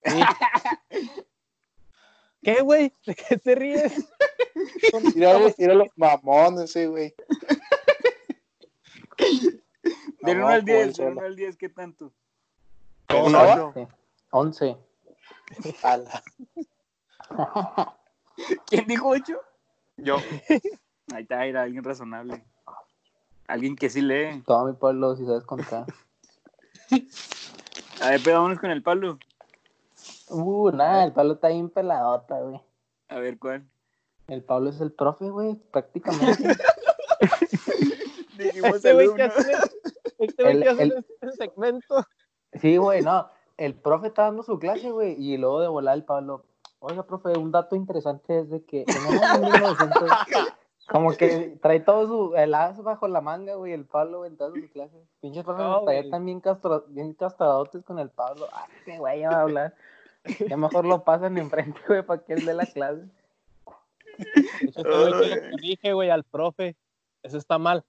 ¿Qué, 2.42 2.60
güey? 2.60 2.92
¿De 3.06 3.14
qué 3.14 3.38
te 3.38 3.54
ríes? 3.54 4.06
Mira 5.14 5.38
los 5.72 5.88
mamones, 5.96 6.72
sí, 6.72 6.84
güey. 6.84 7.14
Del 10.22 10.38
No, 10.38 10.46
1 10.46 10.54
al 10.54 10.64
10, 10.64 10.76
joven 10.76 10.86
del 10.86 10.94
solo. 10.94 11.10
1 11.12 11.20
al 11.22 11.36
10, 11.36 11.56
¿qué 11.56 11.68
tanto? 11.68 12.12
Sí. 13.08 13.16
11. 14.30 14.76
Ala. 15.82 16.22
¿Quién 18.66 18.86
dijo 18.86 19.08
8? 19.08 19.40
Yo. 19.96 20.16
Ahí 21.12 21.22
está, 21.22 21.44
era 21.44 21.62
alguien 21.62 21.82
razonable. 21.82 22.44
Alguien 23.48 23.74
que 23.76 23.90
sí 23.90 24.00
lee. 24.00 24.42
Todo 24.46 24.66
mi 24.66 24.74
pueblo, 24.74 25.16
si 25.16 25.26
sabes 25.26 25.44
contar. 25.44 25.86
A 28.00 28.10
ver, 28.10 28.20
pero 28.24 28.36
vámonos 28.36 28.60
con 28.60 28.70
el 28.70 28.82
Pablo. 28.82 29.18
Uh, 30.28 30.70
nada, 30.70 31.04
el 31.04 31.12
Pablo 31.12 31.34
está 31.34 31.48
bien 31.48 31.68
peladota, 31.68 32.38
güey. 32.40 32.60
A 33.08 33.18
ver, 33.18 33.38
¿cuál? 33.38 33.68
El 34.28 34.42
Pablo 34.42 34.70
es 34.70 34.80
el 34.80 34.92
profe, 34.92 35.28
güey, 35.28 35.56
prácticamente. 35.70 36.56
Dijimos 38.38 38.84
el 38.84 39.08
uno. 39.08 39.24
Este 40.20 40.42
güey 40.42 40.60
que 40.60 40.68
hace 40.68 40.82
el- 40.82 41.32
segmento. 41.32 42.04
Sí, 42.54 42.76
güey, 42.76 43.02
no. 43.02 43.28
El 43.56 43.74
profe 43.74 44.08
está 44.08 44.22
dando 44.22 44.42
su 44.42 44.58
clase, 44.58 44.90
güey, 44.90 45.14
y 45.18 45.36
luego 45.36 45.60
de 45.60 45.68
volar 45.68 45.96
el 45.96 46.04
Pablo. 46.04 46.44
Oiga, 46.78 47.02
profe, 47.06 47.36
un 47.38 47.52
dato 47.52 47.76
interesante 47.76 48.40
es 48.40 48.50
de 48.50 48.64
que 48.64 48.84
en 48.86 49.14
el 49.14 49.22
año 49.22 49.50
1900, 49.50 50.08
como 50.88 51.12
que 51.12 51.58
trae 51.60 51.80
todo 51.80 52.06
su, 52.06 52.36
el 52.36 52.54
as 52.54 52.82
bajo 52.82 53.06
la 53.06 53.20
manga, 53.20 53.54
güey, 53.56 53.72
el 53.74 53.84
Pablo, 53.84 54.24
en 54.24 54.36
todas 54.36 54.54
sus 54.54 54.70
clases. 54.70 54.98
Pinches 55.20 55.44
profes 55.44 55.62
No, 55.62 55.88
están 55.90 56.24
bien, 56.24 56.40
castro, 56.40 56.84
bien 56.88 57.12
castradotes 57.12 57.84
con 57.84 57.98
el 57.98 58.08
Pablo. 58.08 58.48
Ah, 58.52 58.66
qué 58.86 58.98
güey, 58.98 59.20
ya 59.20 59.30
va 59.30 59.36
a 59.36 59.42
hablar. 59.42 59.74
Ya 60.48 60.56
mejor 60.56 60.86
lo 60.86 61.04
pasan 61.04 61.36
enfrente, 61.38 61.80
güey, 61.86 62.02
para 62.02 62.22
que 62.22 62.32
él 62.32 62.44
dé 62.46 62.54
la 62.54 62.66
clase. 62.66 63.04
Este 64.60 64.82
güey 64.82 65.30
que 65.30 65.50
corrige, 65.50 65.92
güey, 65.92 66.10
al 66.10 66.24
profe. 66.24 66.76
Eso 67.22 67.38
está 67.38 67.58
mal. 67.58 67.84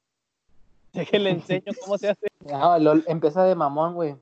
Déjale 0.94 1.30
enseño 1.32 1.72
cómo 1.84 1.98
se 1.98 2.10
hace. 2.10 2.28
No, 2.46 2.80
lo- 2.80 3.04
empieza 3.08 3.44
de 3.44 3.54
mamón, 3.56 3.94
güey. 3.94 4.16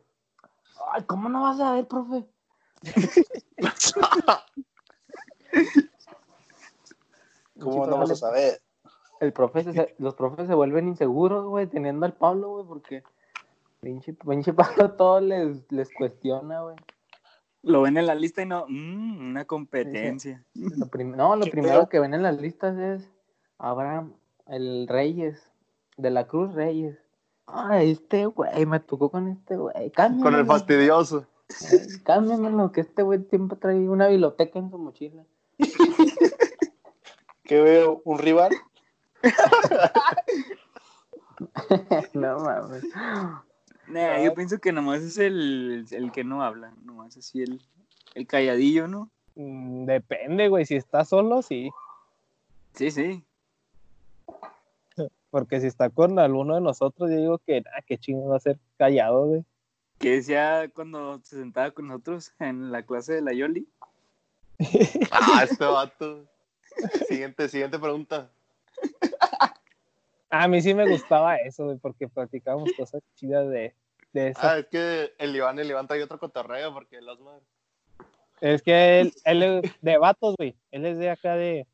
Ay, 0.92 1.04
¿cómo 1.04 1.30
no 1.30 1.44
vas 1.44 1.60
a 1.62 1.72
ver, 1.74 1.88
profe? 1.88 2.26
¿Cómo 7.60 7.86
no 7.88 7.98
vas 7.98 8.12
a 8.12 8.16
saber? 8.16 8.62
El 9.20 9.34
profe 9.34 9.64
se- 9.64 9.96
los 9.98 10.16
profes 10.16 10.48
se 10.48 10.54
vuelven 10.54 10.88
inseguros, 10.88 11.46
güey, 11.46 11.68
teniendo 11.68 12.06
al 12.06 12.14
Pablo, 12.14 12.50
güey, 12.52 12.66
porque 12.66 13.04
pinche, 13.82 14.14
pinche 14.14 14.54
Pablo 14.88 14.92
todo 14.92 15.20
les, 15.20 15.70
les 15.72 15.94
cuestiona, 15.94 16.62
güey. 16.62 16.76
Lo 17.62 17.82
ven 17.82 17.98
en 17.98 18.06
la 18.06 18.16
lista 18.16 18.42
y 18.42 18.46
no. 18.46 18.66
mm, 18.70 19.32
una 19.32 19.44
competencia. 19.46 20.46
Lo 20.54 20.88
prim- 20.88 21.16
no, 21.18 21.36
lo 21.36 21.44
¿Qué 21.46 21.52
primero 21.52 21.90
que 21.90 22.00
ven 22.00 22.14
en 22.14 22.24
las 22.24 22.40
listas 22.40 22.78
es 22.78 23.12
Abraham, 23.58 24.14
el 24.48 24.88
Reyes, 24.88 25.49
de 26.00 26.10
la 26.10 26.28
Cruz 26.28 26.54
Reyes. 26.54 26.98
Ah, 27.46 27.82
este 27.82 28.26
güey, 28.26 28.66
me 28.66 28.80
tocó 28.80 29.10
con 29.10 29.28
este 29.28 29.58
güey. 29.58 29.92
Con 29.92 30.36
el 30.36 30.46
fastidioso. 30.46 31.26
cámbiamelo, 32.04 32.72
que 32.72 32.82
este 32.82 33.04
güey 33.04 33.26
siempre 33.30 33.58
trae 33.58 33.90
una 33.90 34.08
biblioteca 34.08 34.60
en 34.60 34.70
su 34.70 34.78
mochila. 34.78 35.24
¿Qué 37.44 37.62
veo? 37.62 38.02
¿Un 38.06 38.20
rival? 38.20 38.56
no 42.14 42.40
mames. 42.40 42.84
Nah, 43.88 44.24
yo 44.24 44.34
pienso 44.36 44.60
que 44.60 44.72
nomás 44.72 45.02
es 45.02 45.18
el, 45.18 45.86
el 45.92 46.12
que 46.12 46.24
no 46.24 46.44
habla. 46.44 46.72
Nomás 46.84 47.18
así 47.18 47.42
el, 47.42 47.62
el 48.14 48.28
calladillo, 48.28 48.88
¿no? 48.88 49.10
Mm, 49.36 49.86
Depende, 49.86 50.48
güey. 50.48 50.66
Si 50.66 50.76
está 50.76 51.04
solo, 51.04 51.42
sí. 51.42 51.72
Sí, 52.76 52.92
sí. 52.92 53.24
Porque 55.30 55.60
si 55.60 55.68
está 55.68 55.90
con 55.90 56.18
alguno 56.18 56.56
de 56.56 56.62
nosotros, 56.62 57.10
yo 57.10 57.18
digo 57.18 57.38
que, 57.40 57.62
nada, 57.62 57.84
qué 57.86 57.98
chingo 57.98 58.30
va 58.30 58.38
a 58.38 58.42
ser 58.42 58.60
callado, 58.78 59.26
güey. 59.26 59.46
¿Qué 60.00 60.12
decía 60.12 60.72
cuando 60.74 61.20
se 61.24 61.38
sentaba 61.38 61.72
con 61.72 61.88
nosotros 61.88 62.34
en 62.40 62.72
la 62.72 62.84
clase 62.84 63.14
de 63.14 63.22
la 63.22 63.34
Yoli? 63.34 63.68
Ah, 65.12 65.44
este 65.44 65.66
vato. 65.66 66.26
Siguiente, 67.08 67.50
siguiente 67.50 67.80
pregunta. 67.80 68.30
A 70.30 70.48
mí 70.48 70.62
sí 70.62 70.74
me 70.74 70.90
gustaba 70.90 71.38
eso, 71.38 71.66
güey, 71.66 71.78
porque 71.78 72.08
platicábamos 72.08 72.72
cosas 72.78 73.02
chidas 73.16 73.50
de, 73.50 73.74
de 74.14 74.30
eso. 74.30 74.40
Ah, 74.44 74.60
es 74.60 74.68
que 74.68 75.14
el 75.18 75.36
Iván, 75.36 75.60
el 75.60 75.70
Iván 75.70 75.88
trae 75.88 76.04
otro 76.04 76.20
cotorreo 76.20 76.74
porque 76.74 76.98
el 76.98 77.10
Osmar. 77.10 77.42
Es 78.42 78.62
que 78.62 79.02
él, 79.02 79.14
él 79.26 79.44
es 79.44 79.82
de 79.82 79.98
vatos, 79.98 80.36
güey. 80.38 80.56
Él 80.72 80.86
es 80.86 80.98
de 80.98 81.10
acá 81.10 81.36
de. 81.36 81.68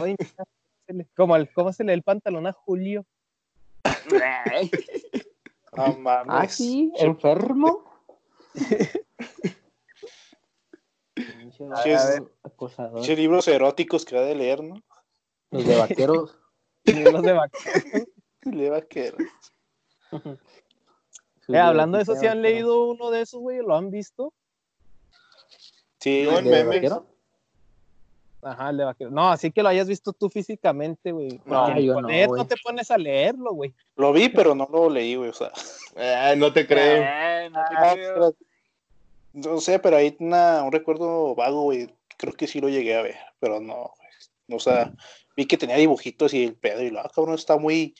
Oye, 0.00 0.16
como 1.16 1.36
el, 1.36 1.52
¿Cómo 1.52 1.72
se 1.72 1.84
le 1.84 1.92
el 1.94 2.02
pantalón 2.02 2.46
a 2.46 2.52
Julio? 2.52 3.04
Ah, 6.28 6.48
sí, 6.48 6.92
enfermo. 6.96 7.84
Pinches 12.94 13.18
libros 13.18 13.48
eróticos 13.48 14.04
que 14.04 14.16
va 14.16 14.22
de 14.22 14.34
leer, 14.34 14.62
¿no? 14.62 14.76
Los 15.50 15.66
de 15.66 15.76
vaqueros. 15.76 16.38
Los 16.84 17.22
de 17.22 17.32
vaca- 17.32 17.58
Le 18.44 18.70
va 18.70 18.78
a 18.78 18.82
querer. 18.82 19.16
Eh, 21.48 21.58
hablando 21.58 21.96
de 21.98 22.02
eso, 22.04 22.14
si 22.16 22.26
han 22.26 22.40
leído 22.42 22.84
uno 22.88 23.10
de 23.10 23.22
esos, 23.22 23.40
güey, 23.40 23.58
¿lo 23.58 23.74
han 23.74 23.90
visto? 23.90 24.32
Sí, 26.00 26.24
¿De 26.24 26.64
vaquero? 26.64 27.06
Ajá, 28.42 28.70
el 28.70 28.76
de 28.76 28.84
vaquero. 28.84 29.10
No, 29.10 29.30
así 29.30 29.50
que 29.50 29.62
lo 29.62 29.68
hayas 29.68 29.88
visto 29.88 30.12
tú 30.12 30.30
físicamente, 30.30 31.10
güey. 31.12 31.40
No, 31.44 31.66
Porque 31.66 31.84
yo 31.84 31.94
con 31.94 32.02
no, 32.02 32.08
leer 32.08 32.28
güey. 32.28 32.40
no 32.42 32.46
te 32.46 32.54
pones 32.62 32.90
a 32.90 32.96
leerlo, 32.98 33.52
güey. 33.52 33.74
lo 33.96 34.12
vi, 34.12 34.28
pero 34.28 34.54
no 34.54 34.68
lo 34.70 34.88
leí, 34.88 35.16
güey. 35.16 35.30
O 35.30 35.34
sea, 35.34 35.50
Eh, 35.96 36.34
no 36.36 36.52
te 36.52 36.66
creo. 36.66 37.02
Eh, 37.02 37.50
no 37.50 37.60
te 37.68 37.76
Ah, 37.76 37.92
creo. 37.94 38.34
no 39.32 39.60
sé, 39.60 39.78
pero 39.80 39.96
hay 39.96 40.16
una, 40.20 40.62
un 40.62 40.70
recuerdo 40.72 41.34
vago, 41.34 41.62
güey. 41.62 41.92
Creo 42.16 42.32
que 42.32 42.46
sí 42.46 42.60
lo 42.60 42.68
llegué 42.68 42.96
a 42.96 43.02
ver, 43.02 43.16
pero 43.40 43.60
no, 43.60 43.74
güey. 43.96 44.56
O 44.56 44.60
sea, 44.60 44.92
vi 45.36 45.46
que 45.46 45.56
tenía 45.58 45.76
dibujitos 45.76 46.32
y 46.32 46.44
el 46.44 46.54
pedo 46.54 46.82
y 46.82 46.90
lo, 46.90 47.00
ah, 47.00 47.10
cabrón, 47.14 47.34
está 47.34 47.56
muy 47.58 47.94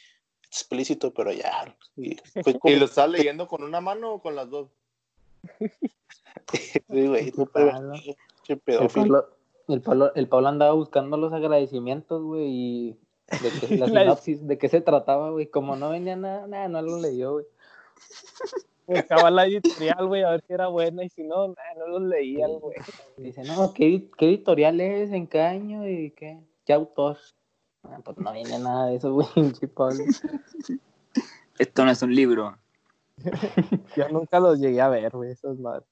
explícito, 0.45 1.13
pero 1.13 1.33
ya. 1.33 1.77
Y 1.97 2.17
fue 2.43 2.59
como, 2.59 2.73
¿Y 2.75 2.79
lo 2.79 2.85
estás 2.87 3.11
leyendo 3.11 3.47
con 3.49 3.63
una 3.65 3.81
mano 3.81 4.15
o 4.15 4.23
con 4.23 4.37
las 4.37 4.49
dos? 4.49 4.69
sí, 6.53 6.81
güey, 6.89 7.33
no 7.37 7.47
ver, 7.53 7.75
pinche 8.47 8.57
El. 9.69 9.81
Pablo, 9.83 10.13
el, 10.15 10.29
Pablo, 10.29 10.49
andaba 10.49 10.73
buscando 10.73 11.17
los 11.17 11.33
agradecimientos, 11.33 12.23
güey, 12.23 12.47
y 12.49 12.99
de 13.31 13.61
que, 13.61 13.77
la 13.79 13.87
La- 13.87 14.01
sinopsis, 14.03 14.47
de 14.47 14.59
qué 14.59 14.69
se 14.69 14.81
trataba, 14.81 15.31
güey. 15.31 15.47
Como 15.47 15.77
no 15.77 15.91
venía 15.91 16.17
nada, 16.17 16.47
nada, 16.47 16.69
no 16.69 16.83
lo 16.83 16.99
leyó, 16.99 17.33
güey. 17.35 17.47
Buscaba 18.87 19.31
la 19.31 19.47
editorial, 19.47 20.07
güey, 20.07 20.23
a 20.23 20.31
ver 20.31 20.43
si 20.47 20.53
era 20.55 20.69
buena 20.69 21.05
y 21.05 21.11
si 21.11 21.23
no, 21.23 21.49
nah, 21.49 21.75
no 21.79 21.89
los 21.89 22.03
leía, 22.03 22.47
güey. 22.49 22.77
Dice, 23.19 23.43
no, 23.45 23.75
¿qué, 23.75 24.09
qué 24.17 24.27
editorial 24.29 24.81
es? 24.81 25.13
¿En 25.13 25.27
qué 25.27 25.43
año? 25.43 25.87
¿Y 25.87 26.11
qué, 26.13 26.41
qué 26.65 26.73
autor? 26.73 27.19
Ah, 27.83 28.01
pues 28.03 28.17
no 28.17 28.33
viene 28.33 28.59
nada 28.59 28.87
de 28.87 28.97
eso, 28.97 29.13
güey, 29.13 29.27
Pablo. 29.75 30.05
Esto 31.59 31.85
no 31.85 31.91
es 31.91 32.01
un 32.01 32.15
libro. 32.15 32.57
Yo 33.97 34.09
nunca 34.09 34.41
los 34.41 34.59
llegué 34.59 34.81
a 34.81 34.89
ver, 34.89 35.11
güey, 35.15 35.33
esas 35.33 35.59
madres. 35.59 35.87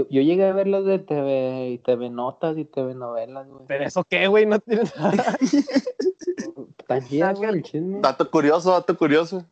Yo, 0.00 0.06
yo 0.10 0.22
llegué 0.22 0.46
a 0.46 0.52
ver 0.52 0.66
los 0.66 0.84
de 0.84 0.98
TV, 0.98 1.70
y 1.70 1.78
TV 1.78 2.10
Notas 2.10 2.56
y 2.58 2.64
TV 2.64 2.94
Novelas, 2.94 3.48
güey. 3.48 3.64
Pero 3.66 3.84
eso 3.84 4.04
qué, 4.08 4.26
güey, 4.28 4.46
no 4.46 4.58
tiene 4.60 4.84
nada. 4.96 5.36
Tan 6.86 7.06
chido, 7.06 7.34
güey, 7.34 7.50
el 7.50 7.62
chisme. 7.62 8.00
Dato 8.00 8.30
curioso, 8.30 8.70
dato 8.72 8.96
curioso. 8.96 9.44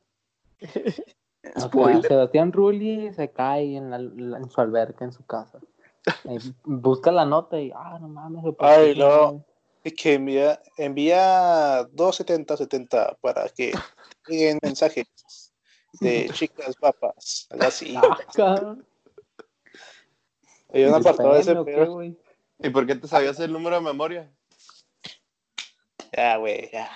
Spoiler. 1.58 2.02
Sebastián 2.06 2.52
Rulli 2.52 3.12
se 3.14 3.30
cae 3.30 3.76
en, 3.76 3.90
la- 3.90 3.98
la- 3.98 4.38
en 4.38 4.50
su 4.50 4.60
alberca, 4.60 5.04
en 5.04 5.12
su 5.12 5.24
casa. 5.24 5.58
Eh, 6.24 6.38
busca 6.64 7.12
la 7.12 7.24
nota 7.24 7.60
y, 7.60 7.70
ah, 7.74 7.98
no 8.00 8.08
mames. 8.08 8.42
se 8.44 8.54
Ay, 8.58 8.96
no. 8.96 9.44
Y 9.84 9.90
que 9.92 10.14
envía, 10.14 10.60
envía 10.76 11.84
27070 11.92 13.16
para 13.20 13.48
que 13.50 13.72
lleguen 14.26 14.58
mensajes 14.62 15.06
de 16.00 16.28
chicas 16.34 16.74
papas, 16.76 17.46
algo 17.50 17.64
así. 17.66 17.94
Ah, 17.96 18.18
cabrón. 18.34 18.84
Hay 20.70 20.84
un 20.84 20.94
apartado 20.94 21.34
de 21.34 21.40
ese 21.40 21.54
Depende, 21.54 21.72
¿o 21.72 21.76
qué, 21.76 21.82
pedo. 21.84 21.92
güey? 21.94 22.16
¿Y 22.60 22.70
por 22.70 22.86
qué 22.86 22.94
te 22.96 23.08
sabías 23.08 23.38
el 23.40 23.52
número 23.52 23.76
de 23.76 23.82
memoria? 23.82 24.30
Ya, 26.14 26.36
güey, 26.36 26.70
ya. 26.72 26.90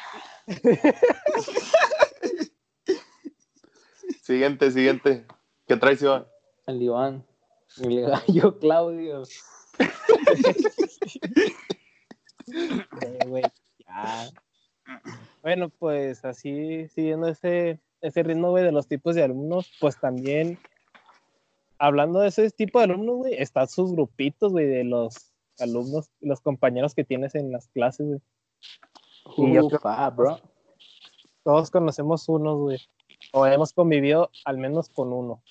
Siguiente, 4.22 4.70
siguiente. 4.70 5.26
¿Qué 5.66 5.76
traes, 5.76 6.02
Iván? 6.02 6.26
El 6.66 6.82
Iván. 6.82 7.26
El 7.82 8.02
gallo 8.02 8.58
Claudio. 8.60 9.22
Güey, 13.26 13.44
ya. 13.86 14.28
Bueno, 15.42 15.68
pues 15.70 16.24
así, 16.24 16.88
siguiendo 16.88 17.28
ese, 17.28 17.80
ese 18.00 18.22
ritmo, 18.22 18.50
güey, 18.50 18.64
de 18.64 18.72
los 18.72 18.88
tipos 18.88 19.14
de 19.14 19.22
alumnos, 19.22 19.70
pues 19.80 19.98
también, 19.98 20.58
hablando 21.82 22.20
de 22.20 22.28
ese 22.28 22.48
tipo 22.52 22.78
de 22.78 22.84
alumnos, 22.84 23.16
güey, 23.16 23.34
están 23.34 23.66
sus 23.66 23.90
grupitos, 23.90 24.52
güey, 24.52 24.66
de 24.66 24.84
los 24.84 25.32
alumnos, 25.58 26.10
los 26.20 26.40
compañeros 26.40 26.94
que 26.94 27.02
tienes 27.02 27.34
en 27.34 27.50
las 27.50 27.66
clases, 27.68 28.06
güey. 28.06 28.20
Y 29.36 29.54
yo 29.54 29.66
Ufa, 29.66 30.08
bro. 30.10 30.38
Todos 31.42 31.72
conocemos 31.72 32.28
unos, 32.28 32.58
güey. 32.58 32.78
O 33.32 33.46
hemos 33.46 33.72
convivido 33.72 34.30
al 34.44 34.58
menos 34.58 34.90
con 34.90 35.12
uno. 35.12 35.42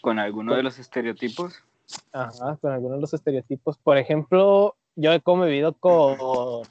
Con 0.00 0.18
alguno 0.18 0.56
de 0.56 0.64
los 0.64 0.80
estereotipos. 0.80 1.62
Ajá, 2.12 2.56
con 2.56 2.72
algunos 2.72 2.96
de 2.96 3.00
los 3.02 3.14
estereotipos. 3.14 3.78
Por 3.78 3.96
ejemplo, 3.96 4.74
yo 4.96 5.12
he 5.12 5.20
convivido 5.20 5.72
con 5.74 6.66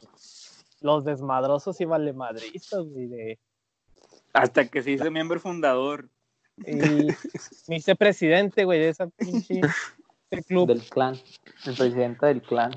los 0.81 1.05
desmadrosos 1.05 1.79
y 1.79 1.85
valemadristas, 1.85 2.85
güey, 2.85 3.07
de 3.07 3.39
Hasta 4.33 4.67
que 4.67 4.83
se 4.83 4.91
hizo 4.91 5.09
miembro 5.09 5.39
fundador. 5.39 6.09
Y 6.57 7.07
me 7.67 7.77
hice 7.77 7.95
presidente, 7.95 8.63
güey, 8.63 8.79
de 8.79 8.89
esa 8.89 9.07
pinche 9.07 9.61
ese 10.31 10.43
club. 10.43 10.67
Del 10.67 10.81
clan. 10.83 11.15
El 11.65 11.75
presidente 11.75 12.25
del 12.25 12.41
clan. 12.41 12.71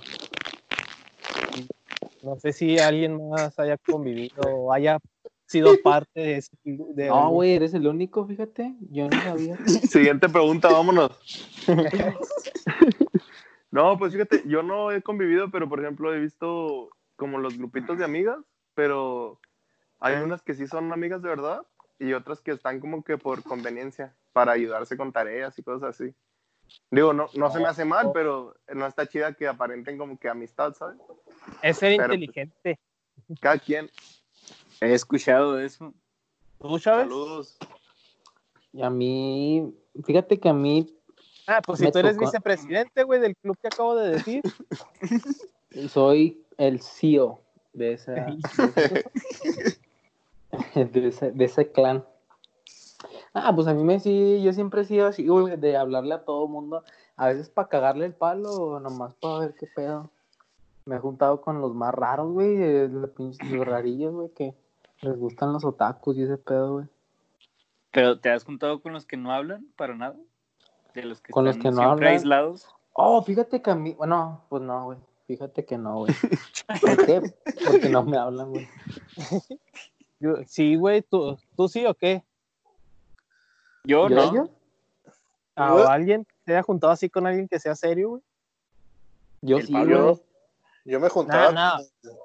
No 2.23 2.37
sé 2.37 2.53
si 2.53 2.79
alguien 2.79 3.29
más 3.29 3.59
haya 3.59 3.77
convivido 3.77 4.43
o 4.43 4.73
haya 4.73 4.99
sido 5.47 5.73
parte 5.83 6.21
de 6.21 6.37
ese 6.37 6.57
club. 6.63 6.95
de 6.95 7.09
No, 7.09 7.31
güey, 7.31 7.53
eres 7.53 7.73
el 7.75 7.87
único, 7.87 8.27
fíjate. 8.27 8.75
Yo 8.91 9.09
no 9.09 9.21
sabía. 9.23 9.57
Siguiente 9.89 10.29
pregunta, 10.29 10.71
vámonos. 10.71 11.13
No, 13.71 13.99
pues 13.99 14.15
fíjate, 14.15 14.45
yo 14.47 14.63
no 14.63 14.91
he 14.93 15.03
convivido, 15.03 15.51
pero 15.51 15.69
por 15.69 15.81
ejemplo 15.81 16.15
he 16.15 16.19
visto 16.19 16.89
como 17.17 17.39
los 17.39 17.59
grupitos 17.59 17.99
de 17.99 18.05
amigas, 18.07 18.39
pero 18.73 19.41
hay 20.01 20.17
unas 20.17 20.41
que 20.41 20.55
sí 20.55 20.67
son 20.67 20.91
amigas 20.91 21.21
de 21.21 21.29
verdad 21.29 21.67
y 21.99 22.13
otras 22.13 22.41
que 22.41 22.53
están 22.53 22.81
como 22.81 23.03
que 23.03 23.19
por 23.19 23.43
conveniencia, 23.43 24.15
para 24.33 24.53
ayudarse 24.53 24.97
con 24.97 25.13
tareas 25.13 25.59
y 25.59 25.63
cosas 25.63 25.91
así. 26.01 26.15
Digo, 26.91 27.13
no, 27.13 27.29
no 27.35 27.51
se 27.51 27.59
me 27.59 27.67
hace 27.67 27.85
mal, 27.85 28.11
pero 28.13 28.55
no 28.75 28.87
está 28.87 29.07
chida 29.07 29.33
que 29.33 29.49
aparenten 29.49 29.97
como 29.99 30.19
que 30.19 30.29
amistad, 30.29 30.75
¿sabes? 30.75 30.99
Es 31.63 31.79
ser 31.79 31.97
pero- 31.97 32.15
inteligente. 32.15 32.79
Cada 33.41 33.59
quien. 33.59 33.91
He 34.81 34.93
escuchado 34.93 35.59
eso. 35.59 35.93
¿Tú 36.61 36.79
sabes? 36.79 37.05
Saludos. 37.05 37.59
Y 38.73 38.83
a 38.83 38.91
mí, 38.91 39.75
fíjate 40.05 40.39
que 40.39 40.49
a 40.49 40.53
mí 40.53 40.95
Ah, 41.47 41.63
pues 41.65 41.79
si 41.81 41.91
tú 41.91 41.99
eres 41.99 42.15
tocó- 42.17 42.27
vicepresidente, 42.27 43.03
güey, 43.05 43.21
del 43.21 43.35
club 43.37 43.57
que 43.61 43.69
acabo 43.69 43.97
de 43.97 44.11
decir. 44.11 44.43
soy 45.89 46.45
el 46.59 46.81
CEO 46.83 47.41
de 47.73 47.95
esa, 47.95 48.15
de 50.75 51.09
ese, 51.09 51.33
de 51.33 51.45
ese 51.45 51.71
clan. 51.73 52.05
Ah, 53.35 53.55
pues 53.55 53.67
a 53.67 53.75
mí 53.75 53.85
me 53.85 54.01
sí, 54.01 54.43
yo 54.43 54.53
siempre 54.53 54.83
he 54.83 54.85
sido 54.85 55.07
así, 55.07 55.27
güey, 55.27 55.57
de 55.57 55.77
hablarle 55.77 56.15
a 56.15 56.25
todo 56.25 56.49
mundo, 56.49 56.83
a 57.17 57.29
veces 57.29 57.49
para 57.49 57.69
cagarle 57.69 58.07
el 58.07 58.15
palo 58.15 58.81
nomás 58.81 59.15
para 59.15 59.41
ver 59.41 59.55
qué 59.55 59.67
pedo. 59.75 60.11
Me 60.85 60.97
he 60.97 60.99
juntado 60.99 61.41
con 61.41 61.61
los 61.61 61.75
más 61.75 61.95
raros, 61.95 62.33
güey, 62.33 62.89
los 62.89 63.11
los 63.17 63.67
rarillos, 63.67 64.15
güey, 64.15 64.31
que 64.31 64.55
les 65.03 65.17
gustan 65.17 65.53
los 65.53 65.65
otakus 65.65 66.17
y 66.17 66.23
ese 66.23 66.39
pedo, 66.39 66.73
güey. 66.75 66.87
Pero 67.93 68.19
¿te 68.19 68.31
has 68.31 68.45
juntado 68.45 68.81
con 68.81 68.93
los 68.93 69.07
que 69.07 69.17
no 69.17 69.33
hablan 69.33 69.67
para 69.77 69.95
nada? 69.95 70.17
De 70.95 71.05
los 71.05 71.21
que 71.21 71.33
Con 71.33 71.45
los 71.45 71.57
están 71.57 71.63
que 71.63 71.77
no 71.77 71.83
siempre 71.83 72.09
hablan. 72.09 72.15
aislados. 72.15 72.69
Oh, 72.95 73.23
fíjate 73.23 73.63
que 73.63 73.71
a 73.71 73.75
mí, 73.75 73.95
bueno, 73.95 74.45
pues 74.49 74.63
no, 74.63 74.85
güey, 74.87 74.99
fíjate 75.27 75.65
que 75.65 75.79
no, 75.79 75.99
güey. 75.99 76.15
¿Por 76.81 77.07
qué? 77.07 77.23
Porque 77.67 77.89
no 77.89 78.03
me 78.03 78.17
hablan, 78.17 78.51
güey. 78.51 78.69
Yo- 80.21 80.37
sí, 80.47 80.77
güey, 80.77 81.03
¿tú, 81.03 81.39
¿tú 81.57 81.69
sí 81.69 81.87
o 81.87 81.95
qué? 81.95 82.23
Yo 83.85 84.09
¿Yo, 84.09 84.17
no. 84.17 84.35
yo? 84.35 84.49
¿A 85.55 85.93
alguien 85.93 86.27
se 86.45 86.53
haya 86.53 86.63
juntado 86.63 86.93
así 86.93 87.09
con 87.11 87.27
alguien 87.27 87.49
que 87.49 87.59
sea 87.59 87.75
serio, 87.75 88.11
güey? 88.11 88.23
Yo 89.43 89.61
sí, 89.61 89.73
güey. 89.73 90.17
Yo 90.85 91.01
me 91.01 91.09
juntaba. 91.09 91.53
Nah, 91.53 91.79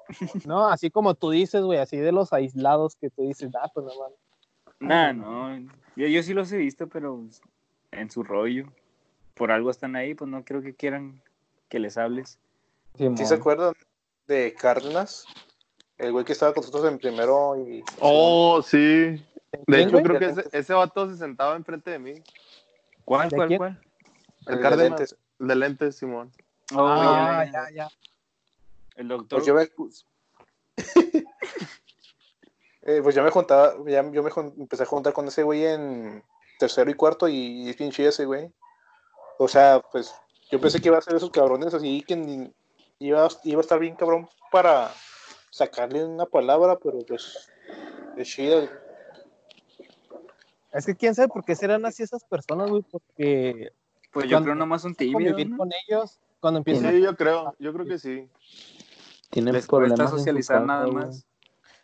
No, 0.46 0.66
así 0.68 0.90
como 0.90 1.14
tú 1.14 1.30
dices, 1.30 1.62
güey, 1.62 1.78
así 1.78 1.96
de 1.96 2.12
los 2.12 2.32
aislados 2.32 2.96
que 2.96 3.10
tú 3.10 3.22
dices, 3.22 3.50
ah, 3.60 3.70
pues 3.72 3.86
no 3.86 3.92
mames. 4.00 4.18
Nah, 4.80 5.12
no. 5.12 5.58
Yo, 5.96 6.06
yo 6.06 6.22
sí 6.22 6.32
los 6.32 6.50
he 6.52 6.56
visto, 6.56 6.88
pero 6.88 7.22
en 7.92 8.10
su 8.10 8.22
rollo. 8.22 8.66
Por 9.34 9.50
algo 9.50 9.70
están 9.70 9.96
ahí, 9.96 10.14
pues 10.14 10.30
no 10.30 10.44
creo 10.44 10.62
que 10.62 10.74
quieran 10.74 11.20
que 11.68 11.78
les 11.78 11.98
hables. 11.98 12.38
¿Sí 12.96 13.26
se 13.26 13.34
acuerdan 13.34 13.74
de 14.26 14.54
Cárdenas? 14.54 15.26
El 15.98 16.12
güey 16.12 16.24
que 16.24 16.32
estaba 16.32 16.52
con 16.52 16.62
nosotros 16.62 16.90
en 16.90 16.98
primero 16.98 17.56
y... 17.56 17.82
Oh, 18.00 18.60
sí. 18.62 19.22
De 19.66 19.82
hecho, 19.82 19.98
creo 20.02 20.18
que 20.18 20.26
ese, 20.26 20.44
ese 20.52 20.74
vato 20.74 21.08
se 21.08 21.16
sentaba 21.16 21.54
enfrente 21.54 21.90
de 21.92 21.98
mí. 21.98 22.14
¿Cuál, 23.04 23.30
cuál, 23.30 23.56
cuál? 23.56 23.80
El, 24.46 24.56
de 24.56 24.60
Cárdenas, 24.62 24.98
lentes. 25.00 25.16
de 25.38 25.54
lentes, 25.54 25.96
Simón. 25.96 26.32
Oh, 26.74 26.84
Ah, 26.86 27.44
ya, 27.44 27.52
ya, 27.52 27.70
ya. 27.70 27.88
El 28.96 29.08
doctor. 29.08 29.38
Pues 29.38 29.46
yo 29.46 29.54
me... 29.54 29.68
Eh, 32.86 33.00
pues 33.02 33.14
ya 33.14 33.22
me 33.22 33.30
juntaba, 33.30 33.72
ya, 33.86 34.02
yo 34.10 34.22
me 34.22 34.30
jun- 34.30 34.52
empecé 34.58 34.82
a 34.82 34.86
juntar 34.86 35.14
con 35.14 35.26
ese 35.26 35.42
güey 35.42 35.64
en 35.64 36.22
tercero 36.58 36.90
y 36.90 36.94
cuarto 36.94 37.26
y 37.28 37.70
es 37.70 37.76
chido 37.94 38.10
ese 38.10 38.26
güey. 38.26 38.52
O 39.38 39.48
sea, 39.48 39.80
pues 39.90 40.14
yo 40.50 40.60
pensé 40.60 40.82
que 40.82 40.88
iba 40.88 40.98
a 40.98 41.00
ser 41.00 41.14
esos 41.16 41.30
cabrones 41.30 41.72
así 41.72 42.02
que 42.02 42.14
ni- 42.14 42.52
iba, 42.98 43.26
iba 43.44 43.58
a 43.58 43.62
estar 43.62 43.78
bien 43.78 43.96
cabrón 43.96 44.28
para 44.52 44.92
sacarle 45.58 46.04
una 46.04 46.26
palabra, 46.26 46.78
pero 46.82 46.98
pues 47.06 47.48
es 48.16 48.28
chido. 48.28 48.68
Es 50.72 50.84
que 50.86 50.96
quién 50.96 51.14
sabe 51.14 51.28
por 51.28 51.44
qué 51.44 51.54
serán 51.54 51.86
así 51.86 52.02
esas 52.02 52.24
personas, 52.24 52.68
güey, 52.68 52.82
porque 52.90 53.70
pues 54.12 54.26
yo 54.26 54.32
cuando- 54.36 54.46
creo 54.46 54.54
nomás 54.56 54.82
tímidos. 54.96 55.12
convivir 55.12 55.50
¿no? 55.50 55.56
con 55.58 55.70
ellos, 55.86 56.18
cuando 56.40 56.58
empiezan 56.58 56.90
Sí, 56.90 57.00
yo 57.00 57.14
creo, 57.16 57.54
yo 57.60 57.72
creo 57.72 57.86
que 57.86 57.98
sí. 58.00 58.28
Tienen 59.30 59.54
Les 59.54 59.66
problemas 59.66 60.10
socializar 60.10 60.62
nada 60.62 60.86
güey. 60.86 60.94
más. 61.06 61.24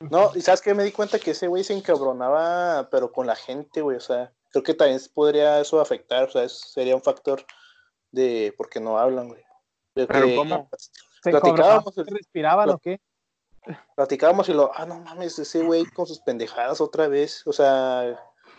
No, 0.00 0.32
y 0.34 0.40
sabes 0.40 0.60
que 0.62 0.74
me 0.74 0.82
di 0.82 0.90
cuenta 0.92 1.18
que 1.20 1.30
ese 1.32 1.46
güey 1.46 1.62
se 1.62 1.74
encabronaba, 1.74 2.88
pero 2.90 3.12
con 3.12 3.26
la 3.28 3.36
gente, 3.36 3.82
güey. 3.82 3.96
O 3.96 4.00
sea, 4.00 4.32
creo 4.50 4.64
que 4.64 4.74
también 4.74 5.00
podría 5.14 5.60
eso 5.60 5.80
afectar, 5.80 6.24
o 6.24 6.30
sea, 6.30 6.42
es- 6.42 6.58
sería 6.72 6.96
un 6.96 7.02
factor 7.02 7.44
de 8.10 8.52
por 8.56 8.68
qué 8.68 8.80
no 8.80 8.98
hablan, 8.98 9.28
güey. 9.28 9.42
De 9.94 10.06
Pero 10.08 10.26
que 10.26 10.34
¿cómo? 10.36 10.68
se 11.22 11.30
platicábamos 11.30 11.96
el- 11.98 12.06
respiraban 12.06 12.68
lo- 12.68 12.74
o 12.74 12.78
qué. 12.78 13.00
Platicábamos 13.94 14.48
y 14.48 14.54
lo, 14.54 14.70
ah, 14.74 14.86
no 14.86 15.00
mames, 15.00 15.38
ese 15.38 15.62
güey 15.62 15.84
con 15.86 16.06
sus 16.06 16.20
pendejadas 16.20 16.80
otra 16.80 17.08
vez. 17.08 17.46
O 17.46 17.52
sea, 17.52 18.18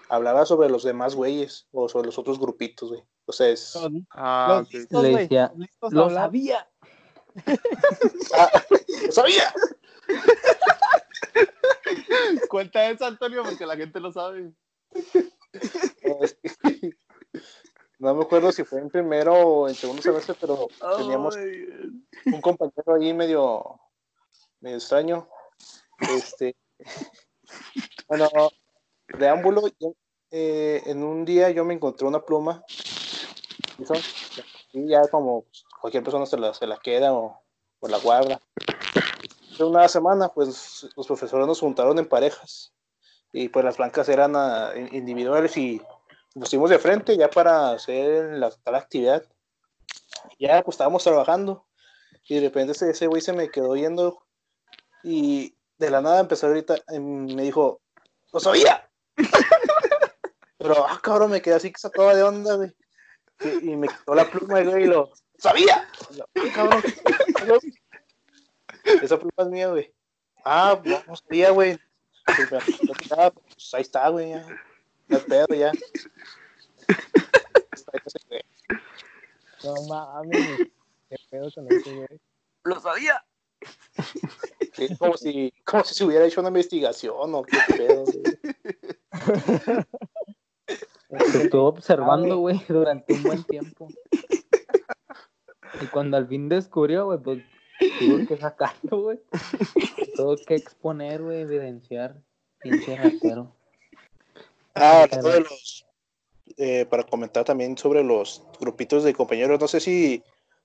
hablaba 0.10 0.46
sobre 0.46 0.70
los 0.70 0.84
demás 0.84 1.16
güeyes 1.16 1.68
o 1.72 1.90
sobre 1.90 2.08
los 2.08 2.18
otros 2.18 2.40
grupitos, 2.40 2.90
güey. 2.90 3.04
O 3.26 3.34
sea, 3.34 3.50
es. 3.50 3.78
Ah, 4.12 4.58
los 4.60 4.74
listos, 4.74 5.04
Le 5.04 5.16
decía, 5.16 5.52
listos 5.56 5.94
¡Lo 5.94 6.10
sabía! 6.10 6.68
¡Ah! 8.38 8.52
¡Lo 9.06 9.12
sabía! 9.12 9.54
Cuenta 12.50 12.90
eso, 12.90 13.06
Antonio, 13.06 13.44
porque 13.44 13.66
la 13.66 13.78
gente 13.78 14.00
lo 14.00 14.12
sabe. 14.12 14.54
Este, 16.22 16.98
No 18.02 18.16
me 18.16 18.24
acuerdo 18.24 18.52
si 18.52 18.64
fue 18.64 18.80
en 18.80 18.90
primero 18.90 19.32
o 19.36 19.70
en 19.70 19.76
segundo 19.76 20.02
semestre, 20.02 20.34
pero 20.42 20.68
teníamos 20.98 21.36
un 21.36 22.42
compañero 22.42 22.96
ahí 22.96 23.14
medio, 23.14 23.80
medio 24.62 24.78
extraño. 24.78 25.28
Este, 26.18 26.56
bueno, 28.08 28.30
yo, 29.80 29.94
eh, 30.32 30.82
en 30.86 31.04
un 31.04 31.26
día 31.26 31.50
yo 31.52 31.66
me 31.66 31.74
encontré 31.74 32.08
una 32.08 32.24
pluma. 32.24 32.64
Y 34.74 34.88
ya 34.88 35.08
como 35.10 35.46
cualquier 35.82 36.04
persona 36.04 36.26
se 36.26 36.38
la, 36.38 36.54
se 36.54 36.66
la 36.68 36.78
queda 36.78 37.14
o, 37.14 37.42
o 37.80 37.88
la 37.88 37.98
guarda. 37.98 38.40
Hace 39.52 39.64
una 39.64 39.88
semana, 39.90 40.30
pues 40.30 40.88
los 40.96 41.08
profesores 41.08 41.46
nos 41.46 41.60
juntaron 41.60 41.98
en 42.00 42.08
parejas 42.08 42.74
y 43.34 43.50
pues 43.50 43.66
las 43.66 43.78
blancas 43.78 44.08
eran 44.10 44.36
ah, 44.36 44.72
in- 44.76 44.94
individuales 44.96 45.56
y 45.58 45.82
nos 46.36 46.48
pusimos 46.50 46.70
de 46.70 46.80
frente 46.80 47.18
ya 47.18 47.30
para 47.30 47.72
hacer 47.72 48.38
la 48.38 48.50
tal 48.52 48.76
actividad. 48.76 49.24
Ya 50.40 50.62
pues 50.64 50.76
estábamos 50.76 51.04
trabajando 51.04 51.66
y 52.28 52.36
de 52.36 52.42
repente 52.42 52.72
ese 52.72 53.08
güey 53.08 53.22
se 53.22 53.34
me 53.34 53.50
quedó 53.50 53.76
yendo 53.76 54.24
y 55.04 55.56
de 55.78 55.90
la 55.90 56.02
nada 56.02 56.20
empezó 56.20 56.48
a 56.48 56.52
gritar, 56.52 56.84
me 57.00 57.44
dijo, 57.44 57.82
¡lo 58.32 58.40
sabía! 58.40 58.90
Pero, 60.58 60.86
ah, 60.88 61.00
cabrón, 61.02 61.32
me 61.32 61.42
quedé 61.42 61.56
así 61.56 61.72
que 61.72 61.80
sacaba 61.80 62.14
de 62.14 62.24
onda, 62.24 62.56
güey. 62.56 62.72
Y, 63.40 63.72
y 63.72 63.76
me 63.76 63.88
quitó 63.88 64.14
la 64.14 64.30
pluma, 64.30 64.62
güey, 64.62 64.84
y 64.84 64.88
lo, 64.88 65.12
¡sabía! 65.38 65.90
Y 66.12 66.18
yo, 66.18 66.26
"Ah, 66.36 66.44
cabrón, 66.54 66.84
esa 68.84 69.18
pluma 69.18 69.32
es 69.38 69.48
mía, 69.48 69.68
güey. 69.70 69.94
Ah, 70.44 70.80
no, 70.84 71.04
no 71.08 71.16
sabía, 71.16 71.52
güey. 71.52 71.80
Pues, 72.26 72.50
pues, 72.50 73.74
ahí 73.74 73.82
está, 73.82 74.10
güey, 74.10 74.30
ya. 74.30 74.46
No 75.08 75.18
hay 75.18 75.24
pedo, 75.24 75.48
ya. 75.50 75.72
Está 77.72 77.92
ese 78.06 78.20
güey. 78.28 78.42
No 79.64 79.74
mames, 79.88 80.70
qué 81.10 81.16
pedo 81.30 81.52
con 81.54 81.72
ese 81.72 81.94
güey. 81.94 82.22
¡Lo 82.64 82.80
sabía! 82.80 83.24
Sí, 84.74 84.96
como 84.98 85.18
si, 85.18 85.54
como 85.66 85.84
si 85.84 85.94
se 85.94 86.06
hubiera 86.06 86.26
hecho 86.26 86.40
una 86.40 86.50
investigación 86.50 87.36
o 87.36 87.44
qué 87.44 87.58
pedo, 87.68 88.06
güey. 88.06 88.24
Te 91.32 91.44
estuvo 91.44 91.68
observando, 91.68 92.38
güey, 92.38 92.62
durante 92.68 93.14
un 93.14 93.24
buen 93.24 93.44
tiempo. 93.44 93.90
Y 95.82 95.86
cuando 95.88 96.18
al 96.18 96.28
fin 96.28 96.48
descubrió, 96.48 97.06
güey, 97.06 97.20
pues 97.20 97.44
tuvo 98.00 98.26
que 98.28 98.38
sacarlo, 98.38 99.02
güey. 99.02 99.20
Tuvo 100.16 100.36
que 100.38 100.56
exponer, 100.56 101.22
güey, 101.22 101.42
evidenciar. 101.42 102.16
Pinche 102.60 102.96
ratero. 102.96 103.56
Ah, 104.76 105.06
de 105.12 105.40
los, 105.42 105.86
eh, 106.58 106.86
para 106.90 107.04
comentar 107.04 107.44
también 107.44 107.78
sobre 107.78 108.04
los 108.04 108.44
grupitos 108.60 109.04
de 109.04 109.14
compañeros, 109.14 109.60
no 109.60 109.68
sé 109.68 109.80
si 109.80 110.24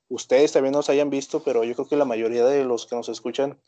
ustedes 0.08 0.52
también 0.52 0.72
nos 0.72 0.90
hayan 0.90 1.10
visto, 1.10 1.42
pero 1.42 1.64
yo 1.64 1.74
creo 1.74 1.88
que 1.88 1.96
la 1.96 2.04
mayoría 2.04 2.44
de 2.44 2.64
los 2.64 2.86
que 2.86 2.96
nos 2.96 3.08
escuchan 3.08 3.58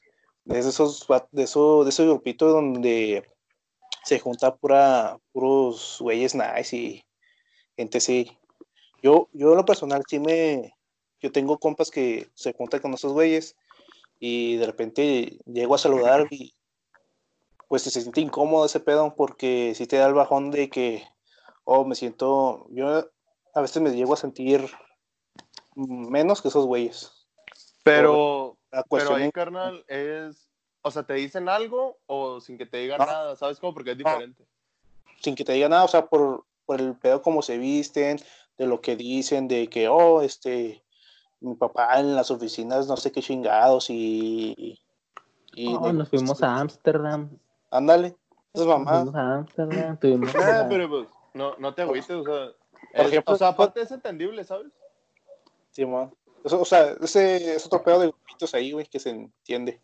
es 0.49 0.65
de 0.65 0.71
esos, 0.71 1.07
de 1.33 1.43
eso, 1.43 1.85
de 1.85 1.91
ese 1.91 2.05
grupito 2.05 2.49
donde 2.49 3.25
se 4.05 4.19
junta 4.19 4.57
pura, 4.57 5.19
puros 5.33 5.99
güeyes 6.01 6.35
nice 6.35 6.77
y 6.77 7.05
gente 7.77 7.99
así. 7.99 8.39
Yo, 9.03 9.29
yo 9.33 9.51
en 9.51 9.57
lo 9.57 9.65
personal 9.65 10.03
sí 10.09 10.19
me, 10.19 10.75
yo 11.21 11.31
tengo 11.33 11.59
compas 11.59 11.91
que 11.91 12.29
se 12.35 12.53
juntan 12.53 12.81
con 12.81 12.95
esos 12.95 13.13
güeyes 13.13 13.57
y 14.19 14.57
de 14.57 14.67
repente 14.67 15.39
llego 15.47 15.75
a 15.75 15.79
saludar 15.79 16.27
y 16.31 16.55
pues 17.69 17.83
se 17.83 17.91
siente 17.91 18.21
incómodo 18.21 18.65
ese 18.65 18.81
pedo 18.81 19.15
porque 19.15 19.75
si 19.75 19.87
te 19.87 19.97
da 19.97 20.07
el 20.07 20.15
bajón 20.15 20.51
de 20.51 20.71
que, 20.71 21.05
oh, 21.65 21.85
me 21.85 21.95
siento, 21.95 22.67
yo 22.71 23.09
a 23.55 23.61
veces 23.61 23.83
me 23.83 23.91
llego 23.91 24.15
a 24.15 24.17
sentir 24.17 24.69
menos 25.75 26.43
que 26.43 26.49
esos 26.49 26.67
güeyes. 26.67 27.13
Pero, 27.85 28.58
La 28.71 28.83
pero 28.83 28.89
cuestión 28.89 29.21
ahí, 29.21 29.27
es- 29.29 29.33
carnal, 29.33 29.85
es. 29.89 30.49
O 30.83 30.91
sea, 30.91 31.03
¿te 31.03 31.15
dicen 31.15 31.49
algo 31.49 31.99
o 32.07 32.41
sin 32.41 32.57
que 32.57 32.67
te 32.67 32.79
digan 32.79 32.99
No. 32.99 33.07
nada? 33.07 33.37
¿Sabes 33.37 33.59
cómo? 33.61 33.75
Porque 33.75 33.93
es 33.93 33.99
diferente. 33.99 34.45
sin 35.21 35.35
que 35.35 35.45
te 35.45 35.53
diga 35.53 35.69
nada, 35.69 35.83
o 35.85 35.89
sea, 35.89 36.07
por, 36.07 36.45
por 36.65 36.81
el 36.81 36.95
pedo 36.95 37.21
como 37.23 37.43
se 37.43 37.59
visten, 37.59 38.21
de 38.57 38.67
lo 38.69 38.81
que 38.81 38.95
dicen, 38.95 39.49
de 39.49 39.69
que, 39.69 39.89
oh, 39.89 40.23
este, 40.23 40.85
mi 41.41 41.55
papá 41.57 41.99
en 41.99 42.15
las 42.15 42.31
oficinas, 42.31 42.87
no 42.87 42.97
sé 42.97 43.11
qué 43.11 43.21
chingados 43.21 43.91
y... 43.91 44.79
y 45.55 45.77
de- 45.79 45.93
nos 45.93 46.09
fuimos 46.09 46.41
a 46.43 46.59
Ámsterdam. 46.61 47.31
Ándale, 47.71 48.17
esas 48.55 48.67
Nos 48.67 48.79
mamás. 48.79 48.97
fuimos 49.03 49.15
a 49.17 49.35
Ámsterdam. 49.39 49.97
Tuvimos 49.99 50.35
Ah, 50.37 50.67
pero 50.69 50.89
pues, 50.89 51.09
no, 51.35 51.57
no 51.59 51.75
te 51.75 51.83
agüites, 51.83 52.11
o 52.11 52.23
sea. 52.23 52.53
Por 52.93 53.01
es- 53.07 53.07
ejemplo, 53.09 53.35
o 53.35 53.37
sea, 53.37 53.49
aparte 53.49 53.81
es 53.83 53.91
entendible, 53.91 54.45
¿sabes? 54.45 54.71
Sí, 55.73 55.85
man. 55.85 56.13
Eso, 56.45 56.61
o 56.61 56.65
sea, 56.65 56.95
ese 57.01 57.55
es 57.57 57.67
otro 57.67 57.83
pedo 57.83 58.01
de 58.01 58.07
grupitos 58.09 58.55
ahí, 58.55 58.73
güey, 58.73 58.87
que 58.87 58.99
se 58.99 59.11
entiende. 59.11 59.81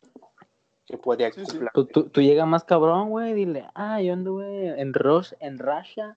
Que 0.87 0.99
podría 0.99 1.33
Sí. 1.33 1.43
Tú, 1.73 1.87
tú, 1.87 2.05
tú 2.11 2.21
llegas 2.21 2.47
más 2.47 2.65
cabrón, 2.65 3.09
güey, 3.11 3.33
dile, 3.33 3.67
ah, 3.75 4.01
yo 4.03 4.13
anduve 4.13 4.79
en 4.81 4.93
Rush, 4.93 5.33
en 5.41 5.59
Russia, 5.59 6.17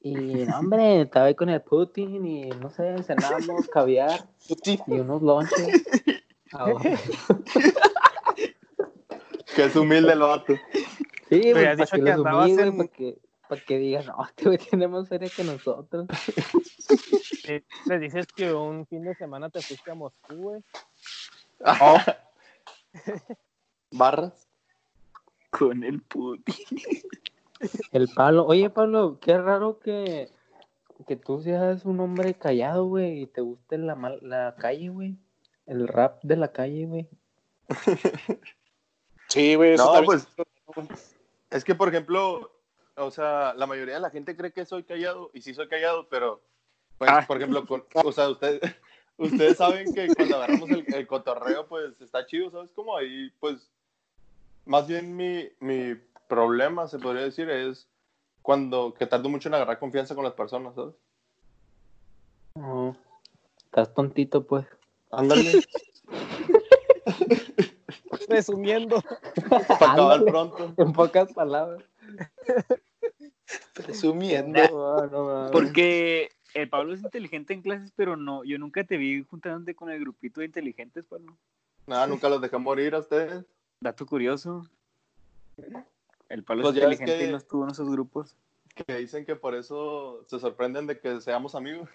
y, 0.00 0.12
no, 0.14 0.58
hombre, 0.58 1.00
estaba 1.02 1.26
ahí 1.26 1.34
con 1.34 1.48
el 1.48 1.62
Putin, 1.62 2.26
y, 2.26 2.50
no 2.50 2.68
sé, 2.70 3.02
cenamos 3.02 3.66
caviar, 3.72 4.26
y 4.86 4.92
unos 5.00 5.22
lonches. 5.22 5.82
Ah. 6.56 6.66
Que 9.56 9.64
es 9.64 9.74
humilde 9.74 10.12
el 10.12 10.20
vato. 10.20 10.54
Sí, 11.28 11.52
güey, 11.52 11.66
has 11.66 11.76
para 11.76 11.84
dicho 11.84 11.96
que 11.96 12.02
que 12.04 12.10
andabas 12.12 12.48
en- 12.50 12.88
que, 12.88 13.18
para 13.54 13.66
que 13.66 13.78
digan, 13.78 14.06
no, 14.06 14.24
este 14.26 14.44
güey 14.46 14.58
tiene 14.58 14.88
más 14.88 15.08
feria 15.08 15.30
que 15.34 15.44
nosotros. 15.44 16.06
Eh, 17.46 17.62
Les 17.86 18.00
dices 18.00 18.26
que 18.34 18.52
un 18.52 18.86
fin 18.86 19.02
de 19.04 19.14
semana 19.14 19.50
te 19.50 19.60
fuiste 19.60 19.90
a 19.90 19.94
Moscú, 19.94 20.34
güey. 20.34 20.62
Barras. 23.90 24.48
Con 25.50 25.84
el 25.84 26.00
Putin. 26.02 26.54
El 27.92 28.08
Pablo, 28.08 28.44
oye, 28.46 28.68
Pablo, 28.70 29.18
qué 29.20 29.38
raro 29.38 29.78
que, 29.78 30.30
que 31.06 31.16
tú 31.16 31.40
seas 31.42 31.84
un 31.84 32.00
hombre 32.00 32.34
callado, 32.34 32.86
güey, 32.86 33.22
y 33.22 33.26
te 33.26 33.40
guste 33.40 33.78
la, 33.78 33.94
mal- 33.94 34.18
la 34.22 34.56
calle, 34.58 34.88
güey. 34.88 35.16
El 35.66 35.86
rap 35.88 36.22
de 36.24 36.36
la 36.36 36.52
calle, 36.52 36.86
güey. 36.86 37.08
Sí, 39.28 39.54
güey. 39.54 39.72
eso 39.74 39.84
No, 39.86 39.92
también- 39.94 40.22
pues, 40.74 41.16
Es 41.50 41.64
que, 41.64 41.74
por 41.74 41.88
ejemplo, 41.88 42.50
o 42.96 43.10
sea, 43.10 43.54
la 43.54 43.66
mayoría 43.66 43.94
de 43.94 44.00
la 44.00 44.10
gente 44.10 44.36
cree 44.36 44.52
que 44.52 44.64
soy 44.66 44.84
callado, 44.84 45.30
y 45.34 45.40
sí 45.42 45.54
soy 45.54 45.68
callado, 45.68 46.08
pero, 46.08 46.42
pues, 46.98 47.10
Ah. 47.12 47.24
por 47.26 47.36
ejemplo, 47.38 47.66
con- 47.66 47.84
o 47.92 48.12
sea, 48.12 48.28
ustedes, 48.28 48.60
ustedes 49.18 49.56
saben 49.56 49.92
que 49.94 50.08
cuando 50.14 50.36
agarramos 50.36 50.70
el, 50.70 50.94
el 50.94 51.06
cotorreo, 51.06 51.66
pues, 51.66 52.00
está 52.00 52.26
chido, 52.26 52.50
¿sabes? 52.50 52.70
Como 52.72 52.96
ahí, 52.96 53.30
pues, 53.40 53.70
más 54.66 54.86
bien 54.86 55.16
mi, 55.16 55.48
mi 55.60 55.94
problema, 56.28 56.88
se 56.88 56.98
podría 56.98 57.22
decir, 57.24 57.50
es 57.50 57.88
cuando, 58.42 58.94
que 58.94 59.06
tardo 59.06 59.28
mucho 59.28 59.48
en 59.48 59.54
agarrar 59.54 59.78
confianza 59.78 60.14
con 60.14 60.24
las 60.24 60.34
personas, 60.34 60.74
¿sabes? 60.74 60.94
No, 62.54 62.96
Estás 63.64 63.92
tontito, 63.92 64.46
pues. 64.46 64.64
Ándale, 65.10 65.64
Resumiendo, 68.28 69.02
para 69.48 69.92
acabar 69.92 70.24
pronto. 70.24 70.72
En 70.76 70.92
pocas 70.92 71.32
palabras. 71.32 71.82
Presumiendo. 73.74 74.60
No, 74.70 75.06
no 75.06 75.24
mames. 75.26 75.50
Porque 75.50 76.30
el 76.54 76.68
Pablo 76.70 76.94
es 76.94 77.02
inteligente 77.02 77.52
en 77.52 77.60
clases, 77.62 77.92
pero 77.94 78.16
no, 78.16 78.44
yo 78.44 78.58
nunca 78.58 78.84
te 78.84 78.96
vi 78.96 79.22
juntándote 79.24 79.74
con 79.74 79.90
el 79.90 80.00
grupito 80.00 80.40
de 80.40 80.46
inteligentes, 80.46 81.04
Pablo. 81.04 81.36
Nada, 81.86 82.06
nunca 82.06 82.28
los 82.30 82.40
dejé 82.40 82.56
morir 82.56 82.94
a 82.94 83.00
ustedes. 83.00 83.44
Dato 83.80 84.06
curioso. 84.06 84.66
El 86.28 86.42
Pablo 86.44 86.62
Pues 86.62 86.76
es 86.76 86.82
inteligente 86.82 87.18
que- 87.18 87.28
y 87.28 87.30
no 87.30 87.36
estuvo 87.36 87.64
en 87.64 87.70
esos 87.70 87.90
grupos. 87.90 88.36
Que 88.86 88.96
dicen 88.96 89.24
que 89.24 89.36
por 89.36 89.54
eso 89.54 90.24
se 90.26 90.38
sorprenden 90.40 90.86
de 90.86 90.98
que 90.98 91.20
seamos 91.20 91.54
amigos. 91.54 91.88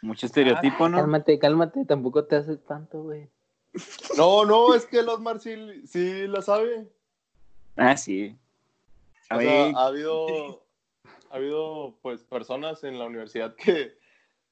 Mucho 0.00 0.26
estereotipo, 0.26 0.88
¿no? 0.88 0.98
Cálmate, 0.98 1.38
cálmate. 1.38 1.84
Tampoco 1.84 2.24
te 2.24 2.36
haces 2.36 2.62
tanto, 2.64 3.02
güey. 3.02 3.28
No, 4.16 4.44
no, 4.44 4.74
es 4.74 4.86
que 4.86 5.00
el 5.00 5.08
Osmar 5.08 5.40
sí, 5.40 5.82
sí 5.86 6.26
lo 6.26 6.40
sabe. 6.42 6.88
Ah, 7.76 7.96
sí. 7.96 8.36
O 9.30 9.40
sea, 9.40 9.70
ha 9.74 9.86
habido, 9.86 10.62
ha 11.30 11.36
habido 11.36 11.98
pues 12.02 12.22
personas 12.24 12.84
en 12.84 12.98
la 12.98 13.06
universidad 13.06 13.54
que 13.56 13.96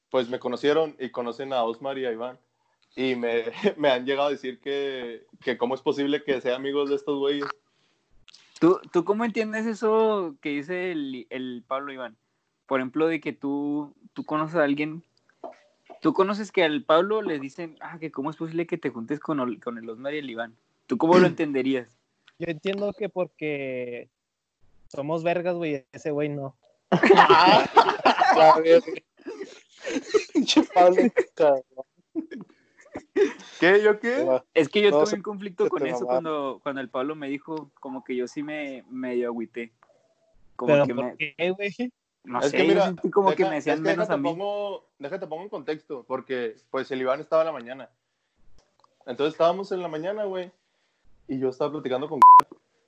pues 0.09 0.29
me 0.29 0.39
conocieron 0.39 0.95
y 0.99 1.09
conocen 1.09 1.53
a 1.53 1.63
Osmar 1.63 1.97
y 1.97 2.05
a 2.05 2.11
Iván. 2.11 2.39
Y 2.95 3.15
me, 3.15 3.45
me 3.77 3.89
han 3.89 4.05
llegado 4.05 4.27
a 4.27 4.31
decir 4.31 4.59
que, 4.59 5.25
que 5.41 5.57
cómo 5.57 5.75
es 5.75 5.81
posible 5.81 6.23
que 6.23 6.41
sea 6.41 6.55
amigos 6.55 6.89
de 6.89 6.95
estos 6.95 7.17
güeyes. 7.17 7.47
¿tú, 8.59 8.79
¿tú 8.91 9.03
cómo 9.03 9.25
entiendes 9.25 9.65
eso 9.65 10.35
que 10.39 10.49
dice 10.49 10.91
el, 10.91 11.27
el 11.29 11.63
Pablo 11.67 11.91
Iván? 11.91 12.15
Por 12.65 12.79
ejemplo, 12.79 13.07
de 13.07 13.19
que 13.19 13.33
tú, 13.33 13.93
tú 14.13 14.23
conoces 14.23 14.55
a 14.55 14.63
alguien, 14.63 15.03
tú 16.01 16.13
conoces 16.13 16.51
que 16.51 16.63
al 16.63 16.83
Pablo 16.83 17.21
le 17.21 17.39
dicen, 17.39 17.75
ah, 17.81 17.99
que 17.99 18.11
cómo 18.11 18.29
es 18.29 18.37
posible 18.37 18.65
que 18.65 18.77
te 18.77 18.89
juntes 18.89 19.19
con, 19.19 19.59
con 19.59 19.77
el 19.77 19.89
Osmar 19.89 20.13
y 20.13 20.19
el 20.19 20.29
Iván. 20.29 20.55
¿Tú 20.87 20.97
cómo 20.97 21.17
lo 21.17 21.27
entenderías? 21.27 21.97
yo 22.39 22.47
entiendo 22.47 22.93
que 22.93 23.09
porque 23.09 24.09
somos 24.93 25.23
vergas, 25.23 25.55
güey, 25.55 25.85
ese 25.91 26.11
güey 26.11 26.29
no. 26.29 26.55
A 26.91 28.59
ver. 28.63 28.83
Pinche 30.31 30.61
Pablo, 30.73 31.01
cabrón. 31.33 31.63
¿Qué? 33.59 33.81
¿Yo 33.81 33.99
qué? 33.99 34.41
Es 34.53 34.69
que 34.69 34.81
yo 34.81 34.91
No, 34.91 35.03
tuve 35.03 35.15
un 35.15 35.23
conflicto 35.23 35.67
con 35.67 35.85
eso 35.87 36.05
cuando, 36.05 36.59
cuando 36.61 36.81
el 36.81 36.89
Pablo 36.89 37.15
me 37.15 37.27
dijo, 37.27 37.71
como 37.79 38.03
que 38.03 38.15
yo 38.15 38.27
sí 38.27 38.43
me 38.43 38.83
medio 38.87 39.29
agüité. 39.29 39.71
Como 40.55 40.73
Pero 40.73 40.85
que 40.85 40.95
¿por 40.95 41.05
me, 41.05 41.17
qué, 41.17 41.51
güey? 41.51 41.91
no 42.23 42.39
es 42.39 42.51
sé, 42.51 42.57
que 42.57 42.63
mira, 42.63 42.85
sentí 42.85 43.09
como 43.09 43.31
que 43.33 43.45
me 43.45 43.55
decían 43.55 43.77
es 43.77 43.83
que 43.83 43.89
menos 43.89 44.09
a 44.11 44.17
mí. 44.17 44.29
Pongo, 44.29 44.85
déjate 44.99 45.25
pongo 45.25 45.43
en 45.43 45.49
contexto, 45.49 46.05
porque 46.07 46.55
pues 46.69 46.91
el 46.91 47.01
Iván 47.01 47.19
estaba 47.19 47.41
en 47.41 47.47
la 47.47 47.51
mañana. 47.53 47.89
Entonces 49.07 49.33
estábamos 49.33 49.71
en 49.71 49.81
la 49.81 49.87
mañana, 49.87 50.25
güey, 50.25 50.51
y 51.27 51.39
yo 51.39 51.49
estaba 51.49 51.71
platicando 51.71 52.07
con 52.07 52.19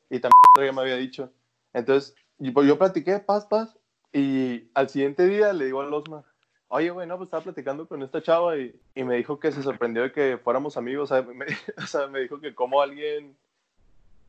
y 0.09 0.19
también 0.19 0.31
ya 0.55 0.71
me 0.71 0.81
había 0.81 0.97
dicho. 0.97 1.31
Entonces, 1.75 2.15
y, 2.39 2.51
pues, 2.51 2.67
yo 2.67 2.77
platiqué, 2.77 3.19
paz, 3.19 3.45
paz, 3.45 3.77
y 4.13 4.69
al 4.73 4.89
siguiente 4.89 5.27
día 5.27 5.51
le 5.51 5.65
digo 5.65 5.81
al 5.81 5.93
Osmar, 5.93 6.23
oye, 6.69 6.89
güey, 6.89 7.05
no, 7.05 7.17
pues 7.17 7.27
estaba 7.27 7.43
platicando 7.43 7.85
con 7.87 8.01
esta 8.01 8.23
chava 8.23 8.57
y, 8.57 8.73
y 8.95 9.03
me 9.03 9.17
dijo 9.17 9.39
que 9.39 9.51
se 9.51 9.61
sorprendió 9.61 10.03
de 10.03 10.11
que 10.13 10.37
fuéramos 10.41 10.77
amigos, 10.77 11.11
o 11.11 11.13
sea, 11.15 11.21
me, 11.33 11.45
o 11.77 11.85
sea, 11.85 12.07
me 12.07 12.21
dijo 12.21 12.39
que 12.39 12.55
como 12.55 12.81
alguien... 12.81 13.35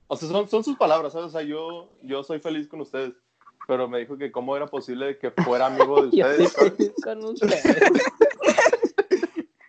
O 0.08 0.16
sea, 0.16 0.28
son, 0.28 0.48
son 0.48 0.64
sus 0.64 0.76
palabras, 0.76 1.12
¿sabes? 1.12 1.28
O 1.28 1.30
sea, 1.30 1.42
yo, 1.42 1.88
yo 2.02 2.22
soy 2.24 2.40
feliz 2.40 2.66
con 2.68 2.80
ustedes, 2.80 3.12
pero 3.68 3.88
me 3.88 4.00
dijo 4.00 4.16
que 4.18 4.30
cómo 4.32 4.56
era 4.56 4.66
posible 4.66 5.18
que 5.18 5.30
fuera 5.30 5.66
amigo 5.66 6.02
de 6.06 6.10
Yo 6.16 6.26
ustedes. 6.26 6.46
estoy 6.48 6.70
feliz 6.70 6.92
con 7.02 7.24
ustedes. 7.24 7.64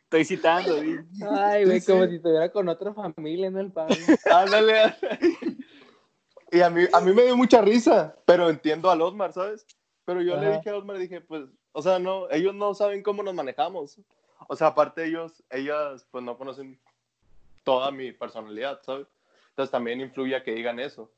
Estoy 0.04 0.24
citando, 0.24 0.80
di. 0.80 0.96
Ay, 1.30 1.66
güey, 1.66 1.82
Sí, 1.82 1.92
como 1.92 2.04
sí. 2.06 2.12
si 2.12 2.16
estuviera 2.16 2.50
con 2.50 2.70
otra 2.70 2.94
familia, 2.94 3.52
¿no? 3.52 3.60
El 3.60 3.74
Pablo. 3.74 3.94
Ándale. 4.32 4.80
ándale. 4.80 5.58
Y 6.52 6.62
a 6.62 6.70
mí, 6.70 6.86
a 6.92 7.02
mí 7.02 7.14
me 7.14 7.24
dio 7.24 7.36
mucha 7.36 7.62
risa, 7.62 8.16
pero 8.26 8.50
entiendo 8.50 8.90
al 8.90 9.02
Osmar, 9.02 9.34
¿sabes? 9.34 9.66
Pero 10.06 10.22
yo 10.22 10.38
le 10.38 10.48
Ajá. 10.48 10.58
dije 10.58 10.70
a 10.70 10.78
Osmar, 10.78 10.98
dije, 10.98 11.22
pues, 11.22 11.44
o 11.74 11.82
sea, 11.82 12.00
no, 12.00 12.30
ellos 12.32 12.56
no 12.56 12.74
saben 12.74 13.04
cómo 13.04 13.24
nos 13.24 13.34
manejamos. 13.34 14.00
O 14.48 14.56
sea, 14.56 14.68
aparte 14.68 15.06
ellos, 15.06 15.44
ellas, 15.50 16.08
pues 16.12 16.24
no 16.24 16.38
conocen 16.38 16.80
toda 17.64 17.92
mi 17.92 18.14
personalidad, 18.14 18.82
¿sabes? 18.84 19.08
Entonces 19.50 19.72
también 19.72 20.00
influye 20.00 20.36
a 20.36 20.44
que 20.44 20.54
digan 20.54 20.80
eso. 20.80 21.12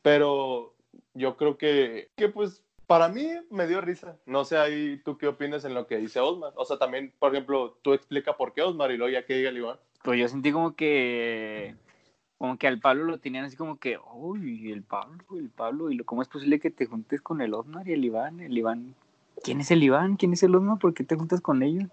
Pero 0.00 0.74
yo 1.14 1.36
creo 1.36 1.58
que, 1.58 2.10
que 2.16 2.28
pues, 2.28 2.64
para 2.86 3.08
mí 3.08 3.28
me 3.50 3.66
dio 3.66 3.80
risa. 3.80 4.16
No 4.24 4.44
sé 4.44 4.56
ahí 4.56 5.00
tú 5.04 5.18
qué 5.18 5.26
opinas 5.26 5.64
en 5.64 5.74
lo 5.74 5.86
que 5.86 5.98
dice 5.98 6.20
Osmar. 6.20 6.52
O 6.56 6.64
sea, 6.64 6.78
también, 6.78 7.12
por 7.18 7.32
ejemplo, 7.32 7.78
tú 7.82 7.92
explica 7.92 8.36
por 8.36 8.54
qué 8.54 8.62
Osmar 8.62 8.90
y 8.90 8.96
luego 8.96 9.12
ya 9.12 9.26
que 9.26 9.34
diga 9.34 9.50
el 9.50 9.58
Iván. 9.58 9.78
Pues 10.02 10.18
yo 10.18 10.28
sentí 10.28 10.50
como 10.52 10.74
que 10.74 11.76
como 12.42 12.58
que 12.58 12.66
al 12.66 12.80
Pablo 12.80 13.04
lo 13.04 13.18
tenían 13.20 13.44
así 13.44 13.54
como 13.56 13.78
que, 13.78 14.00
uy, 14.14 14.72
el 14.72 14.82
Pablo, 14.82 15.22
el 15.36 15.48
Pablo, 15.48 15.92
y 15.92 15.94
lo, 15.94 16.04
¿cómo 16.04 16.22
es 16.22 16.28
posible 16.28 16.58
que 16.58 16.72
te 16.72 16.86
juntes 16.86 17.22
con 17.22 17.40
el 17.40 17.54
Osmar 17.54 17.86
y 17.86 17.92
el 17.92 18.04
Iván? 18.04 18.40
El 18.40 18.58
Iván, 18.58 18.96
¿quién 19.44 19.60
es 19.60 19.70
el 19.70 19.80
Iván? 19.80 20.16
¿Quién 20.16 20.32
es 20.32 20.42
el 20.42 20.56
Osmar? 20.56 20.80
¿Por 20.80 20.92
qué 20.92 21.04
te 21.04 21.14
juntas 21.14 21.40
con 21.40 21.62
ellos? 21.62 21.88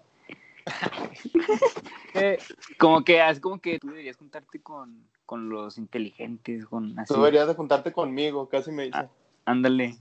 Que 2.12 2.40
Como 2.80 3.04
que 3.04 3.24
es 3.24 3.38
como 3.38 3.60
que 3.60 3.78
tú 3.78 3.90
deberías 3.90 4.16
juntarte 4.16 4.60
con, 4.60 5.04
con 5.24 5.50
los 5.50 5.78
inteligentes, 5.78 6.66
con 6.66 6.98
así. 6.98 7.14
Tú 7.14 7.20
deberías 7.20 7.46
de 7.46 7.54
juntarte 7.54 7.92
conmigo, 7.92 8.48
casi 8.48 8.72
me 8.72 8.86
dice. 8.86 8.98
Ah, 8.98 9.08
Ándale. 9.44 9.98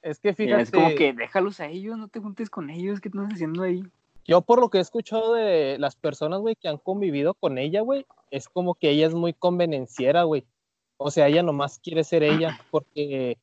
es 0.00 0.20
que 0.20 0.32
fíjate, 0.32 0.62
Es 0.62 0.70
como 0.70 0.88
que 0.94 1.12
déjalos 1.12 1.60
a 1.60 1.66
ellos, 1.66 1.98
no 1.98 2.08
te 2.08 2.20
juntes 2.20 2.48
con 2.48 2.70
ellos, 2.70 3.02
¿qué 3.02 3.08
estás 3.08 3.30
haciendo 3.30 3.62
ahí? 3.62 3.82
Yo 4.26 4.40
por 4.42 4.60
lo 4.60 4.70
que 4.70 4.78
he 4.78 4.80
escuchado 4.80 5.34
de 5.34 5.78
las 5.78 5.96
personas, 5.96 6.40
güey, 6.40 6.56
que 6.56 6.68
han 6.68 6.78
convivido 6.78 7.34
con 7.34 7.58
ella, 7.58 7.80
güey, 7.80 8.06
es 8.30 8.48
como 8.48 8.74
que 8.74 8.90
ella 8.90 9.06
es 9.06 9.14
muy 9.14 9.32
convenenciera, 9.32 10.24
güey. 10.24 10.44
O 10.96 11.10
sea, 11.10 11.28
ella 11.28 11.42
nomás 11.42 11.78
quiere 11.78 12.02
ser 12.04 12.22
ella, 12.22 12.58
porque 12.70 13.38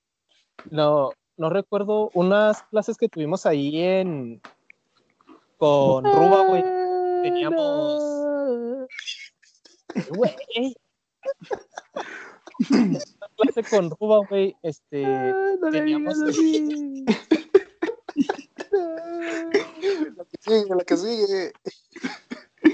no, 0.69 1.11
no 1.37 1.49
recuerdo 1.49 2.09
unas 2.13 2.63
clases 2.63 2.97
que 2.97 3.09
tuvimos 3.09 3.45
ahí 3.45 3.79
en 3.79 4.41
con 5.57 6.03
Ruba, 6.03 6.45
güey. 6.47 6.63
Teníamos. 7.23 8.03
Güey. 10.09 10.75
Una 12.69 12.99
clase 13.37 13.63
con 13.69 13.89
Ruba, 13.91 14.19
güey, 14.29 14.55
este. 14.61 15.33
teníamos. 15.71 16.17
La 20.15 20.25
que 20.25 20.37
sigue, 20.39 20.75
la 20.75 20.83
que 20.83 20.97
sigue. 20.97 21.53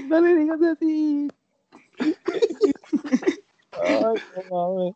No 0.07 0.21
le 0.21 0.35
digas 0.35 0.61
así. 0.61 1.31
Ay, 3.71 4.15
no 4.49 4.75
mames. 4.75 4.95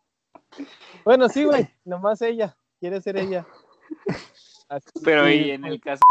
Bueno, 1.04 1.28
sí, 1.28 1.44
güey, 1.44 1.68
nomás 1.84 2.22
ella, 2.22 2.56
quiere 2.80 3.00
ser 3.00 3.16
ella. 3.16 3.46
Así 4.68 4.90
Pero 5.02 5.28
y 5.28 5.50
en 5.50 5.64
el 5.64 5.80
caso, 5.80 6.02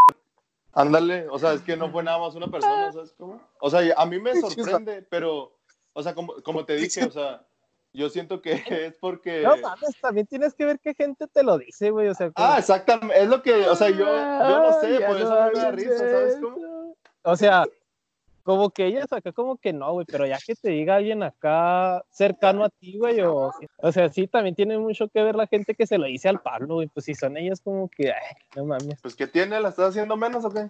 Ándale, 0.75 1.27
o 1.29 1.37
sea, 1.37 1.53
es 1.53 1.61
que 1.61 1.77
no 1.77 1.91
fue 1.91 2.03
nada 2.03 2.17
más 2.17 2.33
una 2.33 2.47
persona, 2.47 2.91
¿sabes 2.91 3.13
cómo? 3.15 3.39
O 3.59 3.69
sea, 3.69 3.81
a 3.95 4.05
mí 4.07 4.19
me 4.19 4.33
sorprende, 4.41 5.03
pero, 5.03 5.55
o 5.93 6.01
sea, 6.01 6.15
como, 6.15 6.41
como 6.41 6.65
te 6.65 6.75
dije, 6.75 7.05
o 7.05 7.11
sea, 7.11 7.45
yo 7.93 8.09
siento 8.09 8.41
que 8.41 8.63
es 8.67 8.97
porque... 8.99 9.41
No 9.41 9.55
mames, 9.57 9.99
también 10.01 10.27
tienes 10.27 10.53
que 10.53 10.65
ver 10.65 10.79
qué 10.79 10.93
gente 10.93 11.27
te 11.27 11.43
lo 11.43 11.57
dice, 11.57 11.91
güey. 11.91 12.07
O 12.09 12.13
sea, 12.15 12.31
como- 12.31 12.47
Ah, 12.47 12.57
exactamente, 12.59 13.21
es 13.21 13.29
lo 13.29 13.41
que, 13.41 13.53
o 13.67 13.75
sea, 13.75 13.89
yo, 13.89 13.99
yo 13.99 14.59
no 14.59 14.73
sé, 14.81 14.99
por 15.05 15.17
eso 15.17 15.29
no 15.29 15.51
me 15.51 15.59
da 15.59 15.71
risa, 15.71 15.97
¿sabes 15.97 16.37
cómo? 16.41 16.95
o 17.25 17.35
sea, 17.37 17.63
como 18.43 18.71
que 18.71 18.85
ella 18.87 19.05
saca 19.07 19.31
como 19.31 19.55
que 19.57 19.71
no, 19.71 19.93
güey, 19.93 20.05
pero 20.05 20.25
ya 20.25 20.37
que 20.45 20.53
te 20.55 20.69
diga 20.71 20.95
alguien 20.97 21.23
acá 21.23 22.03
cercano 22.09 22.65
a 22.65 22.69
ti, 22.69 22.97
güey, 22.97 23.21
o, 23.21 23.51
o 23.77 23.91
sea, 23.93 24.09
sí, 24.09 24.27
también 24.27 24.53
tiene 24.55 24.77
mucho 24.77 25.07
que 25.07 25.23
ver 25.23 25.35
la 25.35 25.47
gente 25.47 25.75
que 25.75 25.87
se 25.87 25.97
lo 25.97 26.05
dice 26.07 26.27
al 26.27 26.41
Pablo, 26.41 26.75
güey, 26.75 26.87
pues 26.89 27.05
si 27.05 27.15
son 27.15 27.37
ellas 27.37 27.61
como 27.61 27.87
que, 27.89 28.11
ay, 28.11 28.35
no 28.57 28.65
mames. 28.65 28.99
Pues, 29.01 29.15
¿qué 29.15 29.27
tiene? 29.27 29.61
¿La 29.61 29.69
estás 29.69 29.89
haciendo 29.91 30.17
menos 30.17 30.43
o 30.43 30.49
qué? 30.51 30.69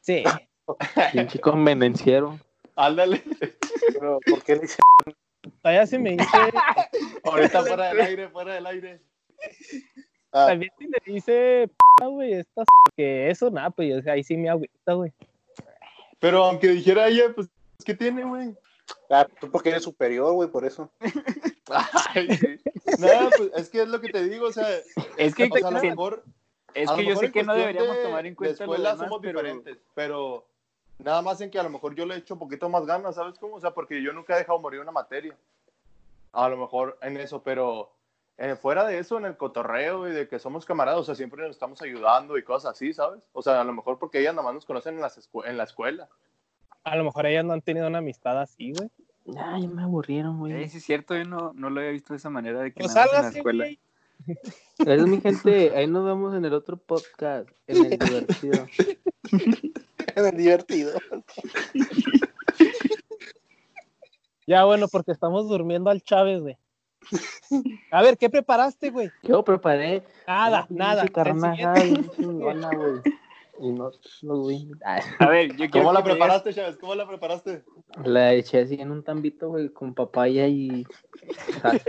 Sí, 0.00 0.24
Pinche 1.12 1.38
convenenciero. 1.38 2.38
Ándale, 2.76 3.22
Pero, 3.92 4.18
¿por 4.30 4.42
qué 4.42 4.54
le 4.54 4.60
dice? 4.62 4.78
todavía 5.62 5.86
se 5.86 5.98
me 5.98 6.10
dice, 6.12 6.24
ahorita 7.24 7.62
fuera 7.66 7.88
del 7.88 8.00
aire, 8.00 8.28
fuera 8.28 8.54
del 8.54 8.66
aire. 8.66 9.00
Ah, 10.32 10.46
también 10.48 10.72
si 10.78 10.86
le 10.86 10.98
dice, 11.04 11.68
p***, 11.98 12.06
güey, 12.06 12.34
esta 12.34 12.62
que 12.96 13.30
eso, 13.30 13.50
nada, 13.50 13.70
pues 13.70 13.94
o 13.98 14.02
sea, 14.02 14.14
ahí 14.14 14.22
sí 14.24 14.36
me 14.36 14.48
agüita, 14.48 14.92
güey. 14.94 15.12
Pero 16.20 16.44
aunque 16.44 16.68
dijera 16.68 17.08
ella, 17.08 17.24
pues, 17.34 17.48
¿qué 17.84 17.94
tiene, 17.94 18.24
güey? 18.24 18.54
ah, 19.10 19.26
tú 19.40 19.50
porque 19.50 19.70
eres 19.70 19.82
superior, 19.84 20.32
güey, 20.32 20.48
por 20.48 20.64
eso. 20.64 20.90
Ay, 22.14 22.28
sí. 22.36 22.60
No, 22.98 23.08
pues 23.36 23.50
es 23.56 23.70
que 23.70 23.82
es 23.82 23.88
lo 23.88 24.00
que 24.00 24.08
te 24.10 24.24
digo, 24.28 24.46
o 24.46 24.52
sea, 24.52 24.66
Es 25.16 25.34
que, 25.34 25.44
o 25.50 25.56
sea, 25.56 25.68
a 25.68 25.70
lo 25.70 25.80
mejor 25.80 26.24
es 26.74 26.90
que 26.90 27.04
yo 27.04 27.16
sé 27.16 27.30
que 27.30 27.42
no 27.42 27.54
deberíamos 27.54 27.96
de- 27.96 28.02
tomar 28.02 28.26
en 28.26 28.34
cuenta 28.34 28.66
lo 28.66 28.72
demás, 28.74 28.98
somos 28.98 29.18
pero- 29.22 29.40
diferentes, 29.40 29.78
pero 29.94 30.46
nada 30.98 31.22
más 31.22 31.40
en 31.40 31.50
que 31.50 31.58
a 31.58 31.62
lo 31.62 31.70
mejor 31.70 31.94
yo 31.94 32.06
le 32.06 32.16
echo 32.16 32.34
un 32.34 32.40
poquito 32.40 32.68
más 32.68 32.86
ganas, 32.86 33.14
¿sabes 33.16 33.38
cómo? 33.38 33.56
O 33.56 33.60
sea, 33.60 33.72
porque 33.72 34.02
yo 34.02 34.12
nunca 34.12 34.34
he 34.34 34.38
dejado 34.38 34.58
morir 34.58 34.80
una 34.80 34.92
materia. 34.92 35.36
A 36.32 36.48
lo 36.48 36.56
mejor 36.56 36.98
en 37.02 37.16
eso, 37.18 37.42
pero 37.42 37.92
eh, 38.38 38.56
fuera 38.56 38.84
de 38.86 38.98
eso, 38.98 39.18
en 39.18 39.26
el 39.26 39.36
cotorreo 39.36 40.08
y 40.08 40.12
de 40.12 40.28
que 40.28 40.38
somos 40.38 40.64
camaradas, 40.64 41.00
o 41.00 41.04
sea, 41.04 41.14
siempre 41.14 41.42
nos 41.42 41.50
estamos 41.50 41.82
ayudando 41.82 42.38
y 42.38 42.42
cosas 42.42 42.72
así, 42.72 42.92
¿sabes? 42.92 43.28
O 43.32 43.42
sea, 43.42 43.60
a 43.60 43.64
lo 43.64 43.72
mejor 43.74 43.98
porque 43.98 44.20
ellas 44.20 44.34
nada 44.34 44.44
más 44.46 44.54
nos 44.54 44.64
conocen 44.64 44.94
en, 44.94 45.00
las 45.02 45.18
escue- 45.18 45.46
en 45.46 45.56
la 45.58 45.64
escuela. 45.64 46.08
A 46.84 46.96
lo 46.96 47.04
mejor 47.04 47.26
ellas 47.26 47.44
no 47.44 47.52
han 47.52 47.60
tenido 47.62 47.86
una 47.86 47.98
amistad 47.98 48.40
así, 48.40 48.72
güey. 48.72 48.90
Ya, 49.24 49.56
ya 49.58 49.68
me 49.68 49.82
aburrieron, 49.82 50.38
güey. 50.38 50.68
sí 50.68 50.78
es 50.78 50.84
cierto, 50.84 51.14
yo 51.16 51.24
no, 51.24 51.52
no 51.54 51.70
lo 51.70 51.80
había 51.80 51.92
visto 51.92 52.12
de 52.12 52.16
esa 52.16 52.30
manera 52.30 52.60
de 52.60 52.72
que 52.72 52.80
Pues 52.82 52.94
nada 52.94 53.06
más 53.06 53.16
en 53.18 53.22
la 53.22 53.28
escuela. 53.38 53.64
güey. 53.64 53.78
Gracias, 54.78 55.06
mi 55.08 55.20
gente. 55.20 55.76
Ahí 55.76 55.86
nos 55.86 56.04
vemos 56.04 56.34
en 56.34 56.44
el 56.44 56.54
otro 56.54 56.76
podcast, 56.76 57.48
en 57.66 57.84
el 57.84 57.98
divertido. 57.98 58.66
En 60.16 60.26
el 60.26 60.36
divertido. 60.36 60.92
Ya, 64.44 64.64
bueno, 64.64 64.88
porque 64.88 65.12
estamos 65.12 65.48
durmiendo 65.48 65.88
al 65.88 66.02
Chávez, 66.02 66.40
güey. 66.40 66.58
A 67.92 68.02
ver, 68.02 68.18
¿qué 68.18 68.28
preparaste, 68.28 68.90
güey? 68.90 69.08
Yo 69.22 69.44
preparé 69.44 70.02
Nada, 70.26 70.66
nada. 70.68 71.04
chingona, 71.06 72.70
güey. 72.74 73.00
Y 73.60 73.70
no 73.70 73.92
voy 74.22 74.68
a 75.20 75.28
ver, 75.28 75.54
yo 75.56 75.70
¿Cómo 75.70 75.92
la 75.92 76.00
digas- 76.00 76.10
preparaste, 76.16 76.52
Chávez? 76.54 76.76
¿Cómo 76.76 76.94
la 76.96 77.06
preparaste? 77.06 77.62
La 78.04 78.32
eché 78.32 78.62
así 78.62 78.74
en 78.74 78.90
un 78.90 79.04
tambito, 79.04 79.48
güey, 79.50 79.68
con 79.68 79.94
papaya 79.94 80.48
y 80.48 80.84
sal. 81.62 81.80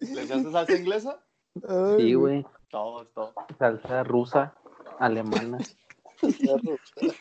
¿Le 0.00 0.22
echaste 0.22 0.52
salsa 0.52 0.76
inglesa? 0.76 1.24
Sí, 1.98 2.14
güey. 2.14 2.46
Todo, 2.70 3.04
todo. 3.08 3.34
Salsa 3.58 4.04
rusa, 4.04 4.54
alemana. 4.98 5.58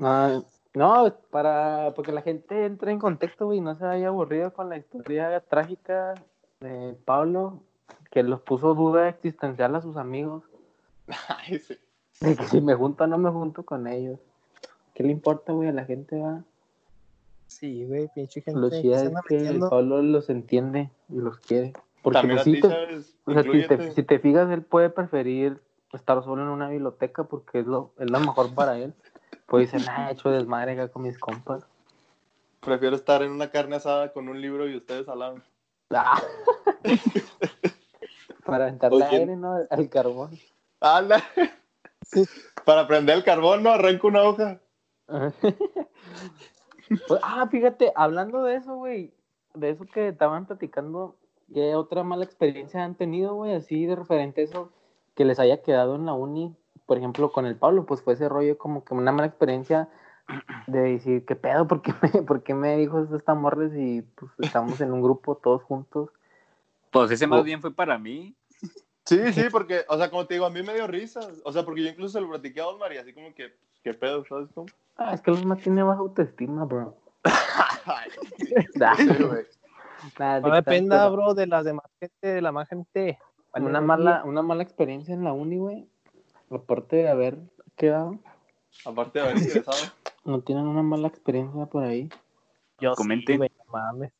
Ah, 0.00 0.40
no, 0.74 1.14
para 1.30 1.92
porque 1.94 2.10
la 2.10 2.20
gente 2.20 2.64
entre 2.66 2.90
en 2.90 2.98
contexto, 2.98 3.46
güey, 3.46 3.58
y 3.58 3.60
no 3.60 3.76
se 3.76 3.84
vaya 3.84 4.08
aburrido 4.08 4.52
con 4.52 4.68
la 4.68 4.76
historia 4.76 5.38
trágica 5.38 6.14
de 6.58 6.96
Pablo, 7.04 7.60
que 8.10 8.24
los 8.24 8.40
puso 8.40 8.74
duda 8.74 9.08
existencial 9.08 9.76
a 9.76 9.82
sus 9.82 9.96
amigos, 9.96 10.42
Ay, 11.28 11.60
sí. 11.60 11.78
de 12.20 12.34
que 12.34 12.44
si 12.46 12.60
me 12.60 12.74
junto 12.74 13.04
o 13.04 13.06
no 13.06 13.18
me 13.18 13.30
junto 13.30 13.64
con 13.64 13.86
ellos. 13.86 14.18
¿Qué 14.94 15.04
le 15.04 15.10
importa, 15.10 15.52
güey, 15.52 15.68
a 15.68 15.72
la 15.72 15.84
gente, 15.84 16.18
va? 16.18 16.42
Sí, 17.46 17.84
güey, 17.86 18.08
pinche 18.14 18.40
gente. 18.40 18.58
Lo 18.58 18.68
es 18.68 19.12
que. 19.28 19.58
Pablo 19.70 20.02
los 20.02 20.28
entiende 20.30 20.90
y 21.08 21.16
los 21.16 21.38
quiere. 21.38 21.72
Porque 22.04 22.18
También 22.18 22.44
te- 22.44 22.66
o 22.66 22.68
sea, 22.68 22.86
si 23.00 23.14
te, 23.24 23.32
inclúyete. 23.32 23.92
si 23.92 24.02
te 24.02 24.18
fijas, 24.18 24.50
él 24.50 24.62
puede 24.62 24.90
preferir 24.90 25.62
estar 25.94 26.22
solo 26.22 26.42
en 26.42 26.48
una 26.48 26.68
biblioteca 26.68 27.24
porque 27.24 27.60
es 27.60 27.66
lo, 27.66 27.94
es 27.98 28.10
lo 28.10 28.20
mejor 28.20 28.54
para 28.54 28.76
él. 28.76 28.92
Pues 29.46 29.72
dice, 29.72 29.86
nah, 29.86 30.10
he 30.10 30.12
hecho 30.12 30.30
desmadre 30.30 30.72
acá 30.72 30.88
con 30.88 31.00
mis 31.00 31.18
compas. 31.18 31.66
Prefiero 32.60 32.94
estar 32.94 33.22
en 33.22 33.30
una 33.30 33.50
carne 33.50 33.76
asada 33.76 34.12
con 34.12 34.28
un 34.28 34.38
libro 34.38 34.68
y 34.68 34.76
ustedes 34.76 35.08
al 35.08 35.18
lado. 35.18 35.36
Ah. 35.88 36.20
Para 38.44 38.64
aventarle 38.64 39.06
Oye. 39.06 39.16
aire, 39.16 39.36
¿no? 39.36 39.56
Al, 39.70 39.88
carbón. 39.88 40.38
Para 42.66 42.86
prender 42.86 43.16
el 43.16 43.24
carbón, 43.24 43.62
no 43.62 43.70
arranco 43.70 44.08
una 44.08 44.22
hoja. 44.24 44.60
Pues, 47.08 47.18
ah, 47.22 47.48
fíjate, 47.50 47.94
hablando 47.96 48.42
de 48.42 48.56
eso, 48.56 48.74
güey, 48.74 49.14
de 49.54 49.70
eso 49.70 49.86
que 49.86 50.08
estaban 50.08 50.44
platicando, 50.44 51.16
¿qué 51.52 51.74
otra 51.74 52.02
mala 52.02 52.24
experiencia 52.24 52.84
han 52.84 52.94
tenido, 52.94 53.34
güey? 53.34 53.54
Así 53.54 53.86
de 53.86 53.96
referente 53.96 54.40
a 54.40 54.44
eso 54.44 54.72
que 55.14 55.24
les 55.24 55.38
haya 55.38 55.62
quedado 55.62 55.96
en 55.96 56.06
la 56.06 56.14
uni, 56.14 56.54
por 56.86 56.98
ejemplo, 56.98 57.32
con 57.32 57.46
el 57.46 57.56
Pablo, 57.56 57.86
pues 57.86 58.02
fue 58.02 58.14
ese 58.14 58.28
rollo 58.28 58.58
como 58.58 58.84
que 58.84 58.94
una 58.94 59.12
mala 59.12 59.28
experiencia 59.28 59.88
de 60.66 60.80
decir, 60.80 61.24
¿qué 61.24 61.36
pedo? 61.36 61.66
¿Por 61.66 61.82
qué 61.82 61.94
me, 62.00 62.22
por 62.22 62.42
qué 62.42 62.54
me 62.54 62.76
dijo 62.76 63.06
esta 63.14 63.34
morres 63.34 63.72
y 63.74 64.02
pues 64.02 64.32
estamos 64.38 64.80
en 64.80 64.92
un 64.92 65.02
grupo 65.02 65.36
todos 65.36 65.62
juntos? 65.62 66.10
Pues 66.90 67.10
ese 67.10 67.26
más 67.26 67.44
bien 67.44 67.60
fue 67.60 67.72
para 67.72 67.98
mí. 67.98 68.34
Sí, 69.04 69.32
sí, 69.32 69.42
porque, 69.50 69.84
o 69.88 69.98
sea, 69.98 70.10
como 70.10 70.26
te 70.26 70.34
digo, 70.34 70.46
a 70.46 70.50
mí 70.50 70.62
me 70.62 70.72
dio 70.72 70.86
risa. 70.86 71.20
O 71.44 71.52
sea, 71.52 71.64
porque 71.64 71.82
yo 71.82 71.90
incluso 71.90 72.14
se 72.14 72.20
lo 72.22 72.30
platiqué 72.30 72.60
a 72.60 72.68
Osmar 72.68 72.92
y 72.92 72.96
así 72.96 73.12
como 73.12 73.34
que, 73.34 73.54
¿qué 73.82 73.92
pedo? 73.92 74.24
¿Sabes 74.24 74.48
cómo? 74.54 74.66
Ah, 74.96 75.12
es 75.12 75.20
que 75.20 75.30
los 75.30 75.44
más 75.44 75.60
tiene 75.60 75.82
baja 75.82 76.00
autoestima, 76.00 76.64
bro. 76.64 76.96
Ay, 77.84 78.10
sí, 78.96 79.04
güey. 79.22 79.44
Nah, 80.18 80.40
No 80.40 80.48
de- 80.50 80.56
dependa, 80.56 81.08
bro, 81.08 81.34
de 81.34 81.46
las 81.46 81.64
demás 81.64 81.86
gente, 82.00 82.26
de 82.26 82.40
la 82.42 82.52
más 82.52 82.68
gente. 82.68 83.18
Vale, 83.52 83.66
una 83.66 83.78
güey. 83.78 83.86
mala, 83.86 84.22
una 84.24 84.42
mala 84.42 84.62
experiencia 84.62 85.14
en 85.14 85.24
la 85.24 85.32
uni, 85.32 85.58
güey. 85.58 85.88
Aparte 86.50 86.96
de 86.96 87.08
haber 87.08 87.38
quedado, 87.76 88.18
Aparte 88.84 89.18
de 89.18 89.24
haber 89.24 89.38
ingresado. 89.38 89.76
no 90.24 90.40
tienen 90.40 90.66
una 90.66 90.82
mala 90.82 91.08
experiencia 91.08 91.66
por 91.66 91.84
ahí. 91.84 92.08
Yo 92.80 92.90
sí, 92.92 92.96
Comenten. 92.96 93.36
güey, 93.38 93.50
no 93.58 93.64
mames. 93.72 94.12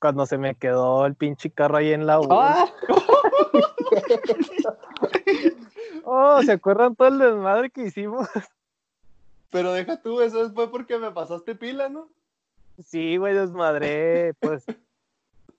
Cuando 0.00 0.26
se 0.26 0.38
me 0.38 0.54
quedó 0.54 1.06
el 1.06 1.14
pinche 1.16 1.50
carro 1.50 1.78
ahí 1.78 1.92
en 1.92 2.06
la 2.06 2.20
U. 2.20 2.28
¡Ah! 2.30 2.66
Oh, 6.10 6.42
¿se 6.42 6.52
acuerdan 6.52 6.96
todo 6.96 7.08
el 7.08 7.18
desmadre 7.18 7.70
que 7.70 7.82
hicimos? 7.82 8.26
Pero 9.50 9.72
deja 9.72 10.00
tú, 10.00 10.20
eso 10.22 10.50
fue 10.52 10.70
porque 10.70 10.98
me 10.98 11.10
pasaste 11.10 11.54
pila, 11.54 11.88
¿no? 11.88 12.08
Sí, 12.84 13.16
güey, 13.16 13.34
desmadré. 13.34 14.34
Pues 14.40 14.64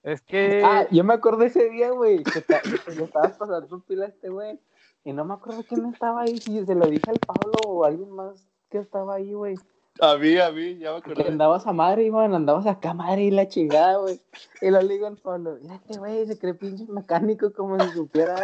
es 0.03 0.21
que. 0.21 0.61
Ah, 0.63 0.87
yo 0.91 1.03
me 1.03 1.13
acuerdo 1.13 1.43
ese 1.43 1.69
día, 1.69 1.91
güey, 1.91 2.23
que 2.23 2.41
que 2.41 2.91
le 2.95 3.03
estabas 3.03 3.37
pasando 3.37 3.79
pila 3.81 4.05
a 4.05 4.09
este 4.09 4.29
güey. 4.29 4.59
Y 5.03 5.13
no 5.13 5.25
me 5.25 5.33
acuerdo 5.33 5.63
quién 5.67 5.85
estaba 5.85 6.21
ahí, 6.21 6.37
si 6.37 6.65
se 6.65 6.75
lo 6.75 6.85
dije 6.87 7.09
al 7.09 7.19
Pablo 7.19 7.53
o 7.65 7.85
alguien 7.85 8.09
más 8.11 8.45
que 8.69 8.79
estaba 8.79 9.15
ahí, 9.15 9.33
güey. 9.33 9.55
A 10.01 10.15
mí, 10.17 10.37
a 10.37 10.51
mí, 10.51 10.77
ya 10.77 10.93
me 10.93 11.01
Que 11.01 11.11
acordé. 11.11 11.29
andabas 11.29 11.67
a 11.67 11.73
madre, 11.73 12.03
Iván, 12.03 12.33
andabas 12.33 12.65
acá 12.67 12.91
a 12.91 12.93
madre 12.93 13.23
y 13.23 13.31
la 13.31 13.47
chingada, 13.47 13.97
güey. 13.97 14.19
Y 14.61 14.69
lo 14.69 14.81
le 14.81 14.93
digo 14.93 15.07
al 15.07 15.17
Pablo, 15.17 15.57
mira 15.61 15.75
este 15.75 15.97
güey, 15.99 16.25
se 16.25 16.37
cree 16.37 16.53
pinche 16.53 16.85
mecánico 16.85 17.51
como 17.53 17.77
si 17.79 17.89
supiera, 17.91 18.35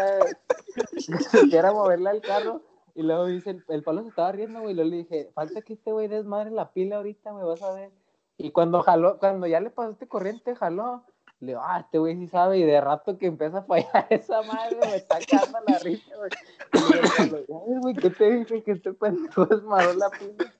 si 0.97 1.13
supiera 1.13 1.71
moverle 1.71 2.09
al 2.09 2.21
carro. 2.21 2.61
Y 2.93 3.03
luego 3.03 3.25
dice, 3.25 3.51
el, 3.51 3.63
el 3.69 3.83
Pablo 3.83 4.03
se 4.03 4.09
estaba 4.09 4.31
riendo, 4.31 4.59
güey, 4.61 4.71
y 4.71 4.75
luego 4.75 4.89
le 4.89 4.97
dije, 4.97 5.29
falta 5.33 5.61
que 5.61 5.73
este 5.73 5.91
güey 5.91 6.07
desmadre 6.07 6.51
la 6.51 6.71
pila 6.71 6.97
ahorita, 6.97 7.31
güey, 7.31 7.45
vas 7.45 7.61
a 7.61 7.73
ver. 7.73 7.91
Y 8.37 8.51
cuando 8.51 8.81
jaló, 8.83 9.17
cuando 9.19 9.47
ya 9.47 9.59
le 9.59 9.69
pasaste 9.69 10.07
corriente, 10.07 10.55
jaló. 10.55 11.05
Le 11.41 11.47
digo, 11.47 11.61
ah, 11.63 11.81
este 11.81 11.97
güey 11.97 12.15
sí 12.17 12.27
sabe, 12.27 12.57
y 12.59 12.63
de 12.63 12.79
rato 12.79 13.17
que 13.17 13.25
empieza 13.27 13.59
a 13.59 13.63
fallar 13.63 14.07
esa 14.09 14.41
madre, 14.43 14.77
me 14.81 14.95
está 14.95 15.17
cagando 15.29 15.59
la 15.67 15.79
risa, 15.79 16.15
güey. 16.15 16.29
Y 16.73 16.77
le 16.77 17.01
digo 17.01 17.13
al 17.19 17.29
Pablo, 17.29 17.45
"Ya 17.47 17.55
ves, 17.73 17.81
güey, 17.81 17.95
¿qué 17.95 18.09
te 18.09 18.31
dije? 18.31 18.63
Que 18.63 18.71
este 18.71 18.93
pendejo 18.93 19.45
desmadró 19.45 19.93
la 19.95 20.09
pila. 20.11 20.53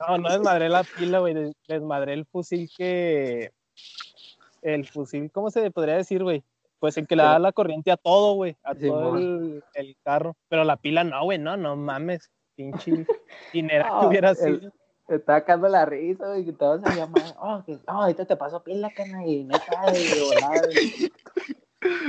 No, 0.00 0.18
no 0.18 0.28
desmadré 0.30 0.68
la 0.70 0.84
pila, 0.84 1.18
güey. 1.20 1.34
des- 1.34 1.54
Desmadré 1.68 2.14
el 2.14 2.24
fusil 2.26 2.70
que. 2.76 3.52
El 4.62 4.86
fusil, 4.86 5.30
¿cómo 5.30 5.50
se 5.50 5.70
podría 5.70 5.96
decir, 5.96 6.22
güey? 6.22 6.42
Pues 6.78 6.96
el 6.96 7.06
que 7.06 7.14
le 7.16 7.22
da 7.22 7.38
la 7.38 7.52
corriente 7.52 7.90
a 7.92 7.96
todo, 7.96 8.34
güey. 8.34 8.56
A 8.64 8.74
Sí, 8.74 8.86
todo 8.88 9.16
el, 9.16 9.62
el 9.74 9.96
carro. 10.02 10.34
Pero 10.48 10.64
la 10.64 10.76
pila 10.76 11.04
no, 11.04 11.22
güey, 11.24 11.38
no, 11.38 11.56
no 11.56 11.76
mames. 11.76 12.30
Pinche 12.54 13.06
dinero 13.52 13.86
No, 13.86 14.00
que 14.00 14.06
hubiera 14.06 14.30
el- 14.30 14.36
sido. 14.60 14.72
Te 15.06 15.16
estaba 15.16 15.40
cagando 15.42 15.68
la 15.68 15.84
risa, 15.84 16.26
güey, 16.26 16.44
que 16.44 16.52
te 16.52 16.64
vas 16.64 16.84
a 16.84 16.94
llamar. 16.94 17.22
Oh, 17.40 17.62
que, 17.64 17.74
oh, 17.86 17.92
ahorita 17.92 18.24
te 18.24 18.36
paso 18.36 18.62
pila, 18.64 18.90
cana, 18.94 19.24
y 19.24 19.44
neta, 19.44 19.92
y 19.94 20.20
volada, 20.20 20.62
güey. 20.66 21.12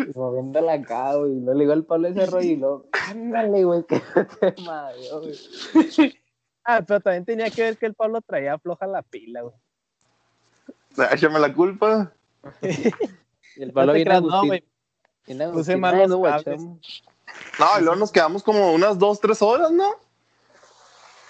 Y 0.10 0.18
moviéndola 0.18 0.74
acá, 0.74 1.16
güey. 1.16 1.34
Y 1.34 1.40
luego 1.42 1.54
le 1.54 1.60
digo 1.60 1.74
al 1.74 1.86
Pablo 1.86 2.08
ese 2.08 2.26
rollo 2.26 2.50
y 2.50 2.56
luego, 2.56 2.86
ándale, 2.92 3.64
güey, 3.64 3.84
que 3.84 4.02
te 4.40 4.62
madre, 4.64 5.00
güey. 5.12 6.20
Ah, 6.64 6.82
pero 6.86 7.00
también 7.00 7.26
tenía 7.26 7.50
que 7.52 7.62
ver 7.62 7.78
que 7.78 7.86
el 7.86 7.94
Pablo 7.94 8.20
traía 8.22 8.58
floja 8.58 8.88
la 8.88 9.04
pila, 9.04 9.42
güey. 9.42 9.56
Échame 11.12 11.40
la 11.40 11.54
culpa. 11.54 12.12
Y 13.56 13.62
el 13.62 13.68
No 13.68 13.74
Pablo 13.74 13.94
te 13.94 13.98
viene 14.04 14.22
no, 14.22 14.46
güey. 14.46 14.64
Puse 15.28 15.44
Agustín, 15.44 15.80
mal 15.80 15.96
ay, 15.96 16.08
los 16.08 16.10
no, 16.10 16.22
cables. 16.24 16.62
No, 16.62 17.66
y 17.80 17.82
luego 17.82 17.96
nos 17.98 18.12
quedamos 18.12 18.42
como 18.42 18.72
unas 18.74 18.98
dos, 18.98 19.20
tres 19.20 19.42
horas, 19.42 19.72
¿no? 19.72 19.96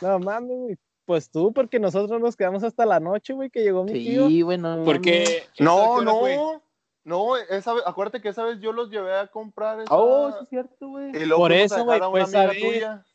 No 0.02 0.20
mames, 0.20 0.58
güey. 0.58 0.78
Pues 1.08 1.32
tú, 1.32 1.54
porque 1.54 1.80
nosotros 1.80 2.20
nos 2.20 2.36
quedamos 2.36 2.66
hasta 2.66 2.86
la 2.86 3.00
noche, 3.00 3.32
güey, 3.32 3.50
que 3.50 3.64
llegó 3.64 3.86
mi 3.86 3.94
tío. 3.94 4.28
Sí, 4.28 4.42
güey, 4.42 4.58
no. 4.58 4.84
Porque. 4.84 5.46
No, 5.58 6.02
no. 6.02 6.62
No, 7.06 7.38
esa 7.38 7.74
vez, 7.74 7.84
acuérdate 7.86 8.20
que 8.20 8.28
esa 8.28 8.44
vez 8.44 8.60
yo 8.60 8.74
los 8.74 8.90
llevé 8.90 9.16
a 9.16 9.28
comprar 9.28 9.80
esa... 9.80 9.96
Oh, 9.96 10.30
sí, 10.30 10.38
es 10.42 10.50
cierto, 10.50 10.90
güey. 10.90 11.14
Por 11.30 11.54
a 11.54 11.56
eso, 11.56 11.86
güey, 11.86 12.02
a 12.02 12.10
una 12.10 12.12
pues, 12.12 12.24
amiga 12.26 12.42
¿sabes? 12.44 12.62
tuya. 12.62 13.06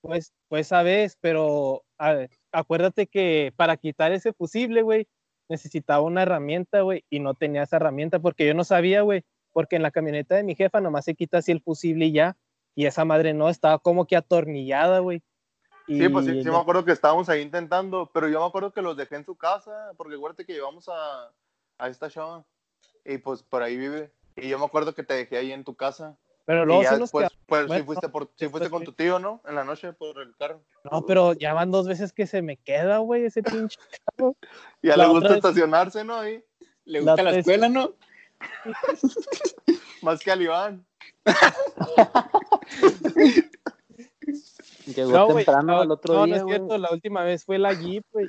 Pues, 0.00 0.32
pues 0.48 0.68
sabes, 0.68 1.18
pero 1.20 1.84
a 1.98 2.14
ver, 2.14 2.30
acuérdate 2.50 3.06
que 3.06 3.52
para 3.54 3.76
quitar 3.76 4.12
ese 4.12 4.32
fusible, 4.32 4.80
güey, 4.80 5.06
necesitaba 5.50 6.00
una 6.00 6.22
herramienta, 6.22 6.80
güey, 6.80 7.04
y 7.10 7.20
no 7.20 7.34
tenía 7.34 7.64
esa 7.64 7.76
herramienta 7.76 8.18
porque 8.18 8.46
yo 8.46 8.54
no 8.54 8.64
sabía, 8.64 9.02
güey, 9.02 9.22
porque 9.52 9.76
en 9.76 9.82
la 9.82 9.90
camioneta 9.90 10.34
de 10.34 10.44
mi 10.44 10.54
jefa 10.54 10.80
nomás 10.80 11.04
se 11.04 11.14
quita 11.14 11.38
así 11.38 11.52
el 11.52 11.60
fusible 11.60 12.06
y 12.06 12.12
ya, 12.12 12.38
y 12.74 12.86
esa 12.86 13.04
madre 13.04 13.34
no, 13.34 13.50
estaba 13.50 13.78
como 13.78 14.06
que 14.06 14.16
atornillada, 14.16 15.00
güey. 15.00 15.22
Sí, 15.86 16.08
pues 16.08 16.26
sí, 16.26 16.42
sí, 16.42 16.48
me 16.50 16.56
acuerdo 16.56 16.84
que 16.84 16.92
estábamos 16.92 17.28
ahí 17.28 17.42
intentando, 17.42 18.10
pero 18.14 18.28
yo 18.28 18.40
me 18.40 18.46
acuerdo 18.46 18.72
que 18.72 18.82
los 18.82 18.96
dejé 18.96 19.16
en 19.16 19.24
su 19.24 19.36
casa, 19.36 19.92
porque 19.96 20.14
acuérdate 20.16 20.44
que 20.46 20.52
llevamos 20.54 20.88
a, 20.88 21.30
a 21.78 21.88
esta 21.88 22.08
chava, 22.10 22.44
y 23.04 23.18
pues 23.18 23.42
por 23.42 23.62
ahí 23.62 23.76
vive, 23.76 24.12
y 24.36 24.48
yo 24.48 24.58
me 24.58 24.64
acuerdo 24.64 24.94
que 24.94 25.02
te 25.02 25.14
dejé 25.14 25.36
ahí 25.38 25.52
en 25.52 25.64
tu 25.64 25.74
casa. 25.74 26.16
Pero 26.44 26.64
luego 26.66 26.82
y 26.82 26.84
ya 26.84 26.90
sí 26.94 27.00
nos 27.00 27.12
después, 27.12 27.28
pues 27.46 27.62
sí 27.62 27.66
bueno, 27.68 27.84
fuiste, 27.84 28.08
por, 28.08 28.30
sí 28.36 28.48
fuiste 28.48 28.68
con 28.70 28.80
sí. 28.80 28.86
tu 28.86 28.92
tío, 28.92 29.18
¿no? 29.20 29.40
En 29.46 29.54
la 29.54 29.62
noche 29.64 29.92
por 29.92 30.18
el 30.20 30.34
carro. 30.36 30.60
No, 30.90 31.04
pero 31.06 31.34
ya 31.34 31.54
van 31.54 31.70
dos 31.70 31.86
veces 31.86 32.12
que 32.12 32.26
se 32.26 32.42
me 32.42 32.56
queda, 32.56 32.98
güey, 32.98 33.24
ese 33.26 33.42
pinche 33.44 33.78
carro. 34.16 34.34
Y 34.82 34.90
a 34.90 34.96
La 34.96 35.04
le 35.04 35.10
otra 35.10 35.20
gusta 35.20 35.28
vez- 35.28 35.36
estacionarse, 35.44 36.02
¿no? 36.04 36.16
Ahí, 36.16 36.42
Le 36.84 37.00
La 37.00 37.12
gusta 37.12 37.22
la, 37.22 37.30
tres- 37.30 37.40
escuela, 37.46 37.68
¿no? 37.68 37.92
más 40.02 40.18
que 40.20 40.32
al 40.32 40.42
Iván. 40.42 40.84
Llegó 44.94 45.10
No, 45.10 45.26
temprano 45.28 45.74
no, 45.74 45.80
al 45.80 45.90
otro 45.90 46.14
no, 46.14 46.24
día, 46.26 46.34
no 46.34 46.36
es 46.36 46.42
güey. 46.44 46.56
cierto, 46.56 46.78
la 46.78 46.90
última 46.90 47.22
vez 47.24 47.44
fue 47.44 47.58
la 47.58 47.72
Jeep, 47.72 48.04
güey. 48.12 48.28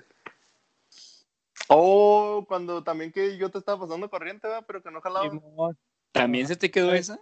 Oh, 1.70 2.46
cuando 2.48 2.84
también 2.84 3.12
que 3.12 3.38
yo 3.38 3.50
te 3.50 3.58
estaba 3.58 3.82
pasando 3.82 4.10
corriente, 4.10 4.48
¿verdad? 4.48 4.64
Pero 4.68 4.84
que 4.84 4.92
no 4.92 5.02
jalaba. 5.02 5.30
¿También 6.12 6.48
se 6.48 6.56
te 6.56 6.70
quedó 6.70 6.94
esa? 6.94 7.20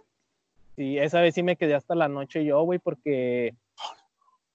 Sí, 0.76 0.98
esa 0.98 1.20
vez 1.20 1.34
sí 1.34 1.42
me 1.42 1.56
quedé 1.56 1.74
hasta 1.74 1.94
la 1.94 2.08
noche 2.08 2.44
yo, 2.44 2.62
güey, 2.62 2.78
porque... 2.78 3.54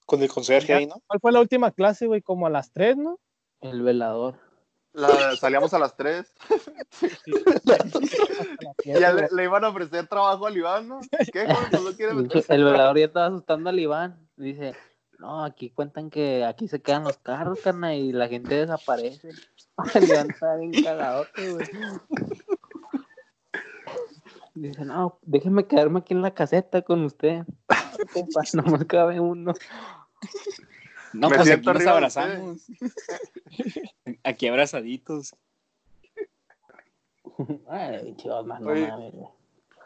Con 0.06 0.22
el 0.22 0.30
conserje 0.30 0.74
ahí, 0.74 0.88
¿no? 0.88 1.02
¿Cuál 1.06 1.20
fue 1.20 1.32
la 1.32 1.42
última 1.42 1.72
clase, 1.72 2.08
güey? 2.08 2.22
Como 2.22 2.48
a 2.48 2.50
las 2.50 2.72
3, 2.72 2.98
¿no? 2.98 3.20
El 3.62 3.82
velador. 3.82 4.40
La- 4.98 5.36
salíamos 5.36 5.72
a 5.76 5.80
las 5.80 5.96
3. 5.96 6.34
Hasta 7.56 7.78
las 7.78 7.92
siete, 8.82 9.00
Ya 9.00 9.14
le, 9.14 9.28
le 9.32 9.44
iban 9.44 9.64
a 9.64 9.70
ofrecer 9.70 10.08
trabajo 10.08 10.48
al 10.48 10.58
Iván, 10.58 10.88
¿no? 10.88 11.00
No 11.00 11.92
quiere. 11.96 12.14
El 12.50 12.64
velador 12.64 12.98
ya 12.98 13.06
estaba 13.06 13.28
asustando 13.28 13.70
al 13.70 13.80
Iván. 13.80 14.28
Dice, 14.36 14.74
no, 15.20 15.44
aquí 15.44 15.70
cuentan 15.70 16.10
que 16.10 16.44
aquí 16.46 16.68
se 16.68 16.82
quedan 16.82 17.04
los 17.04 17.18
carros, 17.20 17.60
carnal, 17.64 17.94
y 17.94 18.12
la 18.12 18.28
gente 18.28 18.56
desaparece. 18.56 19.30
El 19.94 20.04
Iván 20.06 20.32
está 20.32 20.56
bien 20.56 20.84
cagadote, 20.84 21.52
güey. 21.54 21.68
Dice, 24.56 24.84
no, 24.84 25.20
déjeme 25.22 25.68
quedarme 25.68 26.00
aquí 26.00 26.16
en 26.16 26.24
la 26.24 26.34
caseta 26.34 26.82
con 26.82 27.04
usted. 27.04 27.44
Compa, 28.14 28.42
Nomás 28.54 28.86
cabe 28.86 29.20
uno. 29.20 29.54
No, 31.18 31.30
Me 31.30 31.38
pues 31.38 31.50
aquí 31.52 31.66
nos 31.66 31.86
abrazamos. 31.88 32.68
aquí 34.24 34.48
abrazaditos. 34.48 35.36
Ay, 37.70 38.16
más 38.46 38.62
no 38.62 38.74
mames. 38.74 39.14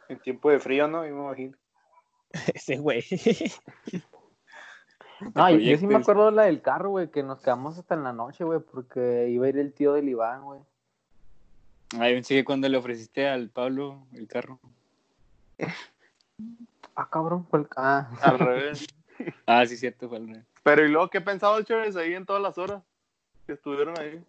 En 0.10 0.20
tiempo 0.20 0.50
de 0.50 0.60
frío, 0.60 0.88
¿no? 0.88 1.06
Yo 1.08 1.16
me 1.16 1.22
imagino. 1.24 1.58
Ese 2.54 2.78
güey. 2.78 3.04
No, 5.36 5.52
yo- 5.52 5.58
yo 5.60 5.78
sí 5.78 5.86
me 5.86 5.94
acuerdo 5.98 6.26
de 6.26 6.32
la 6.32 6.44
del 6.46 6.64
carro, 6.64 6.90
güey, 6.90 7.12
que 7.12 7.22
nos 7.22 7.42
quedamos 7.42 7.78
hasta 7.78 7.94
en 7.94 8.02
la 8.04 8.12
noche, 8.12 8.44
güey, 8.44 8.60
porque 8.60 9.30
iba 9.30 9.46
a 9.46 9.50
ir 9.50 9.58
el 9.60 9.72
tío 9.72 9.94
del 9.94 10.10
Iván, 10.10 10.42
güey. 10.44 10.60
Ay, 12.00 12.16
pensé 12.16 12.34
que 12.34 12.44
cuando 12.44 12.68
le 12.68 12.76
ofreciste 12.76 13.28
al 13.30 13.50
Pablo 13.52 14.08
el 14.14 14.28
carro. 14.28 14.60
Ah, 16.96 17.08
cabrón, 17.12 17.46
fue 17.46 17.60
el... 17.60 17.68
Ah, 17.76 18.10
Al 18.24 18.40
revés. 18.40 18.88
Ah, 19.46 19.64
sí, 19.68 19.78
cierto, 19.78 20.10
fue 20.10 20.18
al 20.18 20.28
revés. 20.28 20.46
Pero 20.64 20.86
¿y 20.86 20.90
luego 20.90 21.10
qué 21.10 21.22
pensaba 21.22 21.64
Chávez 21.64 21.96
ahí 21.96 22.14
en 22.14 22.26
todas 22.26 22.42
las 22.42 22.58
horas 22.58 22.84
que 23.46 23.54
estuvieron 23.54 24.00
ahí? 24.00 24.24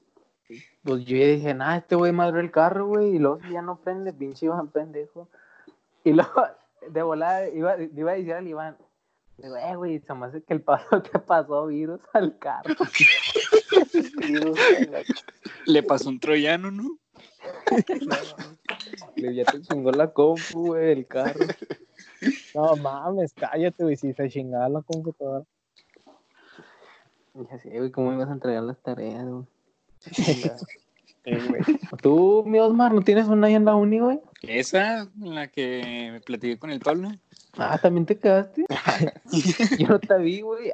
Pues 0.82 1.04
yo 1.04 1.16
dije, 1.16 1.54
nah, 1.54 1.76
este 1.76 1.94
güey 1.94 2.12
madre 2.12 2.40
el 2.40 2.50
carro, 2.50 2.86
güey, 2.86 3.16
y 3.16 3.18
luego 3.18 3.40
si 3.42 3.52
ya 3.52 3.62
no 3.62 3.76
prende, 3.76 4.12
pinche 4.12 4.46
Iván 4.46 4.68
pendejo. 4.68 5.28
Y 6.04 6.12
luego, 6.12 6.46
de 6.88 7.02
volada, 7.02 7.48
iba, 7.48 7.76
le 7.76 7.90
iba 7.94 8.12
a 8.12 8.14
decir 8.14 8.34
al 8.34 8.48
Iván, 8.48 8.76
digo, 9.38 9.56
eh, 9.56 9.76
güey, 9.76 10.00
se 10.00 10.14
me 10.14 10.26
hace 10.26 10.42
que 10.42 10.54
el 10.54 10.62
paso 10.62 11.02
te 11.02 11.18
pasó 11.18 11.66
virus 11.66 12.00
al 12.12 12.38
carro. 12.38 12.74
Le 15.66 15.82
pasó 15.82 16.08
un 16.08 16.18
troyano, 16.18 16.70
¿no? 16.70 16.98
Le 19.16 19.34
ya 19.34 19.44
te 19.44 19.60
chingó 19.62 19.92
la 19.92 20.12
compu, 20.12 20.68
güey, 20.68 20.92
el 20.92 21.06
carro. 21.06 21.40
No 22.54 22.76
mames, 22.76 23.32
cállate, 23.32 23.82
güey, 23.82 23.96
si 23.96 24.12
se 24.12 24.28
chingaba 24.28 24.68
la 24.68 24.82
computadora. 24.82 25.44
Y 27.34 27.54
así, 27.54 27.70
güey, 27.70 27.90
¿cómo 27.90 28.12
ibas 28.12 28.28
a 28.28 28.32
entregar 28.32 28.62
las 28.62 28.78
tareas, 28.78 29.26
güey? 29.26 29.44
Sí, 30.00 30.42
güey. 31.24 31.62
Tú, 32.02 32.44
mi 32.46 32.58
Osmar, 32.58 32.92
¿no 32.92 33.02
tienes 33.02 33.26
una 33.28 33.46
ahí 33.46 33.54
en 33.54 33.64
la 33.64 33.74
uni, 33.74 34.00
güey? 34.00 34.20
Esa, 34.42 35.02
en 35.20 35.34
la 35.34 35.48
que 35.48 36.10
me 36.12 36.20
platiqué 36.20 36.58
con 36.58 36.70
el 36.70 36.80
Pablo. 36.80 37.10
Ah, 37.56 37.78
¿también 37.78 38.06
te 38.06 38.18
quedaste? 38.18 38.66
Yo 39.78 39.88
no 39.88 40.00
te 40.00 40.18
vi, 40.18 40.40
güey. 40.40 40.72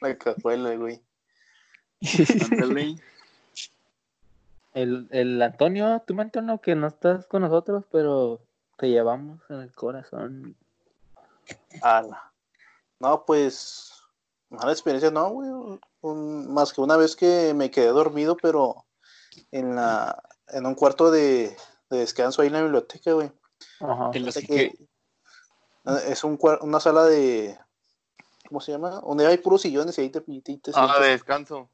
La 0.00 0.18
cajuela, 0.18 0.74
güey. 0.76 1.00
Ándale. 2.50 2.96
El, 4.74 5.08
el 5.10 5.42
Antonio, 5.42 6.02
tú, 6.06 6.18
Antonio, 6.20 6.58
que 6.58 6.74
no 6.74 6.86
estás 6.86 7.26
con 7.26 7.42
nosotros, 7.42 7.84
pero 7.90 8.40
te 8.78 8.88
llevamos 8.88 9.40
en 9.48 9.60
el 9.60 9.72
corazón. 9.72 10.56
Ala. 11.82 12.31
No, 13.02 13.24
pues. 13.26 13.90
Mala 14.48 14.70
experiencia, 14.72 15.10
no, 15.10 15.30
güey. 15.30 15.48
Un- 16.02 16.52
más 16.54 16.72
que 16.72 16.80
una 16.80 16.96
vez 16.96 17.16
que 17.16 17.52
me 17.54 17.70
quedé 17.70 17.88
dormido, 17.88 18.36
pero 18.36 18.86
en 19.50 19.74
la 19.74 20.22
en 20.48 20.66
un 20.66 20.74
cuarto 20.74 21.10
de, 21.10 21.56
de 21.90 21.98
descanso 21.98 22.42
ahí 22.42 22.48
en 22.48 22.52
la 22.54 22.62
biblioteca, 22.62 23.12
güey. 23.12 23.32
Ajá. 23.80 24.10
Que, 24.12 24.20
que- 24.46 24.72
Es 26.06 26.22
un 26.22 26.38
una 26.60 26.78
sala 26.80 27.04
de. 27.06 27.58
¿Cómo 28.48 28.60
se 28.60 28.72
llama? 28.72 29.00
Donde 29.00 29.26
hay 29.26 29.38
puros 29.38 29.62
sillones 29.62 29.96
y 29.98 30.02
ahí 30.02 30.10
te, 30.10 30.22
Ah, 30.74 31.00
de 31.00 31.08
descanso. 31.08 31.70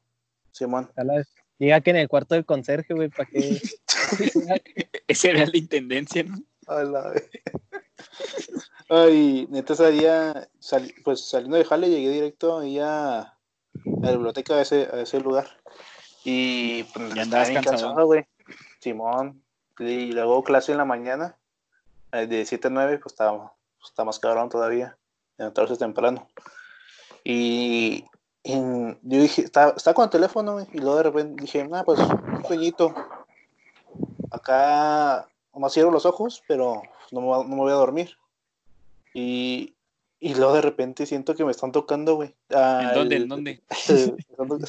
Ya 0.97 1.03
la- 1.03 1.23
Llega 1.59 1.81
que 1.81 1.89
en 1.89 1.97
el 1.97 2.07
cuarto 2.07 2.35
del 2.35 2.45
conserje, 2.45 2.93
güey, 2.93 3.09
para 3.09 3.29
que. 3.29 3.61
ese 5.07 5.29
era 5.29 5.43
el 5.43 5.51
de 5.51 5.57
intendencia, 5.57 6.23
¿no? 6.23 6.37
A 6.67 6.83
la 6.83 7.09
vez. 7.09 7.29
Ay, 8.89 9.47
ese 9.51 9.91
día, 9.91 10.49
sal- 10.59 10.93
pues 11.03 11.25
saliendo 11.27 11.57
de 11.57 11.65
Jale, 11.65 11.89
llegué 11.89 12.09
directo 12.09 12.59
ahí 12.59 12.79
a, 12.79 13.19
a 13.19 13.35
la 14.01 14.11
biblioteca, 14.11 14.55
a 14.55 14.61
ese, 14.61 14.89
a 14.91 15.01
ese 15.01 15.19
lugar. 15.19 15.47
Y 16.23 16.83
pues, 16.83 17.13
Ya 17.13 17.21
estaba 17.21 17.43
andabas 17.43 17.49
bien 17.49 17.63
cansado. 17.63 18.05
güey. 18.05 18.25
Simón. 18.79 19.43
Y 19.79 20.11
luego 20.11 20.43
clase 20.43 20.71
en 20.71 20.79
la 20.79 20.85
mañana, 20.85 21.37
eh, 22.11 22.27
de 22.27 22.45
7 22.45 22.67
a 22.67 22.71
9, 22.71 22.97
pues 22.99 23.13
está, 23.13 23.31
pues, 23.31 23.51
está 23.91 24.03
más 24.03 24.19
cabrón 24.19 24.49
todavía. 24.49 24.97
Entonces 25.37 25.77
temprano. 25.77 26.27
Y, 27.23 28.05
y 28.43 28.53
yo 28.53 29.21
dije, 29.21 29.43
estaba, 29.43 29.73
estaba 29.77 29.93
con 29.93 30.03
el 30.05 30.09
teléfono, 30.09 30.53
güey, 30.53 30.67
y 30.73 30.79
luego 30.79 30.97
de 30.97 31.03
repente 31.03 31.41
dije, 31.43 31.69
ah, 31.71 31.83
pues 31.85 31.99
un 31.99 32.43
sueñito. 32.45 32.93
Acá 34.31 35.27
nomás 35.59 35.73
cierro 35.73 35.91
los 35.91 36.05
ojos, 36.05 36.41
pero 36.47 36.81
no 37.11 37.19
me, 37.19 37.27
no 37.27 37.43
me 37.43 37.55
voy 37.55 37.71
a 37.71 37.75
dormir. 37.75 38.15
Y, 39.13 39.75
y 40.21 40.33
luego 40.35 40.53
de 40.53 40.61
repente 40.61 41.05
siento 41.05 41.35
que 41.35 41.43
me 41.43 41.51
están 41.51 41.73
tocando, 41.73 42.15
güey. 42.15 42.33
Ah, 42.49 42.79
¿En 42.83 42.93
dónde? 42.93 43.15
el- 43.17 43.23
¿En 43.23 44.47
dónde? 44.47 44.67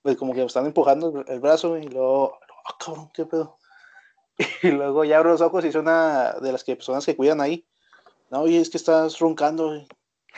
pues 0.00 0.16
como 0.16 0.34
que 0.34 0.40
me 0.40 0.46
están 0.46 0.64
empujando 0.66 1.22
el, 1.26 1.28
el 1.28 1.40
brazo, 1.40 1.70
güey, 1.70 1.86
y 1.86 1.88
luego, 1.88 2.38
ah, 2.66 2.76
cabrón, 2.78 3.10
qué 3.12 3.26
pedo. 3.26 3.58
Y 4.62 4.68
luego 4.70 5.04
ya 5.04 5.18
abro 5.18 5.30
los 5.30 5.40
ojos 5.40 5.64
y 5.64 5.68
es 5.68 5.74
una 5.74 6.34
de 6.34 6.52
las 6.52 6.62
que, 6.62 6.76
personas 6.76 7.04
que 7.04 7.16
cuidan 7.16 7.40
ahí. 7.40 7.66
No, 8.30 8.42
oye, 8.42 8.60
es 8.60 8.70
que 8.70 8.76
estás 8.76 9.18
roncando, 9.18 9.70
güey. 9.70 9.88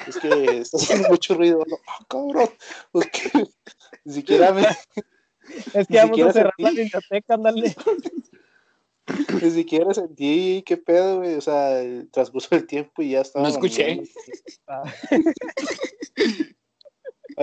Es 0.06 0.16
que 0.16 0.58
estás 0.60 0.84
haciendo 0.84 1.10
mucho 1.10 1.34
ruido. 1.34 1.62
No, 1.66 1.76
ah, 1.86 2.06
cabrón. 2.08 2.48
Pues 2.90 3.10
que 3.10 3.44
ni 4.04 4.14
siquiera 4.14 4.54
me, 4.54 4.62
Es 5.74 5.86
que 5.86 5.96
vamos 5.98 6.18
a 6.22 6.32
cerrar 6.32 6.54
la 6.56 6.70
biblioteca, 6.70 7.34
ándale. 7.34 7.76
Ni 9.42 9.50
siquiera 9.50 9.92
sentí 9.94 10.62
qué 10.66 10.76
pedo, 10.76 11.18
güey. 11.18 11.34
O 11.34 11.40
sea, 11.40 11.82
transcurso 12.10 12.54
el 12.54 12.66
tiempo 12.66 13.02
y 13.02 13.10
ya 13.10 13.20
estaba. 13.20 13.44
No 13.44 13.50
escuché. 13.50 14.02
Ah, 14.66 14.84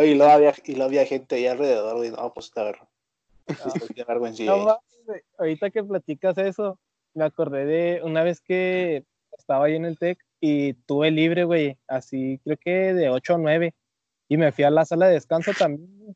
y 0.04 0.16
luego 0.16 0.32
había, 0.32 0.54
y 0.66 0.74
luego 0.74 0.86
había 0.86 1.06
gente 1.06 1.36
ahí 1.36 1.48
alrededor, 1.48 1.98
güey. 1.98 2.12
No, 2.12 2.34
pues, 2.34 2.52
a 2.56 2.64
ver. 2.64 2.78
Vergüencilla 4.08 4.56
no 4.56 4.80
güey, 5.06 5.22
ahorita 5.38 5.70
que 5.70 5.84
platicas 5.84 6.38
eso, 6.38 6.78
me 7.14 7.24
acordé 7.24 7.66
de 7.66 8.02
una 8.04 8.24
vez 8.24 8.42
que 8.42 9.06
estaba 9.38 9.66
ahí 9.66 9.76
en 9.76 9.86
el 9.86 9.98
TEC 9.98 10.20
y 10.40 10.74
tuve 10.74 11.12
libre, 11.12 11.46
güey, 11.46 11.78
así 11.88 12.40
creo 12.44 12.58
que 12.58 12.94
de 12.94 13.10
8 13.10 13.36
a 13.36 13.38
9. 13.38 13.74
Y 14.30 14.38
me 14.38 14.52
fui 14.52 14.66
a 14.66 14.70
la 14.70 14.84
sala 14.84 15.08
de 15.08 15.14
descanso 15.14 15.52
también. 15.58 16.16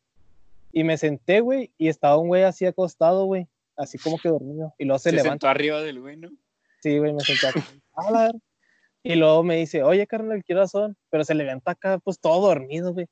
Y 0.73 0.83
me 0.83 0.97
senté, 0.97 1.39
güey, 1.39 1.71
y 1.77 1.87
estaba 1.87 2.17
un 2.17 2.27
güey 2.27 2.43
así 2.43 2.65
acostado, 2.65 3.25
güey, 3.25 3.47
así 3.81 3.97
como 3.97 4.17
que 4.17 4.29
dormido. 4.29 4.73
Y 4.77 4.85
luego 4.85 4.99
se, 4.99 5.09
Se, 5.09 5.15
levanta. 5.15 5.31
sentó 5.31 5.47
arriba 5.47 5.81
del 5.81 5.99
güey, 5.99 6.17
¿no? 6.17 6.29
Sí, 6.81 6.97
güey, 6.97 7.13
me 7.13 7.19
senté 7.21 7.47
acá. 7.47 7.63
A 7.95 8.11
la 8.11 8.21
ver- 8.23 8.41
Y 9.03 9.15
luego 9.15 9.43
me 9.43 9.57
dice, 9.57 9.83
oye, 9.83 10.07
carnal, 10.07 10.43
¿qué 10.45 10.53
horas 10.53 10.71
son? 10.71 10.95
Pero 11.09 11.23
se 11.23 11.33
levanta 11.35 11.71
acá, 11.71 11.97
pues 11.99 12.19
todo 12.19 12.47
dormido, 12.47 12.93
güey. 12.93 13.07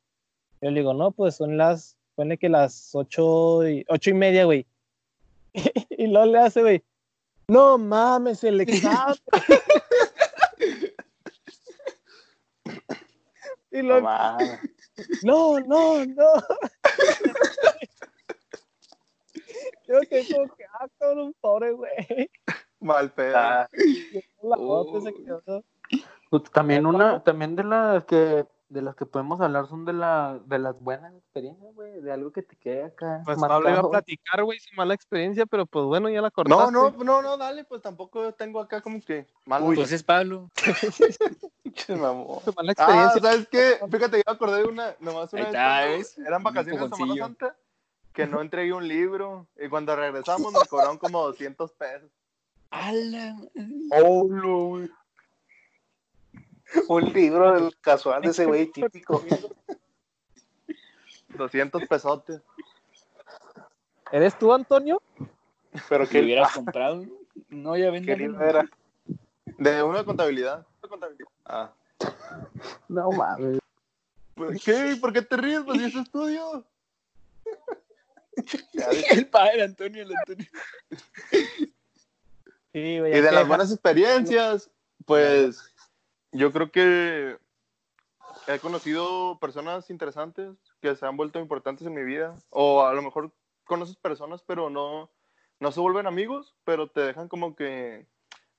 Yo 0.62 0.70
le 0.72 0.80
digo, 0.82 0.94
no, 0.94 1.12
pues 1.12 1.36
son 1.36 1.58
las, 1.58 1.96
pone 2.16 2.38
que 2.38 2.50
las 2.50 2.94
ocho 2.94 3.68
y, 3.68 3.86
ocho 3.88 4.10
y 4.10 4.14
media, 4.14 4.46
güey. 4.46 4.66
y 5.90 6.08
luego 6.08 6.26
le 6.28 6.40
hace, 6.40 6.62
güey, 6.62 6.84
no 7.48 7.78
mames, 7.78 8.44
el 8.44 8.62
examen. 8.62 9.16
Y 13.72 13.82
lo... 13.84 14.02
No, 14.02 15.60
no, 15.60 16.06
no. 16.06 16.34
Yo 19.88 19.99
que 20.10 20.34
como 20.34 20.56
que, 20.56 20.66
ah, 20.66 20.88
un 21.14 21.34
pobre 21.40 21.72
güey. 21.72 22.30
Mal 22.80 23.12
pedo. 23.12 23.38
Ah. 23.38 23.70
La 24.42 24.58
uh. 24.58 25.02
se 25.02 25.14
quedó. 25.14 25.64
También 26.52 26.86
una, 26.86 27.24
también 27.24 27.56
de 27.56 27.64
las 27.64 28.06
que 28.06 28.46
de 28.70 28.84
las 28.84 28.96
que 28.96 29.06
podemos 29.06 29.42
hablar 29.42 29.68
son 29.68 29.84
de, 29.84 29.94
la, 29.94 30.40
de 30.46 30.60
las 30.60 30.80
buenas 30.80 31.12
experiencias, 31.16 31.74
güey, 31.74 32.02
de 32.02 32.12
algo 32.12 32.32
que 32.32 32.44
te 32.44 32.56
quede 32.56 32.84
acá. 32.86 33.24
Pues 33.26 33.40
Pablo 33.40 33.68
iba 33.68 33.80
a 33.80 33.90
platicar, 33.90 34.44
güey, 34.44 34.60
su 34.60 34.76
mala 34.76 34.94
experiencia, 34.94 35.48
pero 35.48 35.66
pues 35.66 35.86
bueno, 35.86 36.08
ya 36.08 36.22
la 36.22 36.30
cortaste. 36.30 36.72
No, 36.72 36.92
no, 36.92 37.04
no, 37.04 37.22
no, 37.24 37.38
dale, 37.38 37.64
pues 37.64 37.82
tampoco 37.82 38.32
tengo 38.34 38.60
acá 38.60 38.82
como 38.82 39.02
que 39.02 39.26
malo. 39.46 39.66
Uy, 39.66 39.76
pues 39.76 39.92
es 39.92 40.04
Pablo. 40.04 40.52
mamó. 41.90 42.44
mala 42.56 42.72
experiencia. 42.74 43.12
Ah, 43.16 43.20
¿sabes 43.20 43.48
qué? 43.50 43.80
Fíjate, 43.90 44.18
yo 44.18 44.24
me 44.28 44.34
acordé 44.34 44.58
de 44.62 44.68
una, 44.68 44.96
nomás 45.00 45.34
una 45.34 45.86
vez, 45.86 46.18
eran 46.20 46.44
vacaciones 46.44 46.80
de 46.80 46.96
Semana 46.96 47.16
Santa, 47.16 47.56
que 48.20 48.28
no 48.28 48.42
entregué 48.42 48.74
un 48.74 48.86
libro, 48.86 49.48
y 49.58 49.70
cuando 49.70 49.96
regresamos 49.96 50.52
me 50.52 50.68
cobraron 50.68 50.98
como 50.98 51.24
200 51.28 51.72
pesos. 51.72 52.10
¡Hala! 52.70 53.38
¡Oh, 53.92 54.28
güey! 54.28 54.90
Un 56.90 57.14
libro 57.14 57.54
del 57.54 57.80
casual 57.80 58.22
de 58.22 58.32
ese 58.32 58.46
güey 58.46 58.68
típico. 58.74 59.24
200 61.30 61.88
pesotes. 61.88 62.42
¿Eres 64.12 64.38
tú, 64.38 64.52
Antonio? 64.52 65.02
Pero 65.88 66.06
que 66.06 66.20
hubieras 66.20 66.52
comprado. 66.52 67.06
No, 67.48 67.78
ya 67.78 67.90
vendí. 67.90 68.08
¿Qué 68.08 68.18
libro 68.18 68.46
era? 68.46 68.70
De 69.46 69.82
una 69.82 70.04
contabilidad. 70.04 70.68
Ah. 71.46 71.72
No 72.90 73.12
mames. 73.12 73.60
¿Por 74.36 74.60
qué? 74.60 74.98
¿Por 75.00 75.14
qué 75.14 75.22
te 75.22 75.38
ríes? 75.38 75.62
Pues 75.62 75.82
ese 75.82 76.02
estudio. 76.02 76.66
el 79.12 79.28
padre 79.28 79.64
Antonio, 79.64 80.04
el 80.04 80.16
Antonio. 80.16 80.48
Sí, 82.72 82.80
y 82.80 83.00
de 83.00 83.32
las 83.32 83.48
buenas 83.48 83.72
experiencias, 83.72 84.70
pues 85.06 85.74
yo 86.32 86.52
creo 86.52 86.72
que 86.72 87.38
he 88.48 88.60
conocido 88.60 89.38
personas 89.40 89.90
interesantes 89.90 90.56
que 90.82 90.96
se 90.96 91.06
han 91.06 91.18
vuelto 91.18 91.40
importantes 91.40 91.88
en 91.88 91.94
mi 91.94 92.04
vida. 92.04 92.36
O 92.50 92.86
a 92.86 92.94
lo 92.94 93.02
mejor 93.02 93.32
conoces 93.66 93.96
personas, 93.96 94.44
pero 94.46 94.70
no, 94.70 95.10
no 95.60 95.72
se 95.72 95.80
vuelven 95.80 96.08
amigos, 96.08 96.56
pero 96.64 96.90
te 96.90 97.02
dejan 97.02 97.28
como 97.28 97.56
que 97.56 98.06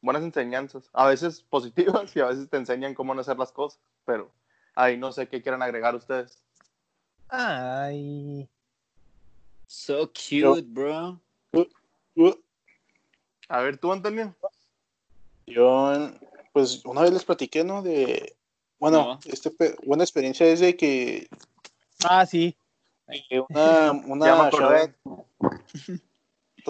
buenas 0.00 0.22
enseñanzas. 0.22 0.90
A 0.92 1.06
veces 1.06 1.42
positivas 1.42 2.14
y 2.16 2.20
a 2.20 2.26
veces 2.26 2.48
te 2.48 2.56
enseñan 2.56 2.94
cómo 2.94 3.14
no 3.14 3.20
hacer 3.20 3.38
las 3.38 3.52
cosas. 3.52 3.80
Pero 4.04 4.30
ahí 4.74 4.96
no 4.96 5.12
sé 5.12 5.28
qué 5.28 5.42
quieran 5.42 5.62
agregar 5.62 5.94
ustedes. 5.94 6.42
Ay. 7.28 8.48
So 9.70 10.10
cute, 10.10 10.62
bro. 10.66 11.20
A 13.48 13.60
ver, 13.60 13.78
tú, 13.78 13.92
Antonio. 13.92 14.34
Yo 15.46 16.10
pues 16.52 16.84
una 16.84 17.02
vez 17.02 17.12
les 17.12 17.24
platiqué, 17.24 17.62
¿no? 17.62 17.80
De, 17.80 18.34
bueno, 18.80 19.20
este, 19.26 19.52
buena 19.86 20.02
experiencia 20.02 20.44
es 20.48 20.58
de 20.58 20.76
que... 20.76 21.28
Ah, 22.02 22.26
sí. 22.26 22.56
una, 23.48 23.92
una 24.06 24.50
chava 24.50 24.92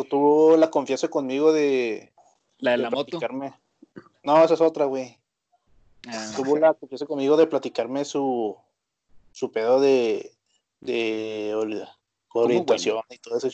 tuvo 0.06 0.58
la 0.58 0.70
confianza 0.70 1.08
conmigo 1.08 1.54
de... 1.54 2.12
La 2.58 2.72
de, 2.72 2.76
la 2.76 2.90
moto. 2.90 3.18
No, 4.22 4.44
esa 4.44 4.52
es 4.52 4.60
otra, 4.60 4.84
güey. 4.84 5.16
Ah. 6.06 6.32
tuvo 6.36 6.58
la 6.58 6.74
confianza 6.74 7.06
conmigo 7.06 7.38
de 7.38 7.46
platicarme 7.46 8.04
su, 8.04 8.58
su 9.32 9.50
pedo 9.50 9.80
de, 9.80 10.34
de 10.80 11.54
orientación 12.32 13.02
y 13.10 13.18
todo 13.18 13.38
eso. 13.38 13.48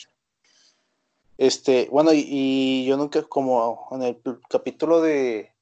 Este, 1.39 1.89
bueno, 1.91 2.12
y, 2.12 2.24
y, 2.27 2.87
yo 2.87 2.97
nunca, 2.97 3.22
como 3.24 3.89
en 3.93 4.03
el 4.03 4.20
capítulo 4.49 5.03
de, 5.03 5.53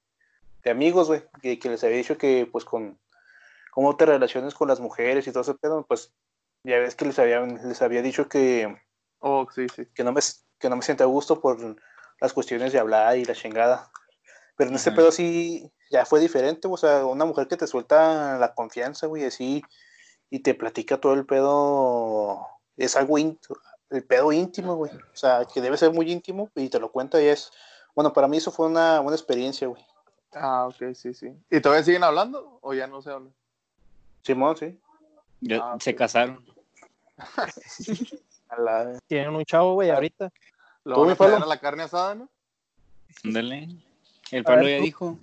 de 0.62 0.70
amigos, 0.70 1.08
güey, 1.08 1.22
que, 1.58 1.68
les 1.68 1.82
había 1.84 1.96
dicho 1.96 2.16
que, 2.16 2.48
pues, 2.50 2.64
con 2.64 2.98
cómo 3.72 3.96
te 3.96 4.06
relaciones 4.06 4.54
con 4.54 4.68
las 4.68 4.80
mujeres 4.80 5.26
y 5.26 5.32
todo 5.32 5.42
ese 5.42 5.54
pedo, 5.54 5.84
pues, 5.86 6.12
ya 6.62 6.78
ves 6.78 6.94
que 6.94 7.04
les 7.04 7.18
había, 7.18 7.40
les 7.40 7.82
había 7.82 8.02
dicho 8.02 8.28
que, 8.28 8.74
oh, 9.18 9.46
sí, 9.54 9.66
sí. 9.68 9.86
que, 9.94 10.04
no 10.04 10.12
me, 10.12 10.20
que 10.58 10.68
no 10.68 10.76
me 10.76 10.82
sienta 10.82 11.04
a 11.04 11.08
gusto 11.08 11.40
por 11.40 11.76
las 12.20 12.32
cuestiones 12.32 12.72
de 12.72 12.78
hablar 12.78 13.18
y 13.18 13.24
la 13.24 13.34
chingada. 13.34 13.90
Pero 14.56 14.70
en 14.70 14.76
este 14.76 14.92
pedo 14.92 15.10
sí, 15.10 15.70
ya 15.90 16.06
fue 16.06 16.20
diferente, 16.20 16.68
o 16.68 16.76
sea, 16.76 17.04
una 17.04 17.24
mujer 17.24 17.48
que 17.48 17.56
te 17.56 17.66
suelta 17.66 18.38
la 18.38 18.54
confianza, 18.54 19.08
güey, 19.08 19.24
así, 19.24 19.62
y 20.30 20.40
te 20.40 20.54
platica 20.54 21.00
todo 21.00 21.14
el 21.14 21.26
pedo, 21.26 22.46
es 22.76 22.96
algo 22.96 23.18
íntimo, 23.18 23.56
el 23.90 24.04
pedo 24.04 24.32
íntimo, 24.32 24.76
güey, 24.76 24.92
o 24.92 25.16
sea, 25.16 25.46
que 25.52 25.60
debe 25.60 25.76
ser 25.76 25.92
muy 25.92 26.10
íntimo, 26.10 26.50
y 26.54 26.68
te 26.68 26.80
lo 26.80 26.90
cuenta 26.90 27.22
y 27.22 27.26
es, 27.26 27.52
bueno, 27.94 28.12
para 28.12 28.28
mí 28.28 28.38
eso 28.38 28.50
fue 28.50 28.66
una 28.66 29.00
buena 29.00 29.16
experiencia, 29.16 29.68
güey. 29.68 29.84
Ah, 30.32 30.66
ok, 30.66 30.94
sí, 30.94 31.14
sí. 31.14 31.32
¿Y 31.50 31.60
todavía 31.60 31.84
siguen 31.84 32.04
hablando 32.04 32.58
o 32.60 32.74
ya 32.74 32.86
no 32.86 33.00
se 33.02 33.10
hablan? 33.10 33.32
Simón, 34.22 34.56
sí. 34.56 34.80
Ah, 35.52 35.76
se 35.80 35.94
casaron. 35.94 36.44
Tienen 39.06 39.34
un 39.34 39.44
chavo, 39.44 39.74
güey, 39.74 39.90
ahorita. 39.90 40.32
¿Lo 40.84 41.04
van 41.04 41.32
a, 41.32 41.44
a 41.44 41.46
la 41.46 41.58
carne 41.58 41.84
asada, 41.84 42.14
no? 42.14 42.28
Dale. 43.22 43.68
El 44.30 44.44
Pablo 44.44 44.68
ya 44.68 44.78
dijo. 44.78 45.18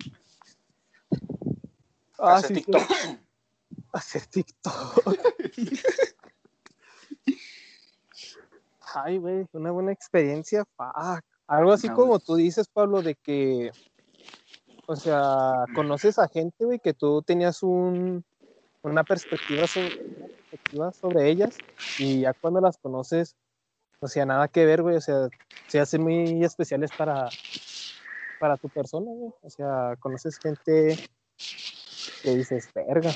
Ah, 2.18 2.36
Hacer 2.36 2.56
TikTok. 2.56 2.82
Hacer 3.92 4.26
TikTok. 4.26 5.18
Ay, 8.94 9.18
güey, 9.18 9.46
una 9.52 9.70
buena 9.70 9.92
experiencia. 9.92 10.64
Fuck. 10.76 11.24
Algo 11.46 11.72
así 11.72 11.88
como 11.88 12.18
tú 12.18 12.36
dices, 12.36 12.68
Pablo, 12.68 13.02
de 13.02 13.14
que 13.14 13.70
o 14.86 14.96
sea, 14.96 15.64
conoces 15.74 16.18
a 16.18 16.28
gente, 16.28 16.64
güey, 16.64 16.78
que 16.78 16.92
tú 16.92 17.22
tenías 17.22 17.62
un, 17.62 18.24
una, 18.82 19.04
perspectiva 19.04 19.66
sobre, 19.66 21.30
ellas 21.30 21.56
y 21.98 22.20
ya 22.20 22.34
cuando 22.34 22.60
las 22.60 22.76
conoces, 22.78 23.36
o 24.00 24.08
sea, 24.08 24.26
nada 24.26 24.48
que 24.48 24.66
ver, 24.66 24.82
güey, 24.82 24.96
o 24.96 25.00
sea, 25.00 25.28
se 25.68 25.80
hacen 25.80 26.02
muy 26.02 26.44
especiales 26.44 26.90
para, 26.96 27.28
para 28.40 28.56
tu 28.56 28.68
persona, 28.68 29.10
güey. 29.10 29.32
O 29.42 29.50
sea, 29.50 29.96
conoces 30.00 30.38
gente 30.38 30.98
que 32.22 32.34
dices, 32.34 32.68
verga. 32.74 33.12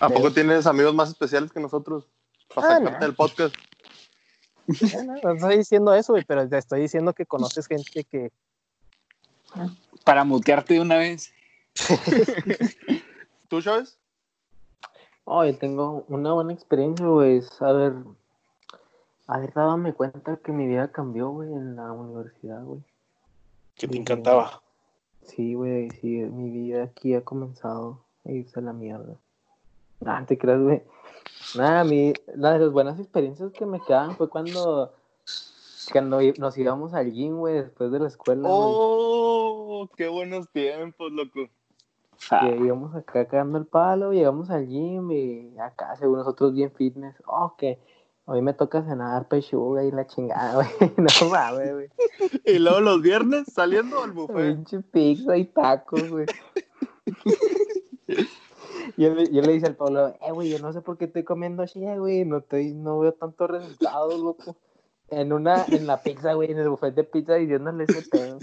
¿A 0.00 0.08
poco 0.10 0.30
tienes 0.30 0.66
amigos 0.66 0.94
más 0.94 1.08
especiales 1.08 1.50
que 1.50 1.60
nosotros? 1.60 2.06
Para 2.54 2.68
ah, 2.68 2.78
sacarte 2.78 3.04
del 3.06 3.14
podcast. 3.14 3.54
No, 4.68 5.14
no, 5.22 5.32
estoy 5.32 5.58
diciendo 5.58 5.94
eso, 5.94 6.12
güey, 6.12 6.24
pero 6.24 6.48
te 6.48 6.58
estoy 6.58 6.82
diciendo 6.82 7.12
que 7.14 7.24
conoces 7.24 7.66
gente 7.66 8.04
que, 8.04 8.30
para 10.04 10.24
mutearte 10.24 10.74
de 10.74 10.80
una 10.80 10.96
vez. 10.96 11.32
¿Tú, 13.48 13.62
sabes? 13.62 13.98
Oh, 15.24 15.44
yo 15.44 15.56
tengo 15.56 16.04
una 16.08 16.32
buena 16.32 16.52
experiencia, 16.52 17.06
güey. 17.06 17.42
Haber, 17.60 17.94
haber 19.26 19.52
dado 19.52 19.94
cuenta 19.94 20.38
que 20.42 20.52
mi 20.52 20.66
vida 20.66 20.90
cambió, 20.90 21.30
güey, 21.30 21.52
en 21.52 21.76
la 21.76 21.92
universidad, 21.92 22.62
güey. 22.62 22.80
Que 23.74 23.88
te 23.88 23.96
encantaba. 23.96 24.62
Sí, 25.22 25.54
güey, 25.54 25.90
sí, 26.00 26.08
mi 26.08 26.50
vida 26.50 26.84
aquí 26.84 27.14
ha 27.14 27.22
comenzado 27.22 28.02
a 28.24 28.32
irse 28.32 28.58
a 28.58 28.62
la 28.62 28.72
mierda. 28.72 29.16
Ah, 30.04 30.24
te 30.26 30.38
creas, 30.38 30.60
güey. 30.60 30.82
Nada, 31.56 31.80
a 31.80 31.84
mí, 31.84 32.12
una 32.34 32.52
de 32.52 32.58
las 32.58 32.72
buenas 32.72 32.98
experiencias 32.98 33.52
que 33.52 33.66
me 33.66 33.80
quedan 33.80 34.16
fue 34.16 34.28
cuando 34.28 34.92
cuando 35.90 36.20
nos 36.38 36.58
íbamos 36.58 36.94
al 36.94 37.12
gym, 37.12 37.38
güey, 37.38 37.54
después 37.54 37.90
de 37.90 37.98
la 38.00 38.08
escuela. 38.08 38.48
¡Oh! 38.50 39.88
¡Qué 39.96 40.08
buenos 40.08 40.48
tiempos, 40.50 41.10
loco! 41.12 41.48
Que 42.28 42.56
íbamos 42.56 42.94
acá 42.94 43.26
cagando 43.26 43.58
el 43.58 43.66
palo, 43.66 44.12
llegamos 44.12 44.50
al 44.50 44.66
gym 44.66 45.10
y 45.12 45.58
acá, 45.58 45.96
según 45.96 46.18
nosotros, 46.18 46.52
bien 46.52 46.72
fitness. 46.72 47.14
Oh, 47.26 47.54
que 47.56 47.78
hoy 48.24 48.42
me 48.42 48.54
toca 48.54 48.82
cenar 48.82 49.28
pechuga 49.28 49.84
y 49.84 49.92
la 49.92 50.06
chingada, 50.06 50.54
güey. 50.80 50.92
No 50.96 51.30
mames, 51.30 51.72
güey. 51.72 51.88
y 52.44 52.58
luego 52.58 52.80
los 52.80 53.00
viernes 53.00 53.46
saliendo 53.52 54.02
al 54.02 54.12
buffet. 54.12 54.56
Pinche 54.56 54.80
pizza 54.80 55.36
y 55.36 55.44
tacos, 55.46 56.10
güey. 56.10 56.26
le, 58.98 59.30
yo 59.32 59.42
le 59.42 59.52
dije 59.52 59.66
al 59.66 59.76
Pablo, 59.76 60.08
eh, 60.08 60.32
güey, 60.32 60.50
yo 60.50 60.58
no 60.58 60.72
sé 60.72 60.80
por 60.80 60.98
qué 60.98 61.04
estoy 61.04 61.24
comiendo 61.24 61.62
así, 61.62 61.80
güey. 61.80 62.24
No, 62.24 62.38
estoy, 62.38 62.74
no 62.74 62.98
veo 62.98 63.12
tantos 63.12 63.50
resultados, 63.50 64.18
loco 64.18 64.56
en 65.10 65.32
una, 65.32 65.64
en 65.68 65.86
la 65.86 66.02
pizza, 66.02 66.34
güey, 66.34 66.50
en 66.50 66.58
el 66.58 66.68
buffet 66.68 66.94
de 66.94 67.04
pizza 67.04 67.34
diciéndole 67.34 67.84
ese 67.84 68.02
pedo. 68.08 68.38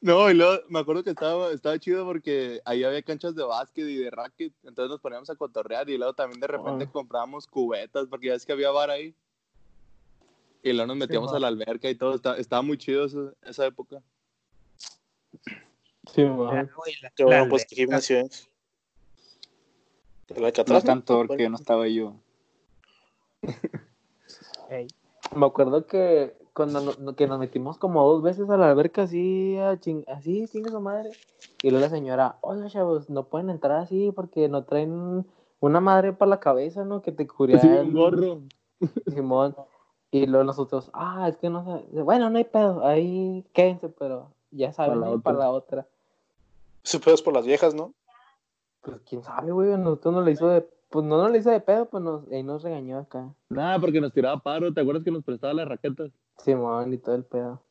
No, 0.00 0.28
y 0.28 0.34
luego 0.34 0.62
me 0.68 0.80
acuerdo 0.80 1.04
que 1.04 1.10
estaba, 1.10 1.52
estaba 1.52 1.78
chido 1.78 2.04
porque 2.04 2.60
ahí 2.64 2.82
había 2.82 3.02
canchas 3.02 3.34
de 3.36 3.44
básquet 3.44 3.86
y 3.86 3.96
de 3.96 4.10
racket, 4.10 4.52
entonces 4.64 4.90
nos 4.90 5.00
poníamos 5.00 5.30
a 5.30 5.36
cotorrear 5.36 5.88
y 5.88 5.96
luego 5.96 6.12
también 6.12 6.40
de 6.40 6.48
repente 6.48 6.86
ah. 6.88 6.90
comprábamos 6.92 7.46
cubetas 7.46 8.08
porque 8.08 8.26
ya 8.26 8.34
es 8.34 8.44
que 8.44 8.52
había 8.52 8.70
bar 8.70 8.90
ahí. 8.90 9.14
Y 10.64 10.72
luego 10.72 10.88
nos 10.88 10.96
metíamos 10.96 11.32
a 11.32 11.38
la 11.38 11.48
alberca 11.48 11.88
y 11.88 11.94
todo, 11.94 12.14
estaba, 12.14 12.62
muy 12.62 12.78
chido 12.78 13.04
esa, 13.04 13.32
esa 13.42 13.66
época. 13.66 14.02
Sí, 16.12 16.24
bueno. 16.24 16.68
Qué 17.16 17.24
bueno, 17.24 17.48
pues 17.48 17.64
qué 17.68 17.76
gimnasio 17.76 18.18
es. 18.18 18.48
No 20.66 20.80
tanto 20.82 21.24
porque 21.26 21.48
no 21.48 21.56
estaba 21.56 21.88
yo. 21.88 22.14
Me 25.36 25.46
acuerdo 25.46 25.86
que 25.86 26.36
cuando 26.54 26.94
no- 26.98 27.14
que 27.16 27.26
nos 27.26 27.38
metimos 27.38 27.78
como 27.78 28.06
dos 28.06 28.22
veces 28.22 28.48
a 28.50 28.56
la 28.56 28.70
alberca 28.70 29.02
así, 29.02 29.56
a 29.58 29.74
ching- 29.80 30.04
así, 30.08 30.46
chingue 30.48 30.70
su 30.70 30.80
madre. 30.80 31.10
Y 31.62 31.70
luego 31.70 31.84
la 31.86 31.90
señora, 31.90 32.38
oiga, 32.40 32.68
chavos, 32.68 33.08
no 33.08 33.24
pueden 33.24 33.50
entrar 33.50 33.78
así 33.78 34.12
porque 34.12 34.48
no 34.48 34.64
traen 34.64 35.24
una 35.60 35.80
madre 35.80 36.12
para 36.12 36.28
la 36.30 36.40
cabeza, 36.40 36.84
¿no? 36.84 37.02
Que 37.02 37.12
te 37.12 37.26
cubría 37.26 37.60
Sí, 37.60 37.68
el 37.68 37.86
un 37.86 37.92
gorro. 37.92 38.40
Simón. 39.06 39.54
Y 40.10 40.26
luego 40.26 40.44
nosotros, 40.44 40.90
ah, 40.92 41.26
es 41.28 41.36
que 41.36 41.48
no 41.48 41.64
sé. 41.64 42.02
Bueno, 42.02 42.28
no 42.28 42.36
hay 42.38 42.44
pedo, 42.44 42.84
ahí 42.84 43.44
quédense, 43.54 43.88
pero 43.88 44.32
ya 44.50 44.72
saben, 44.72 45.00
la 45.00 45.06
¿no? 45.06 45.12
otra. 45.12 45.22
para 45.22 45.38
la 45.38 45.50
otra. 45.50 45.86
Ese 46.84 46.98
pedo 46.98 47.14
es 47.14 47.22
por 47.22 47.32
las 47.32 47.46
viejas, 47.46 47.74
¿no? 47.74 47.94
Pues 48.82 49.00
quién 49.08 49.22
sabe, 49.22 49.52
güey, 49.52 49.70
nosotros 49.78 50.14
no 50.14 50.22
le 50.22 50.32
hizo 50.32 50.48
de. 50.48 50.66
Pues 50.90 51.06
no 51.06 51.16
nos 51.16 51.30
le 51.30 51.38
hizo 51.38 51.50
de 51.50 51.60
pedo, 51.60 51.86
pues 51.86 52.02
nos, 52.02 52.28
ahí 52.30 52.42
nos 52.42 52.62
regañó 52.62 52.98
acá. 52.98 53.32
Nada, 53.48 53.78
porque 53.78 54.00
nos 54.00 54.12
tiraba 54.12 54.38
paro. 54.42 54.74
¿Te 54.74 54.80
acuerdas 54.82 55.02
que 55.04 55.10
nos 55.10 55.24
prestaba 55.24 55.54
las 55.54 55.66
raquetas? 55.66 56.10
Simón 56.36 56.92
y 56.92 56.98
todo 56.98 57.14
el 57.14 57.24
pedo. 57.24 57.62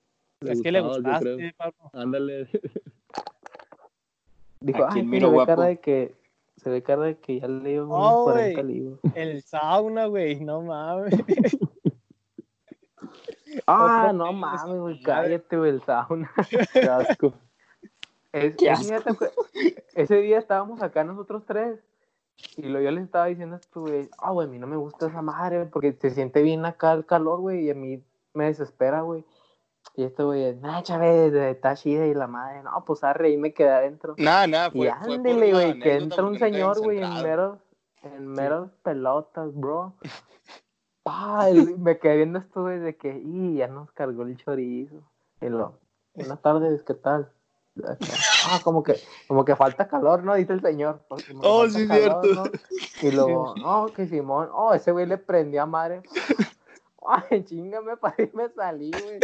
Es 0.41 0.59
que 0.61 0.71
le 0.71 0.81
gustaste, 0.81 1.53
Pablo. 1.55 1.91
Ándale. 1.93 2.47
Dijo, 4.59 4.83
¿A 4.85 4.89
quién 4.89 5.05
ay, 5.05 5.11
miro 5.11 5.29
se 5.31 5.37
ve 5.37 5.45
cara 5.45 5.63
de 5.65 5.79
que. 5.79 6.15
Se 6.57 6.69
ve 6.69 6.83
cara 6.83 7.01
de 7.03 7.17
que 7.19 7.39
ya 7.39 7.47
le 7.47 7.69
dio 7.69 7.85
unos 7.85 7.97
Oh, 7.99 8.23
40 8.25 8.61
güey. 8.61 8.73
libros. 8.73 8.99
El 9.15 9.41
sauna, 9.43 10.05
güey, 10.07 10.39
no 10.39 10.61
mames. 10.61 11.13
Ah, 13.67 14.11
no 14.13 14.31
mames, 14.31 14.79
güey, 14.79 15.01
cállate, 15.03 15.57
güey, 15.57 15.71
el 15.71 15.81
sauna. 15.83 16.31
Qué 16.73 16.79
asco. 16.81 17.33
Es- 18.33 18.55
Qué 18.55 18.69
ese, 18.69 18.85
día 18.85 19.03
ese 19.95 20.15
día 20.17 20.39
estábamos 20.39 20.81
acá 20.81 21.03
nosotros 21.03 21.43
tres. 21.45 21.79
Y 22.57 22.63
lo, 22.63 22.79
yo 22.81 22.89
les 22.91 23.03
estaba 23.03 23.25
diciendo 23.27 23.57
a 23.57 23.79
güey, 23.79 24.09
ah, 24.17 24.31
güey, 24.31 24.47
a 24.47 24.51
mí 24.51 24.57
no 24.57 24.65
me 24.67 24.77
gusta 24.77 25.07
esa 25.07 25.21
madre, 25.21 25.65
porque 25.65 25.93
se 25.93 26.09
siente 26.09 26.41
bien 26.41 26.65
acá 26.65 26.93
el 26.93 27.05
calor, 27.05 27.39
güey, 27.39 27.65
y 27.65 27.69
a 27.69 27.75
mí 27.75 28.03
me 28.33 28.45
desespera, 28.45 29.01
güey. 29.01 29.25
Y 29.95 30.03
este 30.03 30.23
güey, 30.23 30.55
nah, 30.55 30.81
Chávez, 30.81 31.33
está 31.33 31.75
chida 31.75 32.07
y 32.07 32.13
la 32.13 32.27
madre, 32.27 32.63
no, 32.63 32.83
pues 32.85 33.03
arre, 33.03 33.29
y 33.31 33.37
me 33.37 33.53
quedé 33.53 33.69
adentro. 33.69 34.15
Nada, 34.17 34.47
nada, 34.47 34.71
Y 34.73 34.87
ándele, 34.87 35.51
güey, 35.51 35.79
que 35.79 35.97
entra 35.97 36.23
un 36.23 36.39
señor, 36.39 36.79
güey, 36.81 36.99
en 36.99 37.23
meros, 37.23 37.59
en 38.03 38.27
meros 38.27 38.71
pelotas, 38.83 39.53
bro. 39.53 39.93
Pa, 41.03 41.49
el- 41.49 41.77
me 41.79 41.97
quedé 41.99 42.17
viendo 42.17 42.39
esto, 42.39 42.61
güey, 42.61 42.79
de 42.79 42.95
que, 42.95 43.17
y 43.23 43.57
ya 43.57 43.67
nos 43.67 43.91
cargó 43.91 44.23
el 44.23 44.37
chorizo. 44.37 45.03
Y 45.41 45.49
lo, 45.49 45.79
buenas 46.13 46.41
tardes, 46.41 46.83
¿qué 46.83 46.93
tal? 46.93 47.31
Ah, 48.47 48.59
como 48.63 48.83
que, 48.83 48.95
como 49.27 49.45
que 49.45 49.55
falta 49.55 49.87
calor, 49.87 50.23
¿no? 50.23 50.35
Dice 50.35 50.53
el 50.53 50.61
señor. 50.61 51.05
Que 51.17 51.33
Oh, 51.41 51.67
sí, 51.69 51.87
calor, 51.87 52.21
cierto. 52.25 52.43
¿no? 52.43 52.51
Y 53.01 53.11
luego, 53.11 53.55
no, 53.55 53.85
que 53.87 54.07
Simón, 54.07 54.49
oh, 54.53 54.73
ese 54.73 54.91
güey 54.91 55.05
le 55.05 55.17
prendió 55.17 55.63
a 55.63 55.65
madre. 55.65 56.01
Ay, 57.07 57.43
chinga, 57.45 57.81
me 57.81 57.97
paré 57.97 58.29
y 58.31 58.35
me 58.37 58.49
salí, 58.49 58.91
güey. 58.91 59.19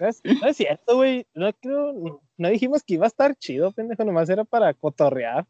No 0.00 0.08
es, 0.08 0.20
no 0.24 0.48
es 0.48 0.56
cierto, 0.56 0.96
güey. 0.96 1.26
No 1.34 1.52
creo, 1.52 2.20
no 2.36 2.48
dijimos 2.48 2.82
que 2.82 2.94
iba 2.94 3.04
a 3.04 3.08
estar 3.08 3.34
chido, 3.36 3.70
pendejo, 3.72 4.04
nomás 4.04 4.28
era 4.30 4.44
para 4.44 4.72
cotorrear. 4.74 5.46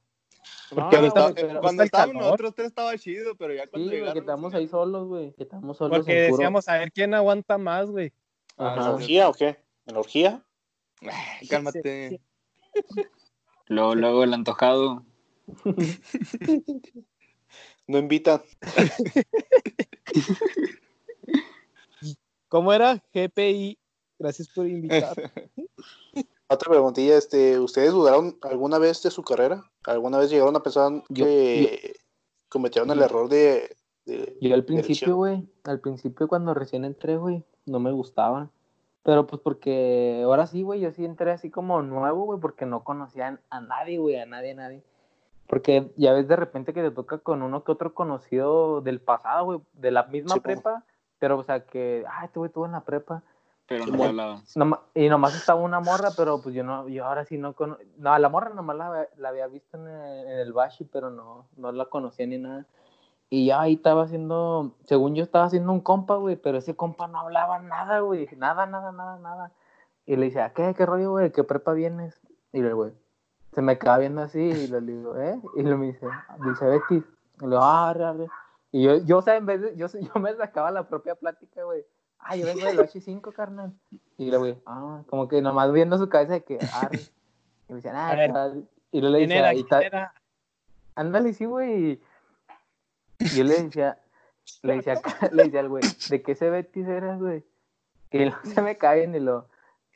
No, 0.70 0.76
Cuando, 0.76 0.96
güey, 0.98 1.06
estaba- 1.08 1.34
pero- 1.34 1.60
cuando 1.60 1.82
estábamos 1.82 2.22
nosotros 2.22 2.54
tres 2.54 2.68
estaba 2.68 2.96
chido, 2.98 3.34
pero 3.36 3.54
ya 3.54 3.64
Sí, 3.64 3.68
cuando 3.70 3.90
que 3.90 3.96
llegaron 3.96 4.18
estamos 4.18 4.52
los 4.52 4.54
ahí 4.54 4.68
solos, 4.68 5.06
güey. 5.08 5.32
Que 5.34 5.42
estamos 5.44 5.76
solos 5.76 5.98
Porque 5.98 6.14
decíamos 6.22 6.68
a 6.68 6.78
ver 6.78 6.92
quién 6.92 7.14
aguanta 7.14 7.58
más, 7.58 7.90
güey. 7.90 8.12
Ajá. 8.56 8.74
¿En 8.74 8.88
orgía 8.94 9.28
o 9.28 9.34
qué? 9.34 9.56
¿En 9.86 9.96
orgía? 9.96 10.42
Ay, 11.02 11.46
Cálmate. 11.48 12.08
Sí, 12.10 12.20
Luego, 13.66 13.94
luego 13.94 14.24
el 14.24 14.32
antojado. 14.34 15.04
No 17.86 17.98
invitan. 17.98 18.42
¿Cómo 22.48 22.72
era? 22.72 23.02
GPI. 23.12 23.78
Gracias 24.18 24.48
por 24.48 24.66
invitar. 24.66 25.14
Otra 26.50 26.70
preguntilla, 26.70 27.18
este, 27.18 27.58
¿ustedes 27.58 27.92
dudaron 27.92 28.38
alguna 28.42 28.78
vez 28.78 29.02
de 29.02 29.10
su 29.10 29.22
carrera? 29.22 29.70
¿Alguna 29.84 30.16
vez 30.18 30.30
llegaron 30.30 30.56
a 30.56 30.62
pensar 30.62 30.90
Yo- 31.10 31.26
que 31.26 31.94
cometieron 32.48 32.90
el 32.90 32.98
yo- 33.00 33.04
error 33.04 33.28
de, 33.28 33.76
de- 34.06 34.34
Yo 34.40 34.54
al 34.54 34.64
principio, 34.64 35.16
güey, 35.16 35.46
al 35.64 35.80
principio 35.80 36.26
cuando 36.26 36.54
recién 36.54 36.86
entré, 36.86 37.18
güey, 37.18 37.44
no 37.66 37.80
me 37.80 37.92
gustaba. 37.92 38.50
Pero 39.02 39.26
pues 39.26 39.40
porque 39.42 40.22
ahora 40.24 40.46
sí, 40.46 40.62
güey, 40.62 40.80
yo 40.80 40.90
sí 40.90 41.04
entré 41.04 41.30
así 41.30 41.50
como 41.50 41.82
nuevo, 41.82 42.24
güey, 42.24 42.40
porque 42.40 42.66
no 42.66 42.84
conocían 42.84 43.40
a 43.50 43.60
nadie, 43.60 43.98
güey, 43.98 44.16
a 44.16 44.26
nadie, 44.26 44.52
a 44.52 44.54
nadie. 44.54 44.82
Porque 45.46 45.90
ya 45.96 46.12
ves 46.12 46.28
de 46.28 46.36
repente 46.36 46.74
que 46.74 46.82
te 46.82 46.90
toca 46.90 47.18
con 47.18 47.42
uno 47.42 47.64
que 47.64 47.72
otro 47.72 47.94
conocido 47.94 48.82
del 48.82 49.00
pasado, 49.00 49.44
güey, 49.46 49.60
de 49.72 49.90
la 49.90 50.04
misma 50.04 50.34
Sí, 50.34 50.40
prepa, 50.40 50.84
pero 51.18 51.38
o 51.38 51.42
sea 51.42 51.64
que, 51.64 52.04
ah, 52.06 52.24
este 52.26 52.38
güey 52.38 52.48
estuvo 52.48 52.66
en 52.66 52.72
la 52.72 52.82
prepa. 52.82 53.22
Pero 53.66 53.86
no. 53.86 54.42
Noma- 54.56 54.80
y 54.94 55.08
nomás 55.08 55.34
estaba 55.34 55.60
una 55.60 55.80
morra, 55.80 56.10
pero 56.16 56.40
pues 56.42 56.54
yo 56.54 56.64
no, 56.64 56.88
yo 56.88 57.04
ahora 57.06 57.24
sí 57.24 57.36
no 57.38 57.52
conozco. 57.54 57.82
No, 57.98 58.12
a 58.12 58.18
la 58.18 58.28
morra 58.28 58.50
nomás 58.50 58.76
la, 58.76 59.08
la 59.16 59.28
había 59.28 59.46
visto 59.46 59.76
en 59.76 59.86
el, 59.88 60.26
en 60.26 60.38
el 60.38 60.52
Bashi, 60.52 60.84
pero 60.84 61.10
no, 61.10 61.46
no 61.56 61.70
la 61.72 61.84
conocía 61.86 62.26
ni 62.26 62.38
nada. 62.38 62.66
Y 63.30 63.46
ya 63.46 63.60
ahí 63.60 63.74
estaba 63.74 64.04
haciendo, 64.04 64.74
según 64.84 65.14
yo 65.14 65.22
estaba 65.22 65.44
haciendo 65.44 65.72
un 65.72 65.80
compa, 65.80 66.16
güey, 66.16 66.36
pero 66.36 66.58
ese 66.58 66.74
compa 66.74 67.08
no 67.08 67.18
hablaba 67.20 67.58
nada, 67.58 68.00
güey, 68.00 68.26
nada, 68.36 68.66
nada, 68.66 68.90
nada, 68.92 69.18
nada. 69.18 69.52
Y 70.06 70.16
le 70.16 70.26
decía, 70.26 70.52
¿qué, 70.54 70.72
qué 70.74 70.86
rollo, 70.86 71.10
güey? 71.10 71.30
¿Qué 71.30 71.44
prepa 71.44 71.74
vienes? 71.74 72.18
Y 72.52 72.62
le 72.62 72.72
güey, 72.72 72.92
se 73.52 73.60
me 73.60 73.78
quedaba 73.78 73.98
viendo 73.98 74.22
así 74.22 74.40
y 74.40 74.68
le 74.68 74.80
digo, 74.80 75.18
¿eh? 75.18 75.38
Y 75.56 75.62
le 75.62 75.76
me 75.76 75.86
dice, 75.86 76.06
dice 76.46 76.64
Betty. 76.64 76.94
Y 76.94 77.40
le 77.42 77.48
digo, 77.48 77.58
ah, 77.60 77.90
arre, 77.90 78.04
arre. 78.04 78.26
Y 78.72 78.82
yo, 78.82 78.96
yo, 79.04 79.18
o 79.18 79.22
sea, 79.22 79.36
en 79.36 79.44
vez 79.44 79.60
de, 79.60 79.76
yo, 79.76 79.86
yo 80.14 80.20
me 80.20 80.34
sacaba 80.34 80.70
la 80.70 80.88
propia 80.88 81.14
plática, 81.14 81.62
güey. 81.64 81.84
Ah, 82.20 82.34
yo 82.34 82.46
vengo 82.46 82.64
del 82.64 82.78
H5, 82.78 83.32
carnal. 83.32 83.72
Y 84.16 84.30
le 84.30 84.38
güey, 84.38 84.58
ah, 84.64 85.02
como 85.10 85.28
que 85.28 85.42
nomás 85.42 85.70
viendo 85.72 85.98
su 85.98 86.08
cabeza 86.08 86.32
de 86.32 86.44
que, 86.44 86.58
arre. 86.72 87.00
Y 87.68 87.72
me 87.72 87.76
decía, 87.76 87.92
ah, 87.94 88.10
A. 88.12 88.52
Y 88.90 89.00
le 89.02 89.22
y 89.22 89.26
¿Quién 89.26 89.66
tal- 89.68 89.82
era? 89.84 90.14
ándale, 90.94 91.34
sí, 91.34 91.44
güey. 91.44 92.00
Y 93.18 93.28
yo 93.28 93.44
le 93.44 93.62
decía, 93.62 93.98
le 94.62 94.76
decía, 94.76 95.00
le 95.32 95.44
decía 95.44 95.60
al 95.60 95.68
güey, 95.68 95.82
¿de 96.10 96.22
qué 96.22 96.34
se 96.34 96.50
Betis 96.50 96.86
eras, 96.86 97.18
güey? 97.20 97.44
Y 98.10 98.18
luego 98.20 98.36
se 98.44 98.62
me 98.62 98.76
caen 98.78 99.14
y 99.14 99.20
lo, 99.20 99.46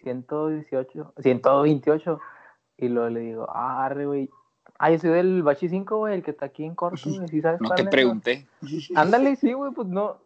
118, 0.03 1.15
128. 1.21 2.21
Y 2.79 2.89
luego 2.89 3.09
le 3.11 3.21
digo, 3.21 3.47
ah, 3.51 3.85
arre, 3.85 4.07
güey. 4.07 4.31
Ah, 4.79 4.91
yo 4.91 4.99
soy 4.99 5.11
del 5.11 5.43
Bachi 5.43 5.69
5, 5.69 5.97
güey, 5.97 6.15
el 6.15 6.23
que 6.25 6.33
está 6.33 6.47
aquí 6.47 6.65
en 6.65 6.75
corto, 6.75 7.09
güey, 7.09 7.29
¿sí 7.29 7.41
sabes 7.41 7.61
No 7.61 7.69
cuál 7.69 7.77
te 7.77 7.83
es, 7.85 7.89
pregunté. 7.89 8.47
Ándale, 8.97 9.37
sí, 9.37 9.53
güey, 9.53 9.71
pues 9.73 9.87
no. 9.89 10.17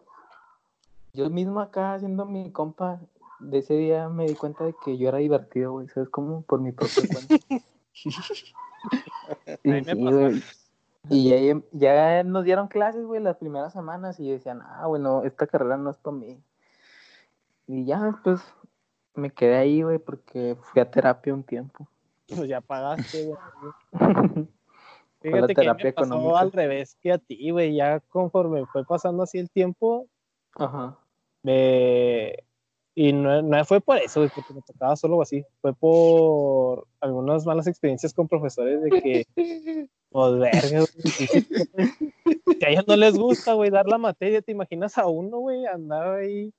Yo 1.12 1.28
mismo 1.30 1.60
acá 1.60 1.94
haciendo 1.94 2.24
mi 2.24 2.50
compa, 2.52 3.00
de 3.40 3.58
ese 3.58 3.74
día 3.74 4.08
me 4.08 4.26
di 4.26 4.34
cuenta 4.34 4.64
de 4.64 4.74
que 4.84 4.96
yo 4.96 5.08
era 5.08 5.18
divertido, 5.18 5.72
güey, 5.72 5.88
¿sabes 5.88 6.08
cómo? 6.08 6.42
Por 6.42 6.60
mi 6.60 6.72
propia 6.72 7.02
cuenta. 7.12 7.34
A 9.46 9.50
mí 9.50 9.60
Y, 9.64 9.68
me 9.70 9.84
sí, 9.84 10.04
pasó. 10.04 10.18
güey. 10.18 10.42
Y 11.08 11.28
ya, 11.28 11.60
ya 11.72 12.22
nos 12.24 12.44
dieron 12.44 12.68
clases, 12.68 13.04
güey, 13.04 13.22
las 13.22 13.36
primeras 13.36 13.72
semanas 13.72 14.18
y 14.18 14.30
decían, 14.30 14.62
ah, 14.62 14.86
bueno, 14.86 15.22
esta 15.24 15.46
carrera 15.46 15.76
no 15.76 15.90
es 15.90 15.96
para 15.98 16.16
mí. 16.16 16.38
Y 17.66 17.84
ya, 17.84 18.18
pues, 18.24 18.40
me 19.14 19.30
quedé 19.30 19.56
ahí, 19.56 19.82
güey, 19.82 19.98
porque 19.98 20.56
fui 20.60 20.80
a 20.80 20.90
terapia 20.90 21.34
un 21.34 21.42
tiempo. 21.42 21.86
Pues 22.28 22.48
ya 22.48 22.60
pagaste, 22.60 23.24
güey. 23.24 23.38
Fíjate 25.20 25.54
que 25.54 25.62
me 25.62 25.74
pasó 25.74 25.88
económica. 25.88 26.38
al 26.38 26.52
revés 26.52 26.96
que 27.00 27.12
a 27.12 27.18
ti, 27.18 27.50
güey. 27.50 27.74
Ya 27.74 28.00
conforme 28.00 28.66
fue 28.66 28.84
pasando 28.84 29.22
así 29.22 29.38
el 29.38 29.50
tiempo, 29.50 30.06
Ajá. 30.54 30.96
me... 31.42 32.45
Y 32.98 33.12
no, 33.12 33.42
no 33.42 33.64
fue 33.66 33.82
por 33.82 33.98
eso, 33.98 34.20
güey, 34.20 34.32
porque 34.34 34.54
me 34.54 34.62
tocaba 34.62 34.96
solo 34.96 35.20
así. 35.20 35.44
Fue 35.60 35.74
por 35.74 36.86
algunas 36.98 37.44
malas 37.44 37.66
experiencias 37.66 38.14
con 38.14 38.26
profesores 38.26 38.82
de 38.82 38.90
que, 38.90 39.26
pues, 40.10 40.38
verga, 40.38 40.78
güey. 40.78 40.88
Si 42.58 42.64
a 42.64 42.70
ellos 42.70 42.88
no 42.88 42.96
les 42.96 43.14
gusta, 43.18 43.52
güey, 43.52 43.68
dar 43.68 43.86
la 43.86 43.98
materia, 43.98 44.40
¿te 44.40 44.52
imaginas 44.52 44.96
a 44.96 45.06
uno, 45.08 45.40
güey, 45.40 45.66
andar 45.66 46.14
ahí? 46.14 46.54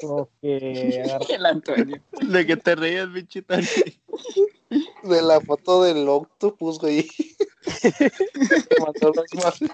Como 0.00 0.28
que 0.40 1.02
El 1.28 1.44
Antonio. 1.44 2.00
¿De 2.20 2.46
qué 2.46 2.56
te 2.56 2.76
reías, 2.76 3.12
bichita? 3.12 3.58
De 5.02 5.20
la 5.20 5.40
foto 5.40 5.82
del 5.82 6.08
octopus, 6.08 6.78
güey. 6.78 7.10
Imagen. 9.32 9.66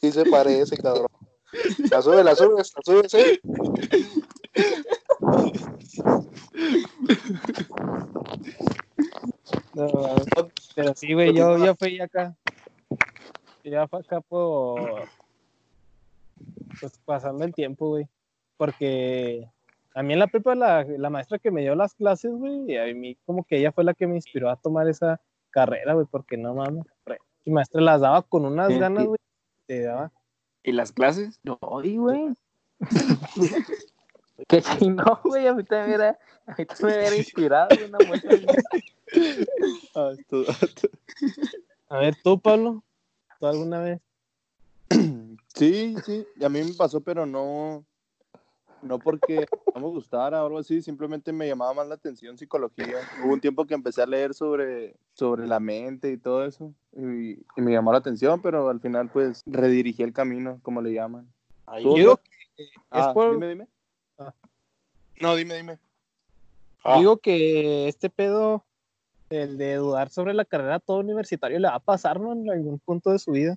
Sí 0.00 0.12
se 0.12 0.24
parece, 0.26 0.76
cabrón. 0.76 1.08
La 1.90 2.02
sube, 2.02 2.22
la 2.24 2.34
sube, 2.34 2.56
la 2.56 2.64
sube, 2.64 3.08
sí. 3.08 3.40
Pero 10.74 10.94
sí, 10.94 11.12
güey, 11.14 11.34
yo, 11.34 11.58
yo 11.58 11.74
fui 11.74 12.00
acá. 12.00 12.36
Ya 13.64 13.88
fue 13.88 14.00
acá 14.00 14.20
por. 14.20 15.08
Pues 16.80 16.98
pasando 17.04 17.44
el 17.44 17.54
tiempo, 17.54 17.88
güey. 17.88 18.08
Porque 18.56 19.48
A 19.94 20.02
mí 20.02 20.12
en 20.12 20.18
la 20.18 20.26
prepa 20.26 20.54
la, 20.54 20.84
la 20.84 21.10
maestra 21.10 21.38
que 21.38 21.50
me 21.50 21.62
dio 21.62 21.74
las 21.74 21.94
clases, 21.94 22.32
güey, 22.32 22.72
y 22.72 22.76
a 22.76 22.84
mí 22.94 23.16
como 23.24 23.44
que 23.44 23.58
ella 23.58 23.72
fue 23.72 23.84
la 23.84 23.94
que 23.94 24.06
me 24.06 24.16
inspiró 24.16 24.50
a 24.50 24.56
tomar 24.56 24.88
esa 24.88 25.20
carrera, 25.50 25.94
güey, 25.94 26.06
porque 26.10 26.36
no 26.36 26.54
mames. 26.54 26.84
Mi 27.44 27.52
maestra 27.52 27.80
las 27.80 28.00
daba 28.00 28.22
con 28.22 28.44
unas 28.44 28.68
Sí, 28.68 28.78
ganas, 28.78 29.06
güey. 29.06 29.18
Te 29.66 29.82
daba. 29.82 30.12
¿Y 30.62 30.72
las 30.72 30.92
clases? 30.92 31.40
No, 31.42 31.58
ay, 31.82 31.96
güey. 31.96 32.34
que 34.48 34.60
si 34.62 34.88
no, 34.88 35.20
güey, 35.24 35.46
a 35.46 35.54
mí 35.54 35.62
también 35.64 35.86
me 35.90 35.96
hubiera, 35.96 36.18
a 36.46 36.54
mí 36.56 36.66
también 36.66 36.88
me 36.90 36.98
hubiera 36.98 37.16
inspirado 37.16 37.84
una 37.86 37.98
muestra. 38.00 38.32
Ah, 39.94 40.12
tú- 40.28 40.44
A 41.88 41.98
ver, 41.98 42.16
tú, 42.22 42.40
Pablo, 42.40 42.82
¿tú 43.38 43.46
alguna 43.46 43.80
vez? 43.80 44.00
Sí, 45.54 45.94
sí, 46.04 46.26
y 46.36 46.44
a 46.44 46.48
mí 46.48 46.62
me 46.62 46.74
pasó, 46.74 47.00
pero 47.00 47.26
no, 47.26 47.84
no 48.84 48.98
porque 48.98 49.46
no 49.74 49.80
me 49.80 49.88
gustara 49.88 50.42
o 50.42 50.46
algo 50.46 50.58
así, 50.58 50.80
simplemente 50.82 51.32
me 51.32 51.48
llamaba 51.48 51.74
más 51.74 51.88
la 51.88 51.94
atención 51.94 52.38
psicología. 52.38 52.96
Hubo 53.24 53.32
un 53.32 53.40
tiempo 53.40 53.64
que 53.64 53.74
empecé 53.74 54.02
a 54.02 54.06
leer 54.06 54.34
sobre, 54.34 54.94
sobre 55.14 55.46
la 55.46 55.58
mente 55.58 56.12
y 56.12 56.16
todo 56.18 56.44
eso, 56.44 56.72
y, 56.92 57.32
y 57.32 57.60
me 57.62 57.72
llamó 57.72 57.92
la 57.92 57.98
atención, 57.98 58.40
pero 58.42 58.68
al 58.68 58.80
final 58.80 59.08
pues 59.10 59.42
redirigí 59.46 60.02
el 60.02 60.12
camino, 60.12 60.60
como 60.62 60.80
le 60.82 60.92
llaman. 60.92 61.26
Ahí. 61.66 61.82
¿Tú, 61.82 61.96
Yo 61.96 62.16
que 62.56 62.62
es 62.64 62.70
Ah, 62.90 63.12
por- 63.14 63.32
dime, 63.32 63.48
dime. 63.48 63.68
Ah. 64.18 64.32
No, 65.20 65.34
dime, 65.34 65.54
dime. 65.56 65.78
Ah, 66.84 66.98
Digo 66.98 67.16
que 67.16 67.88
este 67.88 68.10
pedo, 68.10 68.64
el 69.30 69.56
de 69.56 69.76
dudar 69.76 70.10
sobre 70.10 70.34
la 70.34 70.44
carrera 70.44 70.76
a 70.76 70.80
todo 70.80 70.98
universitario, 70.98 71.58
le 71.58 71.68
va 71.68 71.76
a 71.76 71.80
pasar, 71.80 72.20
¿no? 72.20 72.32
En 72.32 72.50
algún 72.50 72.78
punto 72.78 73.10
de 73.10 73.18
su 73.18 73.32
vida. 73.32 73.56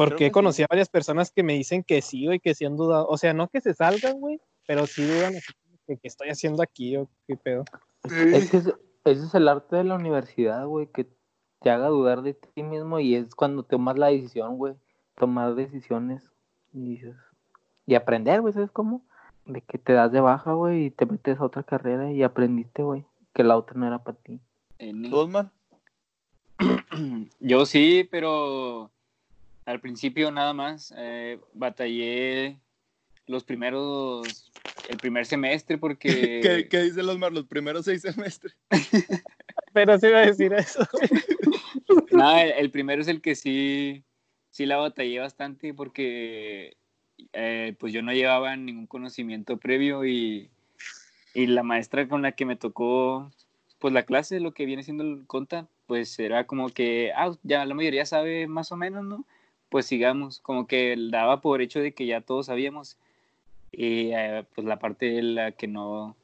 Porque 0.00 0.16
que 0.16 0.26
he 0.26 0.32
conocido 0.32 0.64
a 0.64 0.72
varias 0.72 0.88
personas 0.88 1.30
que 1.30 1.42
me 1.42 1.52
dicen 1.52 1.84
que 1.84 2.00
sí, 2.00 2.24
güey, 2.24 2.40
que 2.40 2.54
sí 2.54 2.64
han 2.64 2.74
dudado. 2.74 3.06
O 3.08 3.18
sea, 3.18 3.34
no 3.34 3.48
que 3.48 3.60
se 3.60 3.74
salgan, 3.74 4.18
güey, 4.18 4.40
pero 4.66 4.86
sí 4.86 5.04
dudan 5.04 5.34
que 5.86 5.98
qué 5.98 6.08
estoy 6.08 6.30
haciendo 6.30 6.62
aquí 6.62 6.96
o 6.96 7.06
qué 7.26 7.36
pedo. 7.36 7.64
Es 8.04 8.50
que 8.50 8.56
ese, 8.56 8.74
es 9.04 9.34
el 9.34 9.46
arte 9.46 9.76
de 9.76 9.84
la 9.84 9.96
universidad, 9.96 10.64
güey, 10.66 10.86
que 10.86 11.06
te 11.60 11.70
haga 11.70 11.88
dudar 11.88 12.22
de 12.22 12.32
ti 12.32 12.62
mismo 12.62 12.98
y 12.98 13.14
es 13.14 13.34
cuando 13.34 13.62
tomas 13.62 13.98
la 13.98 14.06
decisión, 14.06 14.56
güey, 14.56 14.74
tomar 15.16 15.54
decisiones 15.54 16.32
y 16.72 16.92
dices, 16.92 17.16
y 17.84 17.94
aprender, 17.94 18.40
güey, 18.40 18.54
¿sabes 18.54 18.70
cómo? 18.70 19.02
De 19.44 19.60
que 19.60 19.76
te 19.76 19.92
das 19.92 20.10
de 20.12 20.22
baja, 20.22 20.54
güey, 20.54 20.86
y 20.86 20.90
te 20.90 21.04
metes 21.04 21.38
a 21.38 21.44
otra 21.44 21.62
carrera 21.62 22.10
y 22.10 22.22
aprendiste, 22.22 22.82
güey, 22.82 23.04
que 23.34 23.44
la 23.44 23.58
otra 23.58 23.78
no 23.78 23.86
era 23.86 24.02
para 24.02 24.16
ti. 24.16 24.40
¿Tú, 24.78 25.14
Osmar? 25.14 25.50
Yo 27.38 27.66
sí, 27.66 28.08
pero 28.10 28.90
al 29.70 29.80
principio 29.80 30.30
nada 30.30 30.52
más 30.52 30.92
eh, 30.96 31.38
batallé 31.54 32.58
los 33.26 33.44
primeros, 33.44 34.50
el 34.88 34.96
primer 34.96 35.26
semestre 35.26 35.78
porque... 35.78 36.40
¿Qué, 36.42 36.68
qué 36.68 36.82
dicen 36.82 37.08
Osmar 37.08 37.32
los 37.32 37.46
primeros 37.46 37.84
seis 37.84 38.02
semestres? 38.02 38.56
Pero 39.72 39.98
sí 39.98 40.08
iba 40.08 40.18
a 40.18 40.26
decir 40.26 40.52
eso. 40.52 40.86
Nada, 42.10 42.42
el, 42.42 42.52
el 42.52 42.70
primero 42.70 43.00
es 43.00 43.08
el 43.08 43.20
que 43.20 43.36
sí, 43.36 44.02
sí 44.50 44.66
la 44.66 44.76
batallé 44.76 45.20
bastante 45.20 45.72
porque 45.74 46.76
eh, 47.32 47.76
pues 47.78 47.92
yo 47.92 48.02
no 48.02 48.12
llevaba 48.12 48.56
ningún 48.56 48.86
conocimiento 48.86 49.58
previo 49.58 50.04
y, 50.04 50.50
y 51.34 51.46
la 51.46 51.62
maestra 51.62 52.08
con 52.08 52.22
la 52.22 52.32
que 52.32 52.44
me 52.44 52.56
tocó 52.56 53.30
pues 53.78 53.94
la 53.94 54.04
clase, 54.04 54.40
lo 54.40 54.52
que 54.52 54.66
viene 54.66 54.82
siendo 54.82 55.04
el 55.04 55.26
conta, 55.26 55.66
pues 55.86 56.18
era 56.18 56.46
como 56.46 56.68
que, 56.68 57.12
ah, 57.16 57.32
ya 57.42 57.64
la 57.64 57.74
mayoría 57.74 58.04
sabe 58.04 58.46
más 58.46 58.70
o 58.72 58.76
menos, 58.76 59.04
¿no? 59.04 59.24
Pues 59.70 59.86
sigamos, 59.86 60.40
como 60.40 60.66
que 60.66 60.94
daba 61.10 61.40
por 61.40 61.62
hecho 61.62 61.80
de 61.80 61.92
que 61.92 62.06
ya 62.06 62.20
todos 62.20 62.46
sabíamos 62.46 62.98
y 63.72 64.10
eh, 64.12 64.44
pues 64.54 64.66
la 64.66 64.78
parte 64.78 65.06
de 65.06 65.22
la 65.22 65.52
que 65.52 65.68
no, 65.68 66.16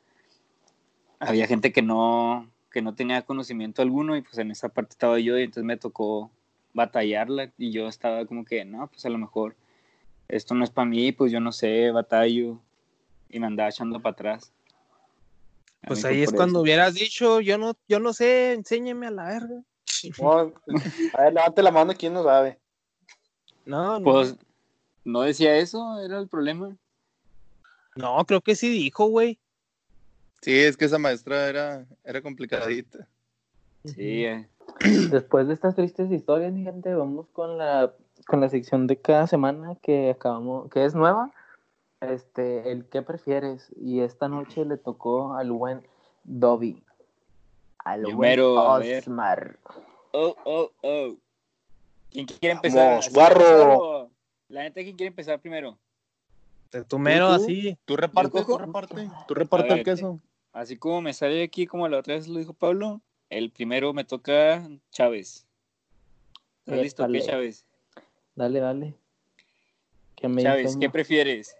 había 1.18 1.47
gente 1.47 1.72
que 1.72 1.82
no, 1.82 2.51
que 2.70 2.82
no 2.82 2.94
tenía 2.94 3.22
conocimiento 3.22 3.82
alguno 3.82 4.16
y 4.16 4.22
pues 4.22 4.38
en 4.38 4.51
esa 4.51 4.68
parte 4.68 4.92
estaba 4.92 5.18
yo 5.18 5.38
y 5.38 5.42
entonces 5.42 5.64
me 5.64 5.76
tocó 5.76 6.30
batallarla 6.74 7.53
y 7.57 7.70
yo 7.70 7.88
estaba 7.88 8.26
como 8.26 8.44
que, 8.44 8.64
no, 8.64 8.86
pues 8.88 9.07
a 9.07 9.09
lo 9.09 9.18
mejor 9.18 9.57
esto 10.28 10.55
no 10.55 10.64
es 10.64 10.70
para 10.70 10.86
mí, 10.86 11.12
pues 11.12 11.32
yo 11.32 11.40
no 11.40 11.53
sé, 11.53 11.90
batallo 11.90 12.61
y 13.30 13.40
me 13.40 13.47
andaba 13.47 13.70
echando 13.70 14.01
para 14.01 14.12
atrás. 14.12 14.53
A 15.82 15.88
Pues 15.88 16.05
ahí 16.05 16.22
es 16.22 16.32
cuando 16.32 16.59
eso. 16.59 16.62
hubieras 16.62 16.94
dicho, 16.94 17.40
yo 17.40 17.59
no, 17.59 17.76
yo 17.88 18.01
no 18.01 18.12
sé, 18.12 18.53
enséñeme 18.53 19.07
a 19.07 19.11
la 19.11 19.24
verga. 19.24 19.62
no, 20.20 20.53
a 21.14 21.22
ver, 21.22 21.32
levante 21.32 21.62
la 21.62 21.70
mano, 21.70 21.94
¿quién 21.97 22.12
no 22.12 22.24
sabe? 22.24 22.59
No, 23.67 23.99
no. 23.99 24.05
Pues 24.05 24.37
no 25.05 25.21
decía 25.23 25.57
eso, 25.57 26.01
era 26.01 26.19
el 26.19 26.29
problema. 26.29 26.77
No, 27.97 28.25
creo 28.25 28.41
que 28.41 28.55
sí 28.55 28.69
dijo, 28.71 29.07
güey. 29.07 29.39
Sí, 30.41 30.59
es 30.59 30.77
que 30.77 30.85
esa 30.85 30.99
maestra 30.99 31.49
era, 31.49 31.87
era 32.05 32.23
complicadita. 32.23 33.07
Sí, 33.85 34.25
eh, 34.25 34.49
Después 35.11 35.49
de 35.49 35.55
estas 35.55 35.75
tristes 35.75 36.11
historias, 36.11 36.53
mi 36.53 36.62
gente, 36.62 36.95
vamos 36.95 37.27
con 37.33 37.59
la, 37.59 37.93
con 38.27 38.41
la 38.41 38.49
sección 38.49 38.87
de 38.87 38.97
cada 38.97 39.27
semana 39.27 39.77
que 39.83 40.11
acabamos, 40.11 40.71
que 40.71 40.85
es 40.85 40.95
nueva. 40.95 41.33
Este, 42.01 42.71
el 42.71 42.85
qué 42.87 43.03
prefieres. 43.03 43.71
Y 43.77 44.01
esta 44.01 44.29
noche 44.29 44.64
le 44.64 44.77
tocó 44.77 45.35
al 45.35 45.51
buen 45.51 45.87
Dobby. 46.25 46.83
Al 47.79 48.03
Yo 48.03 48.17
buen 48.17 48.31
mero, 48.31 48.59
a 48.59 48.79
ver. 48.79 49.03
Osmar. 49.03 49.59
Oh, 50.12 50.37
oh, 50.45 50.71
oh. 50.83 51.17
¿Quién 52.17 52.27
quiere 52.27 52.55
empezar? 52.55 52.89
Vamos, 52.89 53.07
¿Así 53.07 53.14
guarro. 53.14 53.41
empezar 53.41 53.77
o- 53.79 54.11
La 54.49 54.62
neta, 54.62 54.81
¿quién 54.83 54.97
quiere 54.97 55.09
empezar 55.09 55.39
primero? 55.41 55.79
Tu 56.89 56.99
mero 56.99 57.29
¿Tú? 57.29 57.35
así. 57.35 57.79
Tú 57.85 57.97
reparte, 57.97 58.39
¿Yo 58.39 58.45
tú 58.47 58.59
reparte. 58.59 59.11
Tú 59.29 59.35
reparte 59.35 59.73
el 59.75 59.83
queso. 59.85 60.21
Así 60.53 60.77
como 60.79 61.03
me 61.03 61.12
sale 61.12 61.43
aquí, 61.43 61.67
como 61.67 61.87
la 61.89 61.99
otra 61.99 62.14
vez 62.14 62.27
lo 62.29 62.39
dijo 62.39 62.55
Pablo, 62.55 63.01
el 63.29 63.51
primero 63.51 63.93
me 63.93 64.05
toca 64.05 64.67
Chávez. 64.91 65.47
¿Estás 66.64 66.81
listo? 66.81 67.07
¿Qué. 67.09 67.21
Chávez? 67.21 67.64
Dale, 68.35 68.61
dale. 68.61 68.95
Me 70.23 70.43
Chávez. 70.43 70.77
¿qué 70.79 70.89
prefieres? 70.91 71.57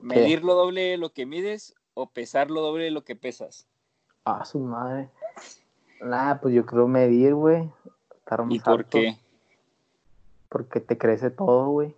¿Medir 0.00 0.42
lo 0.44 0.54
doble 0.54 0.82
de 0.82 0.96
lo 0.98 1.10
que 1.10 1.24
mides 1.26 1.74
o 1.94 2.06
pesar 2.08 2.50
lo 2.50 2.60
doble 2.60 2.84
de 2.84 2.90
lo 2.90 3.04
que 3.04 3.16
pesas? 3.16 3.66
Ah, 4.24 4.44
su 4.44 4.58
madre. 4.58 5.08
Nah, 6.00 6.34
pues 6.40 6.54
yo 6.54 6.66
creo 6.66 6.86
medir, 6.88 7.34
güey. 7.34 7.70
¿Y 8.50 8.58
por 8.60 8.80
alto, 8.80 8.98
qué? 8.98 9.16
Porque 10.48 10.80
te 10.80 10.96
crece 10.98 11.30
todo, 11.30 11.68
güey. 11.70 11.94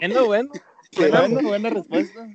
Bueno, 0.00 0.26
bueno. 0.26 0.50
Buena, 0.96 1.28
buena 1.42 1.70
respuesta. 1.70 2.28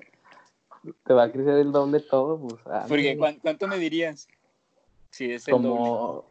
Te 1.05 1.13
va 1.13 1.23
a 1.23 1.31
crecer 1.31 1.55
el 1.55 1.71
doble 1.71 1.99
todo, 1.99 2.39
pues. 2.39 2.55
ah, 2.67 2.85
Porque 2.87 3.17
¿cuán- 3.17 3.39
¿cuánto 3.39 3.67
me 3.67 3.77
dirías? 3.77 4.27
Si 5.11 5.31
es 5.31 5.47
el 5.47 5.53
doble. 5.53 5.67
como. 5.69 6.25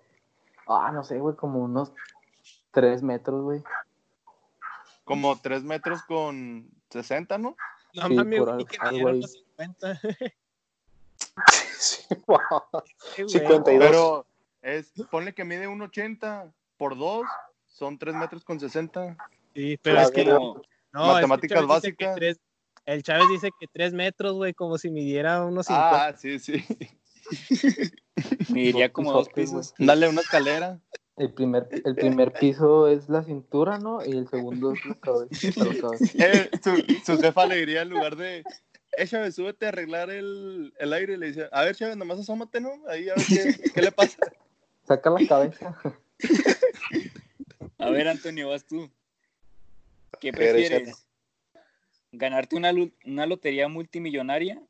Ah, 0.67 0.91
no 0.93 1.05
sé, 1.05 1.19
güey, 1.19 1.37
como 1.37 1.61
unos 1.61 1.93
tres 2.71 3.03
metros, 3.03 3.43
güey. 3.43 3.63
Como 5.05 5.39
tres 5.41 5.63
metros 5.65 6.03
con 6.05 6.67
60, 6.91 7.37
¿no? 7.39 7.57
No 7.95 8.09
Sí, 8.09 8.15
mames, 8.15 8.39
por 8.41 8.55
güey, 8.55 8.65
que 8.65 8.79
me 8.79 8.85
algo 8.89 8.97
dieron 8.97 9.15
ahí. 9.15 9.21
los 9.21 9.33
50. 9.57 10.01
Sí, 11.79 12.05
wow. 12.27 12.39
Sí, 13.17 13.23
güey. 13.23 13.29
52. 13.29 13.79
Pero 13.87 14.27
es, 14.65 14.93
ponle 15.11 15.35
que 15.35 15.45
mide 15.45 15.69
un 15.69 15.81
80 15.83 16.53
por 16.77 16.97
2, 16.99 17.25
son 17.67 17.99
3 17.99 18.15
metros 18.15 18.45
con 18.45 18.59
60. 18.59 19.17
Sí, 19.55 19.79
pero 19.83 19.97
La 19.97 20.03
es 20.03 20.11
que. 20.11 20.25
Como- 20.25 20.61
no, 20.93 21.07
Matemáticas 21.13 21.59
es 21.59 21.63
que 21.63 21.67
básicas. 21.67 22.15
tres- 22.17 22.41
el 22.87 23.03
Chávez 23.03 23.27
dice 23.31 23.51
que 23.59 23.67
tres 23.73 23.93
metros, 23.93 24.35
güey, 24.35 24.53
como 24.55 24.79
si 24.79 24.91
midiera 24.91 25.45
unos 25.45 25.67
50. 25.67 26.07
Ah, 26.07 26.17
sí, 26.17 26.39
sí. 26.39 26.65
me 28.51 28.61
diría 28.61 28.93
como 28.93 29.13
dos 29.13 29.29
güey. 29.31 29.47
pisos. 29.47 29.75
Dale 29.79 30.09
una 30.09 30.21
escalera. 30.21 30.81
El 31.17 31.33
primer, 31.33 31.69
el 31.85 31.95
primer 31.95 32.33
piso 32.33 32.89
es 32.89 33.09
la 33.09 33.23
cintura, 33.23 33.79
¿no? 33.79 34.05
Y 34.05 34.11
el 34.13 34.29
segundo 34.29 34.73
es 34.73 34.85
la 34.85 34.95
cabeza. 34.97 35.49
la 35.65 35.81
cabeza. 35.81 36.05
Eh, 36.19 36.51
su, 36.63 37.13
su 37.15 37.21
jefa 37.23 37.47
le 37.47 37.57
diría 37.57 37.83
en 37.83 37.89
lugar 37.91 38.17
de, 38.17 38.43
eh, 38.97 39.07
Chávez, 39.07 39.35
súbete 39.37 39.67
a 39.67 39.69
arreglar 39.71 40.11
el, 40.11 40.75
el 40.79 40.93
aire. 40.93 41.15
Y 41.15 41.17
le 41.17 41.27
dice, 41.29 41.49
a 41.53 41.63
ver, 41.63 41.75
Chávez, 41.77 41.97
nomás 41.97 42.19
asómate, 42.19 42.61
¿no? 42.61 42.71
Ahí 42.89 43.09
a 43.09 43.15
ver 43.15 43.25
qué, 43.29 43.71
qué 43.73 43.83
le 43.83 43.93
pasa. 43.93 44.19
Saca 44.87 45.11
la 45.11 45.27
cabeza. 45.27 45.77
A 47.79 47.91
ver, 47.91 48.09
Antonio, 48.09 48.49
vas 48.49 48.65
tú. 48.67 48.91
¿Qué 50.21 50.33
prefieres? 50.33 51.07
¿Ganarte 52.13 52.57
una, 52.57 52.73
una 53.05 53.27
lotería 53.27 53.69
multimillonaria 53.69 54.63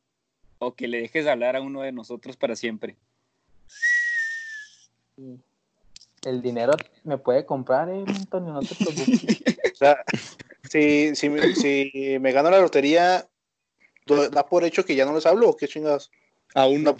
o 0.57 0.73
que 0.75 0.87
le 0.87 1.01
dejes 1.01 1.25
de 1.25 1.31
hablar 1.31 1.55
a 1.55 1.61
uno 1.61 1.81
de 1.81 1.91
nosotros 1.91 2.35
para 2.37 2.55
siempre? 2.55 2.97
El 6.23 6.41
dinero 6.41 6.73
me 7.03 7.17
puede 7.17 7.45
comprar, 7.45 7.89
eh, 7.89 8.03
Antonio, 8.07 8.53
no 8.53 8.61
te 8.61 8.75
preocupes. 8.75 9.41
O 9.75 9.77
sea, 9.77 10.05
si, 10.69 11.13
si, 11.17 11.27
me- 11.29 11.53
si 11.53 12.17
me 12.21 12.31
gano 12.31 12.49
la 12.49 12.61
lotería, 12.61 13.27
¿do- 14.05 14.29
¿da 14.29 14.45
por 14.47 14.63
hecho 14.63 14.85
que 14.85 14.95
ya 14.95 15.05
no 15.05 15.13
les 15.13 15.25
hablo 15.25 15.49
o 15.49 15.57
qué 15.57 15.67
chingados? 15.67 16.09
Aún 16.53 16.83
no. 16.83 16.95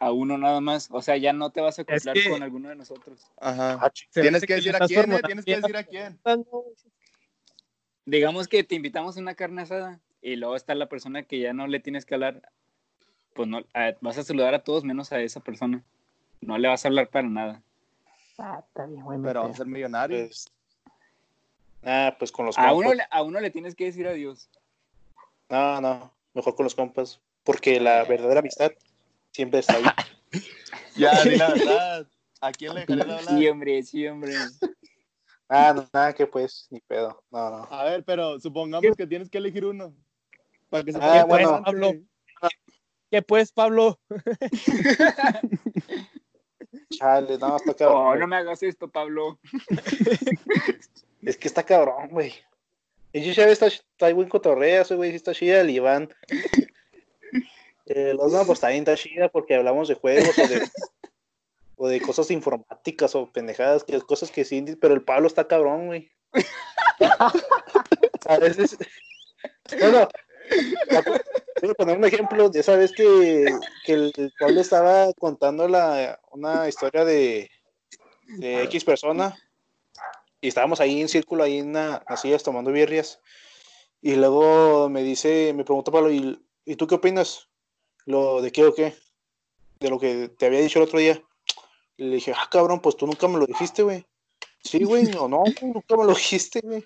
A 0.00 0.10
uno 0.12 0.36
nada 0.38 0.60
más. 0.60 0.88
O 0.90 1.02
sea, 1.02 1.16
ya 1.18 1.32
no 1.32 1.50
te 1.50 1.60
vas 1.60 1.78
a 1.78 1.82
Es 1.82 1.88
acoplar 1.88 2.14
que- 2.16 2.30
con 2.30 2.42
alguno 2.42 2.68
de 2.70 2.74
nosotros. 2.76 3.20
Ajá. 3.38 3.78
Ah, 3.80 3.92
me 4.16 4.22
Tienes 4.22 4.44
que 4.46 4.54
decir 4.54 4.74
a 4.74 4.86
quién, 4.86 5.12
eh, 5.12 5.20
tienes 5.24 5.44
que 5.44 5.56
decir 5.56 5.76
a 5.76 5.84
quién. 5.84 6.18
digamos 8.06 8.48
que 8.48 8.64
te 8.64 8.74
invitamos 8.74 9.16
a 9.16 9.20
una 9.20 9.34
carne 9.34 9.62
asada 9.62 10.00
y 10.22 10.36
luego 10.36 10.56
está 10.56 10.74
la 10.74 10.88
persona 10.88 11.22
que 11.22 11.38
ya 11.38 11.52
no 11.52 11.66
le 11.66 11.80
tienes 11.80 12.04
que 12.04 12.14
hablar, 12.14 12.50
pues 13.34 13.48
no, 13.48 13.58
a- 13.74 13.92
vas 14.00 14.18
a 14.18 14.24
saludar 14.24 14.54
a 14.54 14.64
todos 14.64 14.84
menos 14.84 15.12
a 15.12 15.20
esa 15.20 15.40
persona. 15.40 15.82
No 16.40 16.58
le 16.58 16.68
vas 16.68 16.84
a 16.84 16.88
hablar 16.88 17.08
para 17.08 17.28
nada. 17.28 17.62
Ah, 18.38 18.64
está 18.66 18.86
bien, 18.86 19.04
güey. 19.04 19.18
Pero 19.22 19.42
va 19.44 19.50
a 19.50 19.54
ser 19.54 19.66
millonario. 19.66 20.16
Pues, 20.26 20.50
ah, 21.84 22.16
pues 22.18 22.32
con 22.32 22.46
los 22.46 22.56
A 22.58 22.62
compas. 22.68 22.76
uno, 22.78 22.94
le- 22.94 23.06
a 23.10 23.22
uno 23.22 23.38
le 23.40 23.50
tienes 23.50 23.74
que 23.74 23.84
decir 23.84 24.08
adiós. 24.08 24.48
No, 25.50 25.80
no, 25.82 26.10
mejor 26.32 26.54
con 26.54 26.64
los 26.64 26.74
compas. 26.74 27.20
Porque 27.44 27.78
la 27.80 28.04
verdadera 28.04 28.40
amistad 28.40 28.72
siempre 29.32 29.60
está 29.60 29.76
ahí. 29.76 29.84
Ya, 30.96 31.22
di 31.22 31.36
la 31.36 31.48
verdad. 31.50 32.06
¿A 32.40 32.52
quién 32.52 32.74
le 32.74 32.80
dejarías 32.80 33.06
de 33.06 33.14
hablar? 33.14 33.38
Sí, 33.38 33.48
hombre, 33.48 33.82
sí, 33.82 34.06
hombre. 34.06 34.34
Ah, 35.48 35.72
no, 35.74 35.88
nada 35.92 36.12
que 36.12 36.26
pues, 36.26 36.68
ni 36.70 36.80
pedo. 36.80 37.22
No, 37.30 37.50
no. 37.50 37.68
A 37.70 37.84
ver, 37.84 38.04
pero 38.04 38.38
supongamos 38.38 38.96
que 38.96 39.06
tienes 39.06 39.28
que 39.28 39.38
elegir 39.38 39.64
uno. 39.64 39.94
Para 40.68 40.84
que 40.84 40.92
se 40.92 40.98
Ah, 41.00 41.24
bueno. 41.24 41.62
Pablo. 41.64 41.92
¿Qué 43.10 43.22
pues, 43.22 43.50
Pablo? 43.50 43.98
Chale, 46.90 47.38
no, 47.38 47.56
está 47.56 47.74
cabrón. 47.74 47.98
Oh, 47.98 48.06
güey. 48.08 48.20
no 48.20 48.26
me 48.28 48.36
hagas 48.36 48.62
esto, 48.62 48.88
Pablo. 48.88 49.40
Es 51.22 51.36
que 51.36 51.48
está 51.48 51.64
cabrón, 51.64 52.08
güey. 52.10 52.32
Y 53.12 53.32
yo 53.32 53.42
está, 53.44 53.66
está 53.66 54.12
buen 54.12 54.28
cotorreo, 54.28 54.82
ese 54.82 54.94
güey, 54.94 55.10
sí 55.10 55.16
está 55.16 55.34
chida, 55.34 55.60
el 55.60 55.70
Iván. 55.70 56.08
Eh, 57.92 58.14
los 58.14 58.32
no, 58.32 58.44
pues 58.46 58.62
está 58.62 58.94
chida 58.94 59.28
porque 59.28 59.56
hablamos 59.56 59.88
de 59.88 59.96
juegos 59.96 60.38
o 60.38 60.46
de, 60.46 60.62
o 61.76 61.88
de 61.88 62.00
cosas 62.00 62.30
informáticas 62.30 63.16
o 63.16 63.26
pendejadas, 63.32 63.82
que 63.82 64.00
cosas 64.02 64.30
que 64.30 64.44
sí, 64.44 64.64
pero 64.80 64.94
el 64.94 65.02
Pablo 65.02 65.26
está 65.26 65.48
cabrón, 65.48 65.86
güey. 65.88 66.08
A 68.28 68.38
veces. 68.38 68.76
Bueno, 69.80 70.08
voy 71.60 71.70
a 71.70 71.74
poner 71.74 71.96
un 71.98 72.04
ejemplo 72.04 72.48
de 72.48 72.60
esa 72.60 72.76
vez 72.76 72.92
que, 72.92 73.52
que 73.84 73.92
el 73.92 74.32
Pablo 74.38 74.60
estaba 74.60 75.12
contando 75.14 75.66
la, 75.66 76.20
una 76.30 76.68
historia 76.68 77.04
de, 77.04 77.50
de 78.38 78.62
X 78.64 78.84
persona 78.84 79.36
y 80.40 80.46
estábamos 80.48 80.80
ahí 80.80 81.00
en 81.00 81.08
círculo, 81.08 81.42
ahí 81.42 81.58
en 81.58 81.72
la- 81.72 82.04
las 82.08 82.20
sillas 82.20 82.42
tomando 82.44 82.70
birrias. 82.70 83.20
Y 84.00 84.14
luego 84.14 84.88
me 84.88 85.02
dice, 85.02 85.52
me 85.54 85.64
pregunta 85.64 85.90
Pablo, 85.90 86.10
¿y, 86.12 86.40
¿y 86.64 86.76
tú 86.76 86.86
qué 86.86 86.94
opinas? 86.94 87.48
¿Lo 88.10 88.42
de 88.42 88.50
qué 88.52 88.64
o 88.64 88.74
qué? 88.74 88.94
De 89.78 89.88
lo 89.88 89.98
que 90.00 90.28
te 90.28 90.46
había 90.46 90.60
dicho 90.60 90.78
el 90.78 90.84
otro 90.86 90.98
día. 90.98 91.22
Le 91.96 92.16
dije, 92.16 92.32
ah, 92.36 92.48
cabrón, 92.50 92.80
pues 92.80 92.96
tú 92.96 93.06
nunca 93.06 93.28
me 93.28 93.38
lo 93.38 93.46
dijiste, 93.46 93.82
güey. 93.82 94.04
Sí, 94.64 94.84
güey, 94.84 95.04
no, 95.04 95.28
no, 95.28 95.44
nunca 95.62 95.96
me 95.96 96.04
lo 96.04 96.08
dijiste, 96.14 96.60
güey. 96.60 96.84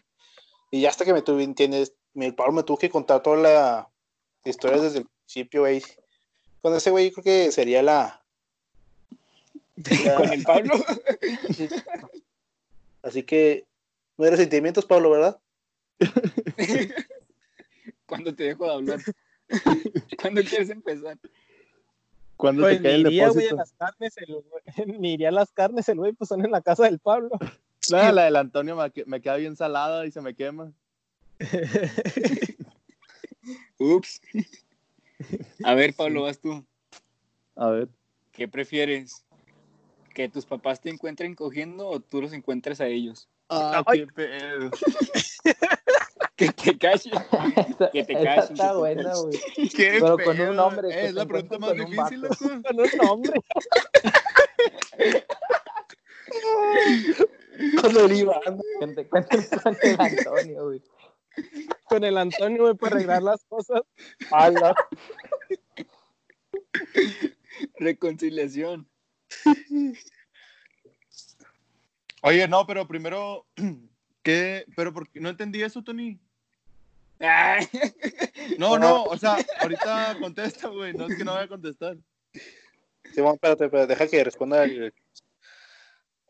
Y 0.71 0.83
ya 0.83 0.91
hasta 0.91 1.05
que 1.05 1.13
me 1.13 1.23
tuve, 1.23 1.43
entiendes, 1.45 1.93
el 2.15 2.35
Pablo 2.35 2.53
me 2.53 2.63
tuvo 2.63 2.77
que 2.79 2.91
contar 2.91 3.23
toda 3.23 3.37
la 3.37 3.89
historia 4.45 4.81
desde 4.81 4.99
el 4.99 5.07
principio, 5.07 5.63
güey. 5.63 5.83
Con 6.61 6.75
ese 6.75 6.91
güey 6.91 7.11
creo 7.11 7.25
que 7.25 7.53
sería 7.53 7.83
la... 7.83 8.23
la- 9.77 10.15
Con 10.17 10.33
el 10.33 10.43
Pablo. 10.43 10.75
Así 13.03 13.23
que 13.23 13.65
no 14.17 14.27
eres 14.27 14.41
sentimientos, 14.41 14.85
Pablo, 14.87 15.11
¿verdad? 15.11 15.39
Cuando 18.07 18.35
te 18.35 18.45
dejo 18.45 18.65
de 18.67 18.73
hablar. 18.73 19.01
¿Cuándo 20.21 20.43
quieres 20.43 20.71
empezar? 20.71 21.19
¿Cuándo 22.37 22.63
Pues 22.63 22.79
te 22.79 22.83
cae 22.83 22.95
el 22.95 23.01
iría, 23.07 23.29
güey, 23.29 23.45
depósito? 23.47 23.57
las 23.57 23.73
carnes, 23.73 24.15
el, 24.17 25.01
ni 25.01 25.13
iría 25.15 25.29
a 25.29 25.33
las 25.33 25.53
carnes, 25.53 25.89
el 25.89 25.99
güey, 25.99 26.13
pues 26.13 26.29
son 26.29 26.45
en 26.45 26.51
la 26.51 26.61
casa 26.63 26.85
del 26.85 26.99
Pablo. 26.99 27.31
No, 27.91 28.13
la 28.13 28.25
del 28.25 28.37
Antonio 28.37 28.77
me, 28.77 28.91
que- 28.91 29.05
me 29.05 29.21
queda 29.21 29.37
bien 29.37 29.57
salada 29.57 30.07
y 30.07 30.11
se 30.11 30.23
me 30.23 30.35
quema. 30.35 30.73
Ups. 33.79 34.23
A 35.63 35.75
ver, 35.75 35.95
Pablo, 35.95 36.23
vas 36.23 36.39
tú. 36.41 36.65
A 37.57 37.69
ver. 37.69 37.89
¿Qué 38.33 38.49
prefieres? 38.49 39.27
¿Que 40.15 40.31
tus 40.31 40.47
papás 40.47 40.81
te 40.81 40.89
encuentren 40.89 41.35
cogiendo 41.35 41.87
o 41.89 42.01
tú 42.01 42.23
los 42.23 42.33
encuentres 42.33 42.81
a 42.81 42.87
ellos? 42.87 43.29
Ah, 43.51 43.83
Ay. 43.87 44.01
qué 44.01 44.07
pedo. 44.15 44.71
Que 46.37 46.49
te 46.51 46.77
calles. 46.79 47.05
Que 47.93 48.05
te 48.05 48.15
calles, 48.15 48.47
que 48.47 48.53
está 48.55 48.77
buena, 48.77 49.13
güey. 49.15 49.39
¿Qué 49.71 49.99
Pero 50.01 50.19
con 50.19 50.41
un 50.41 50.59
hombre, 50.59 50.89
que 50.89 50.95
Eh, 50.95 51.07
es 51.07 51.15
la 51.15 51.27
pregunta 51.27 51.59
más 51.59 51.75
difícil. 51.75 52.27
Con 52.39 52.81
un 52.81 52.91
nombre. 53.03 53.33
Con 57.81 57.97
el 57.97 58.13
Iván. 58.13 58.61
Que 58.81 58.87
te 58.89 59.01
encuentres 59.03 59.49
con 59.63 59.77
el 59.81 60.01
Antonio, 60.01 60.65
güey. 60.65 60.83
Con 61.85 62.05
el 62.05 62.19
Antonio, 62.19 62.63
güey, 62.63 62.75
para 62.75 62.97
arreglar 62.97 63.23
las 63.23 63.45
cosas. 63.45 63.83
Ala. 64.33 64.75
Reconciliación. 67.79 68.89
Oye, 72.23 72.49
no, 72.49 72.67
pero 72.67 72.89
primero, 72.89 73.47
¿qué? 74.23 74.65
Pero 74.77 74.93
por 74.93 75.09
qué? 75.09 75.21
no 75.21 75.29
entendí 75.29 75.63
eso, 75.63 75.83
Tony. 75.83 76.19
No, 78.59 78.79
no, 78.79 79.05
o 79.05 79.17
sea, 79.17 79.39
ahorita 79.61 80.17
contesta, 80.21 80.69
güey. 80.69 80.93
No 80.93 81.07
es 81.07 81.17
que 81.17 81.25
no 81.25 81.33
voy 81.33 81.43
a 81.43 81.49
contestar. 81.49 81.97
Simón, 83.15 83.35
espérate, 83.35 83.65
espérate, 83.65 83.89
deja 83.89 84.07
que 84.09 84.25
responda 84.25 84.65
el. 84.65 84.93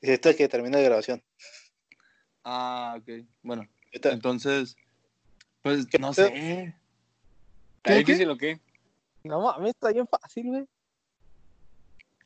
Ahorita 0.02 0.34
que 0.34 0.48
termine 0.48 0.76
la 0.76 0.82
grabación. 0.82 1.22
Ah, 2.44 2.96
ok. 2.98 3.26
Bueno, 3.42 3.66
entonces, 3.90 4.76
pues 5.62 5.86
¿Qué 5.86 5.98
no 5.98 6.12
sé. 6.12 6.74
¿Está 7.76 7.92
¿Qué, 7.92 7.94
difícil 7.94 8.30
o 8.30 8.36
qué? 8.36 8.60
No 9.24 9.40
mames, 9.40 9.70
está 9.70 9.90
bien 9.92 10.06
fácil, 10.06 10.46
güey. 10.48 10.66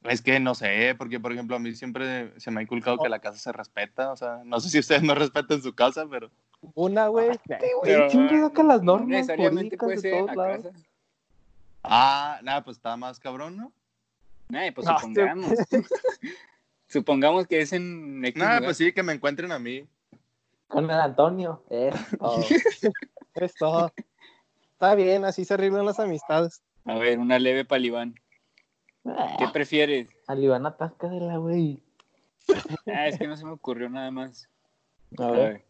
Es 0.04 0.22
que 0.22 0.38
no 0.40 0.54
sé, 0.54 0.94
porque 0.96 1.20
por 1.20 1.32
ejemplo 1.32 1.56
a 1.56 1.59
mí 1.59 1.74
siempre 1.74 2.33
se 2.41 2.50
me 2.50 2.61
ha 2.61 2.62
inculcado 2.62 2.99
que 2.99 3.08
la 3.08 3.20
casa 3.20 3.38
se 3.38 3.53
respeta, 3.53 4.12
o 4.12 4.16
sea, 4.16 4.42
no 4.45 4.61
sé 4.61 4.70
si 4.70 4.78
ustedes 4.78 5.03
no 5.03 5.14
respetan 5.14 5.61
su 5.61 5.74
casa, 5.74 6.07
pero 6.08 6.30
Una, 6.80 7.09
güey. 7.09 7.26
Güey, 7.83 8.09
¿quién 8.09 8.29
saca 8.41 8.63
las 8.63 8.83
No 8.83 8.92
normas 8.92 9.09
necesariamente 9.09 9.76
puede 9.76 9.96
de 9.96 10.00
ser 10.00 10.14
en 10.14 10.26
la 10.26 10.34
lados? 10.34 10.63
casa. 10.67 10.79
ah, 11.83 12.38
nada, 12.45 12.63
pues 12.63 12.76
está 12.76 12.96
más 12.96 13.18
cabrón, 13.18 13.57
¿no? 13.57 13.72
Ay, 14.57 14.71
pues 14.71 14.87
No, 14.87 14.96
supongamos. 15.00 15.50
supongamos 16.87 17.46
que 17.49 17.61
es 17.63 17.72
en 17.72 18.25
X 18.25 18.38
Nada, 18.41 18.55
lugar. 18.57 18.64
pues 18.68 18.76
sí, 18.76 18.92
que 18.92 19.03
me 19.03 19.13
encuentren 19.13 19.50
a 19.50 19.59
mí. 19.59 19.87
Con 20.68 20.84
el 20.84 21.00
Antonio. 21.00 21.64
Es 21.68 23.55
todo. 23.59 23.92
Está 24.72 24.95
bien, 24.95 25.25
así 25.25 25.45
se 25.45 25.55
arreglan 25.55 25.84
las 25.84 25.99
amistades. 25.99 26.63
A 26.84 26.95
ver, 26.95 27.18
una 27.18 27.41
leve 27.41 27.64
palibán. 27.64 28.14
¿Qué 29.03 29.11
Ah, 29.46 29.50
prefieres? 29.53 30.09
Al 30.29 30.45
Iván 30.45 30.64
atáscasela, 30.67 31.38
güey. 31.38 31.83
Ah, 32.87 33.09
es 33.09 33.18
que 33.18 33.26
no 33.26 33.37
se 33.37 33.45
me 33.45 33.50
ocurrió 33.53 33.88
nada 33.91 34.11
más. 34.13 34.49
A 35.18 35.25
A 35.25 35.30
ver. 35.33 35.64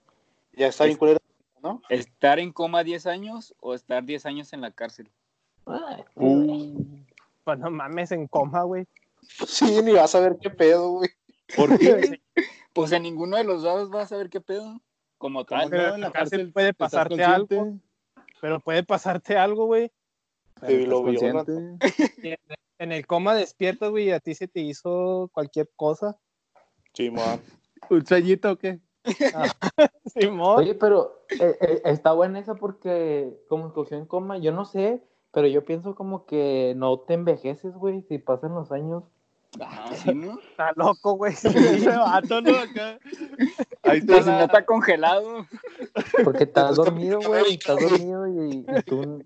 Ya 0.52 0.68
está 0.68 0.84
bien 0.84 0.96
culero, 0.96 1.20
¿no? 1.62 1.82
¿estar 1.88 2.38
en 2.38 2.52
coma 2.52 2.84
10 2.84 3.06
años 3.06 3.54
o 3.60 3.74
estar 3.74 4.04
10 4.04 4.26
años 4.26 4.52
en 4.52 4.60
la 4.60 4.70
cárcel? 4.70 5.10
Ay, 5.66 6.04
Pues 7.44 7.58
no 7.58 7.70
mames, 7.70 8.12
en 8.12 8.26
coma, 8.26 8.62
güey. 8.62 8.86
Sí, 9.46 9.82
ni 9.82 9.92
vas 9.92 10.14
a 10.14 10.20
ver 10.20 10.38
qué 10.40 10.50
pedo, 10.50 10.90
güey. 10.92 11.10
¿Por 11.56 11.78
qué? 11.78 12.20
Pues 12.74 12.92
en 12.92 13.02
ninguno 13.02 13.36
de 13.36 13.42
los 13.42 13.64
lados 13.64 13.90
vas 13.90 14.12
a 14.12 14.16
ver 14.16 14.30
qué 14.30 14.40
pedo. 14.40 14.80
Como 15.16 15.44
¿Cómo 15.44 15.46
tal. 15.46 15.68
Pero 15.68 15.88
no? 15.88 15.94
en 15.96 16.00
la 16.02 16.12
cárcel 16.12 16.52
puede 16.52 16.68
¿Estás 16.68 16.92
pasarte 16.92 17.24
algo. 17.24 17.76
Pero 18.40 18.60
puede 18.60 18.84
pasarte 18.84 19.36
algo, 19.36 19.66
güey. 19.66 19.90
En 22.80 22.92
el 22.92 23.08
coma 23.08 23.34
despiertas, 23.34 23.90
güey, 23.90 24.04
y 24.04 24.10
a 24.12 24.20
ti 24.20 24.36
se 24.36 24.46
te 24.46 24.60
hizo 24.60 25.28
cualquier 25.32 25.68
cosa. 25.74 26.16
Simón. 26.92 27.42
¿Un 27.90 28.06
sueñito 28.06 28.52
o 28.52 28.56
qué? 28.56 28.78
Simón. 30.06 30.58
Oye, 30.58 30.74
pero 30.74 31.22
eh, 31.30 31.56
eh, 31.60 31.82
está 31.84 32.12
buena 32.12 32.38
esa 32.38 32.54
porque 32.54 33.36
como 33.48 33.72
cogió 33.72 33.96
en 33.96 34.06
coma, 34.06 34.38
yo 34.38 34.52
no 34.52 34.64
sé, 34.64 35.02
pero 35.32 35.46
yo 35.46 35.64
pienso 35.64 35.94
como 35.94 36.24
que 36.26 36.74
no 36.76 36.98
te 37.00 37.14
envejeces, 37.14 37.74
güey, 37.74 38.02
si 38.02 38.18
pasan 38.18 38.54
los 38.54 38.72
años. 38.72 39.04
Ah, 39.60 39.90
¿sí, 39.94 40.14
no? 40.14 40.38
Está 40.40 40.72
loco, 40.76 41.14
güey. 41.14 41.32
Ese 41.42 41.88
vato, 41.88 42.40
¿no? 42.42 42.50
Acá. 42.56 42.98
Ahí 43.82 43.98
está 43.98 44.22
si 44.22 44.28
no 44.30 44.36
la- 44.38 44.44
está 44.44 44.64
congelado. 44.66 45.46
Porque 46.22 46.44
estás 46.44 46.76
dormido, 46.76 47.20
güey, 47.20 47.54
estás 47.54 47.78
dormido 47.80 48.26
y, 48.28 48.66
y 48.68 48.82
tú 48.84 49.24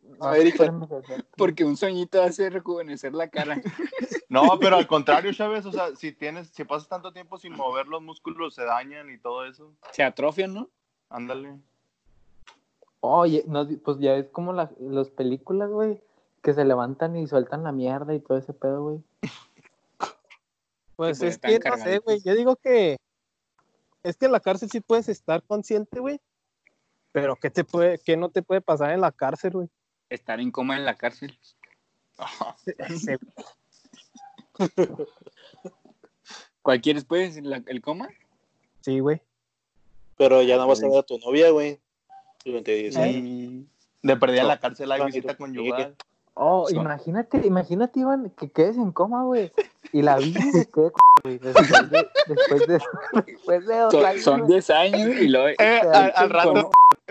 Porque 1.36 1.64
un 1.64 1.76
sueñito 1.76 2.22
hace 2.22 2.50
rejuvenecer 2.50 3.14
la 3.14 3.28
cara. 3.28 3.60
No, 4.28 4.58
pero 4.58 4.76
al 4.76 4.86
contrario, 4.86 5.30
Chávez, 5.34 5.66
o 5.66 5.72
sea, 5.72 5.94
si 5.94 6.10
tienes, 6.10 6.48
si 6.48 6.64
pasas 6.64 6.88
tanto 6.88 7.12
tiempo 7.12 7.36
sin 7.36 7.54
mover 7.54 7.86
los 7.86 8.00
músculos 8.00 8.54
se 8.54 8.64
dañan 8.64 9.10
y 9.10 9.18
todo 9.18 9.44
eso. 9.44 9.74
Se 9.90 10.02
atrofian, 10.02 10.54
¿no? 10.54 10.70
Ándale. 11.10 11.58
Oye, 13.00 13.44
no, 13.46 13.68
pues 13.84 13.98
ya 13.98 14.14
es 14.16 14.30
como 14.30 14.54
la- 14.54 14.70
las 14.78 15.10
películas, 15.10 15.68
güey, 15.68 16.02
que 16.40 16.54
se 16.54 16.64
levantan 16.64 17.14
y 17.16 17.26
sueltan 17.26 17.62
la 17.62 17.72
mierda 17.72 18.14
y 18.14 18.20
todo 18.20 18.38
ese 18.38 18.54
pedo, 18.54 18.82
güey. 18.82 19.02
Pues 20.96 21.18
pues, 21.18 21.22
es 21.22 21.38
que 21.38 21.58
no 21.68 21.76
sé, 21.76 21.98
güey. 21.98 22.22
Yo 22.22 22.34
digo 22.34 22.56
que 22.56 22.96
es 24.02 24.16
que 24.16 24.26
en 24.26 24.32
la 24.32 24.40
cárcel 24.40 24.70
sí 24.70 24.80
puedes 24.80 25.10
estar 25.10 25.42
consciente, 25.42 26.00
güey. 26.00 26.20
Pero 27.12 27.36
¿qué, 27.36 27.50
te 27.50 27.64
puede, 27.64 27.98
¿qué 27.98 28.16
no 28.16 28.30
te 28.30 28.42
puede 28.42 28.62
pasar 28.62 28.92
en 28.92 29.00
la 29.02 29.12
cárcel, 29.12 29.50
güey? 29.52 29.68
Estar 30.12 30.40
en 30.40 30.50
coma 30.50 30.76
en 30.76 30.84
la 30.84 30.94
cárcel. 30.96 31.38
Ese- 32.78 33.18
¿Cuál 36.62 36.80
quieres, 36.80 37.04
pues? 37.04 37.42
¿La- 37.42 37.62
¿El 37.66 37.80
coma? 37.80 38.08
Sí, 38.80 39.00
güey. 39.00 39.20
Pero 40.16 40.42
ya 40.42 40.56
no 40.56 40.68
vas 40.68 40.82
a 40.82 40.88
ver 40.88 40.98
a 40.98 41.02
tu 41.02 41.18
novia, 41.18 41.50
güey. 41.50 41.80
Durante 42.44 42.74
10 42.74 42.96
años. 42.96 43.64
De 44.02 44.16
perdida 44.16 44.42
en 44.42 44.48
la 44.48 44.60
cárcel 44.60 44.88
No, 44.98 45.06
visita 45.06 45.36
conyugal. 45.36 45.96
Oh, 46.34 46.66
imagínate, 46.70 47.46
imagínate, 47.46 48.00
Iván, 48.00 48.30
que 48.30 48.50
quedes 48.50 48.76
en 48.76 48.90
coma, 48.92 49.24
güey. 49.24 49.52
Y 49.92 50.02
la 50.02 50.16
vida 50.16 50.40
se 50.52 50.70
quede, 50.70 50.90
güey. 51.24 51.38
Después 51.38 51.90
de, 51.90 52.08
después 52.26 52.66
de, 52.66 52.80
después 53.26 53.66
de 53.66 53.76
dos 53.78 53.92
Son, 53.92 54.04
años, 54.06 54.22
son 54.22 54.40
güey. 54.40 54.52
10 54.52 54.70
años 54.70 55.08
y 55.20 55.28
luego... 55.28 55.48
Eh, 55.48 55.56
Te 55.58 55.88
al, 55.88 56.30
rato 56.30 56.70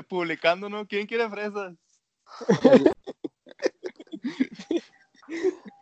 publicando, 0.10 0.69
¿no? 0.69 0.88
¿Quién 0.88 1.06
quiere 1.07 1.30
fresas? 1.30 1.73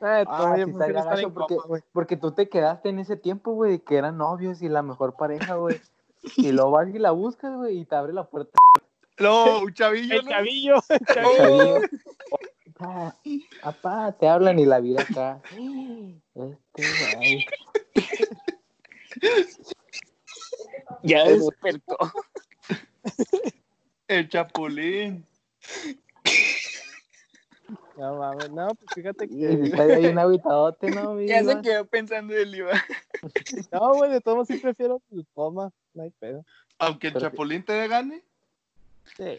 Eh, 0.02 0.24
Ah, 0.28 0.54
sí 0.56 0.62
estar 0.62 0.94
gacho 0.94 1.34
porque, 1.34 1.58
porque 1.92 2.18
tú 2.18 2.32
te 2.32 2.48
quedaste 2.50 2.90
en 2.90 3.00
ese 3.00 3.18
tiempo, 3.18 3.52
güey, 3.54 3.80
que 3.80 3.98
eran 3.98 4.18
novios 4.18 4.62
y 4.62 4.70
la 4.70 4.82
mejor 4.84 5.16
pareja, 5.16 5.56
güey. 5.56 5.82
Y 6.38 6.52
luego 6.52 6.72
vas 6.72 6.90
y 6.94 7.00
la 7.00 7.12
buscas, 7.12 7.56
güey, 7.56 7.80
y 7.80 7.86
te 7.86 7.96
abre 7.96 8.14
la 8.14 8.26
puerta. 8.30 8.58
No, 9.20 9.60
un 9.64 9.74
chavillo, 9.74 10.20
El 10.20 10.26
¿no? 10.26 10.32
chavillo. 10.32 10.76
el 10.90 11.06
chavillo. 11.06 11.36
Chavillo. 11.44 11.82
Apá, 12.80 13.16
apá, 13.62 14.12
te 14.14 14.26
hablan 14.30 14.58
y 14.58 14.66
la 14.66 14.80
vida 14.80 15.02
acá. 15.02 15.42
Este, 16.34 16.84
güey. 17.18 17.46
Ya 21.04 21.26
despertó. 21.26 21.98
El 24.08 24.30
chapulín. 24.30 25.26
No, 27.98 28.18
mames, 28.18 28.50
no, 28.52 28.68
pues 28.76 28.88
fíjate 28.96 29.26
Y 29.26 29.40
que. 29.40 29.52
está 29.66 29.84
ahí 29.84 30.06
un 30.08 30.18
aguitadote, 30.20 30.92
¿no, 30.92 31.14
mi 31.14 31.28
Ya 31.28 31.44
se 31.44 31.62
quedó 31.62 31.86
pensando 31.86 32.34
el 32.36 32.54
Iván. 32.56 32.80
No, 33.72 33.94
güey, 33.96 34.12
de 34.12 34.22
todos 34.22 34.36
modos 34.38 34.48
sí 34.48 34.58
prefiero 34.58 35.02
el 35.12 35.26
coma. 35.34 35.72
No 35.94 36.04
hay 36.04 36.12
pedo. 36.12 36.46
Aunque 36.78 37.08
el 37.08 37.14
Pero- 37.14 37.30
chapulín 37.30 37.64
te 37.64 37.88
gane. 37.88 38.24
Sí. 39.18 39.38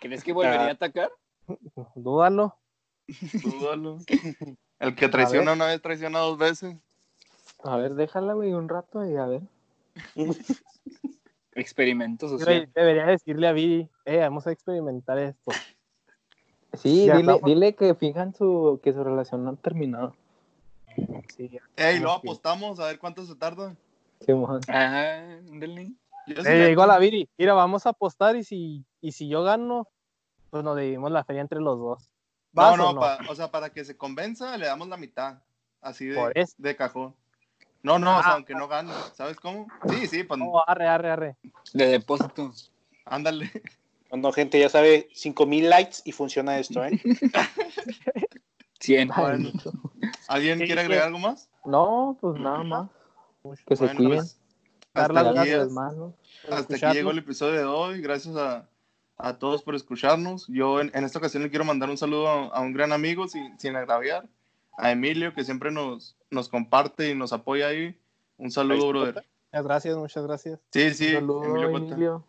¿Crees 0.00 0.22
que 0.22 0.32
volvería 0.32 0.66
a 0.66 0.70
atacar? 0.72 1.10
Dúdalo. 1.94 2.56
Dúdalo. 3.42 3.98
El 4.78 4.94
que 4.94 5.08
traiciona 5.08 5.52
una 5.54 5.66
vez, 5.66 5.80
traiciona 5.80 6.18
dos 6.18 6.36
veces. 6.36 6.76
A 7.62 7.76
ver, 7.78 7.94
déjala, 7.94 8.34
güey, 8.34 8.52
un 8.52 8.68
rato 8.68 9.06
y 9.06 9.16
a 9.16 9.24
ver. 9.26 9.40
Experimento 11.54 12.28
social. 12.28 12.68
Debería 12.74 13.06
decirle 13.06 13.48
a 13.48 13.52
Viri, 13.52 13.88
eh, 14.04 14.18
vamos 14.18 14.46
a 14.46 14.52
experimentar 14.52 15.18
esto. 15.18 15.52
Sí, 16.74 17.06
Ya 17.06 17.16
dile, 17.16 17.32
estamos. 17.32 17.42
dile 17.54 17.74
que 17.74 17.94
fijan 17.94 18.34
su, 18.34 18.80
que 18.82 18.92
su 18.92 19.02
relación 19.02 19.44
no 19.44 19.50
ha 19.50 19.56
terminado. 19.56 20.14
Sí, 21.36 21.58
Ey, 21.76 21.98
luego 21.98 22.14
Ah, 22.16 22.20
sí. 22.22 22.28
apostamos 22.28 22.80
a 22.80 22.86
ver 22.86 22.98
cuánto 22.98 23.24
se 23.24 23.34
tarda. 23.34 23.74
Simón. 24.20 24.60
Ajá, 24.68 25.22
ándale. 25.50 25.92
Yo 26.26 26.42
sí 26.42 26.48
Eh, 26.48 26.58
le- 26.58 26.68
digo 26.68 26.82
a 26.82 26.86
la 26.86 26.98
Viri, 26.98 27.28
mira, 27.38 27.54
vamos 27.54 27.86
a 27.86 27.90
apostar 27.90 28.34
y 28.36 28.44
si, 28.44 28.84
y 29.00 29.12
si 29.12 29.28
yo 29.28 29.42
gano, 29.42 29.88
pues 30.50 30.64
nos 30.64 30.76
dividimos 30.76 31.10
la 31.12 31.24
feria 31.24 31.42
entre 31.42 31.60
los 31.60 31.78
dos. 31.78 32.10
No, 32.52 32.62
¿Vas 32.62 32.76
no, 32.78 32.90
o 32.90 32.92
no? 32.94 33.00
pa- 33.00 33.18
o 33.28 33.34
sea, 33.34 33.50
para 33.50 33.70
que 33.70 33.84
se 33.84 33.96
convenza, 33.96 34.56
le 34.56 34.66
damos 34.66 34.88
la 34.88 34.96
mitad. 34.96 35.38
Así 35.82 36.06
de, 36.06 36.16
Por 36.16 36.36
eso. 36.36 36.54
de 36.58 36.74
cajón. 36.74 37.14
No, 37.82 37.98
no, 37.98 38.18
o 38.18 38.22
sea, 38.22 38.32
Ah. 38.32 38.34
aunque 38.34 38.54
no 38.54 38.66
gane. 38.66 38.90
¿Sabes 39.14 39.38
cómo? 39.38 39.66
Sí, 39.90 40.06
sí, 40.08 40.24
pues 40.24 40.40
Oh, 40.42 40.62
arre, 40.66 40.88
arre, 40.88 41.10
arre. 41.10 41.36
De 41.74 41.86
depósito. 41.86 42.50
ándale. 43.04 43.50
Bueno, 44.10 44.32
gente, 44.32 44.58
ya 44.60 44.68
sabe, 44.68 45.08
5000 45.14 45.68
likes 45.68 45.96
y 46.04 46.12
funciona 46.12 46.58
esto, 46.58 46.84
¿eh? 46.84 47.00
100. 48.80 49.10
Ay, 49.12 49.22
Bueno. 49.22 49.50
¿Alguien 50.28 50.58
quiere 50.58 50.80
agregar 50.80 51.06
algo 51.06 51.18
más? 51.18 51.48
No, 51.64 52.16
pues 52.20 52.38
nada 52.40 52.62
más. 52.62 52.90
Que 53.66 53.76
se 53.76 53.84
Bueno, 53.84 53.98
cuiden. 53.98 54.18
pues, 54.18 54.40
Dar 54.94 55.10
hasta 55.16 55.32
las 55.32 55.46
es- 55.48 55.70
manos. 55.70 56.14
por 56.44 56.54
hasta 56.54 56.74
aquí 56.76 56.96
llegó 56.96 57.10
el 57.10 57.18
episodio 57.18 57.54
de 57.58 57.64
hoy. 57.64 58.00
Gracias 58.00 58.36
a, 58.36 58.68
a 59.18 59.38
todos 59.38 59.62
por 59.62 59.74
escucharnos. 59.74 60.46
Yo 60.48 60.80
en, 60.80 60.90
en 60.94 61.04
esta 61.04 61.18
ocasión 61.18 61.42
le 61.42 61.50
quiero 61.50 61.64
mandar 61.64 61.90
un 61.90 61.98
saludo 61.98 62.28
a, 62.28 62.46
a 62.48 62.60
un 62.60 62.72
gran 62.72 62.92
amigo, 62.92 63.28
sin, 63.28 63.58
sin 63.58 63.76
agraviar, 63.76 64.26
a 64.78 64.90
Emilio, 64.92 65.34
que 65.34 65.44
siempre 65.44 65.70
nos, 65.70 66.16
nos 66.30 66.48
comparte 66.48 67.10
y 67.10 67.14
nos 67.14 67.32
apoya 67.32 67.68
ahí. 67.68 67.98
Un 68.38 68.50
saludo, 68.50 68.88
brother. 68.88 69.14
Muchas 69.52 69.64
gracias, 69.64 69.96
muchas 69.96 70.24
gracias. 70.26 70.60
Sí, 70.72 70.92
sí, 70.94 71.14
Emilio. 71.16 72.24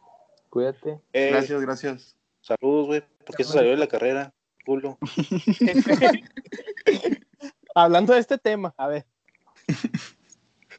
Cuídate. 0.49 0.99
Eh, 1.13 1.29
Gracias, 1.31 1.61
gracias. 1.61 2.15
Saludos, 2.41 2.87
güey. 2.87 3.03
Porque 3.25 3.43
se 3.43 3.53
salió 3.53 3.71
de 3.71 3.77
la 3.77 3.87
carrera. 3.87 4.33
Culo. 4.65 4.97
Hablando 7.75 8.13
de 8.13 8.19
este 8.19 8.37
tema, 8.37 8.73
a 8.77 8.87
ver, 8.87 9.05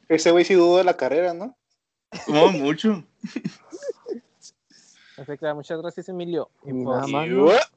Ese 0.09 0.31
güey 0.31 0.43
sí 0.43 0.55
dudó 0.55 0.77
de 0.77 0.83
la 0.83 0.97
carrera, 0.97 1.33
¿no? 1.33 1.55
No, 2.27 2.51
mucho. 2.51 3.03
muchas 5.55 5.81
gracias, 5.81 6.09
Emilio. 6.09 6.49
Y 6.65 6.71
Y 6.71 6.73
nada 6.73 7.07
más. 7.07 7.71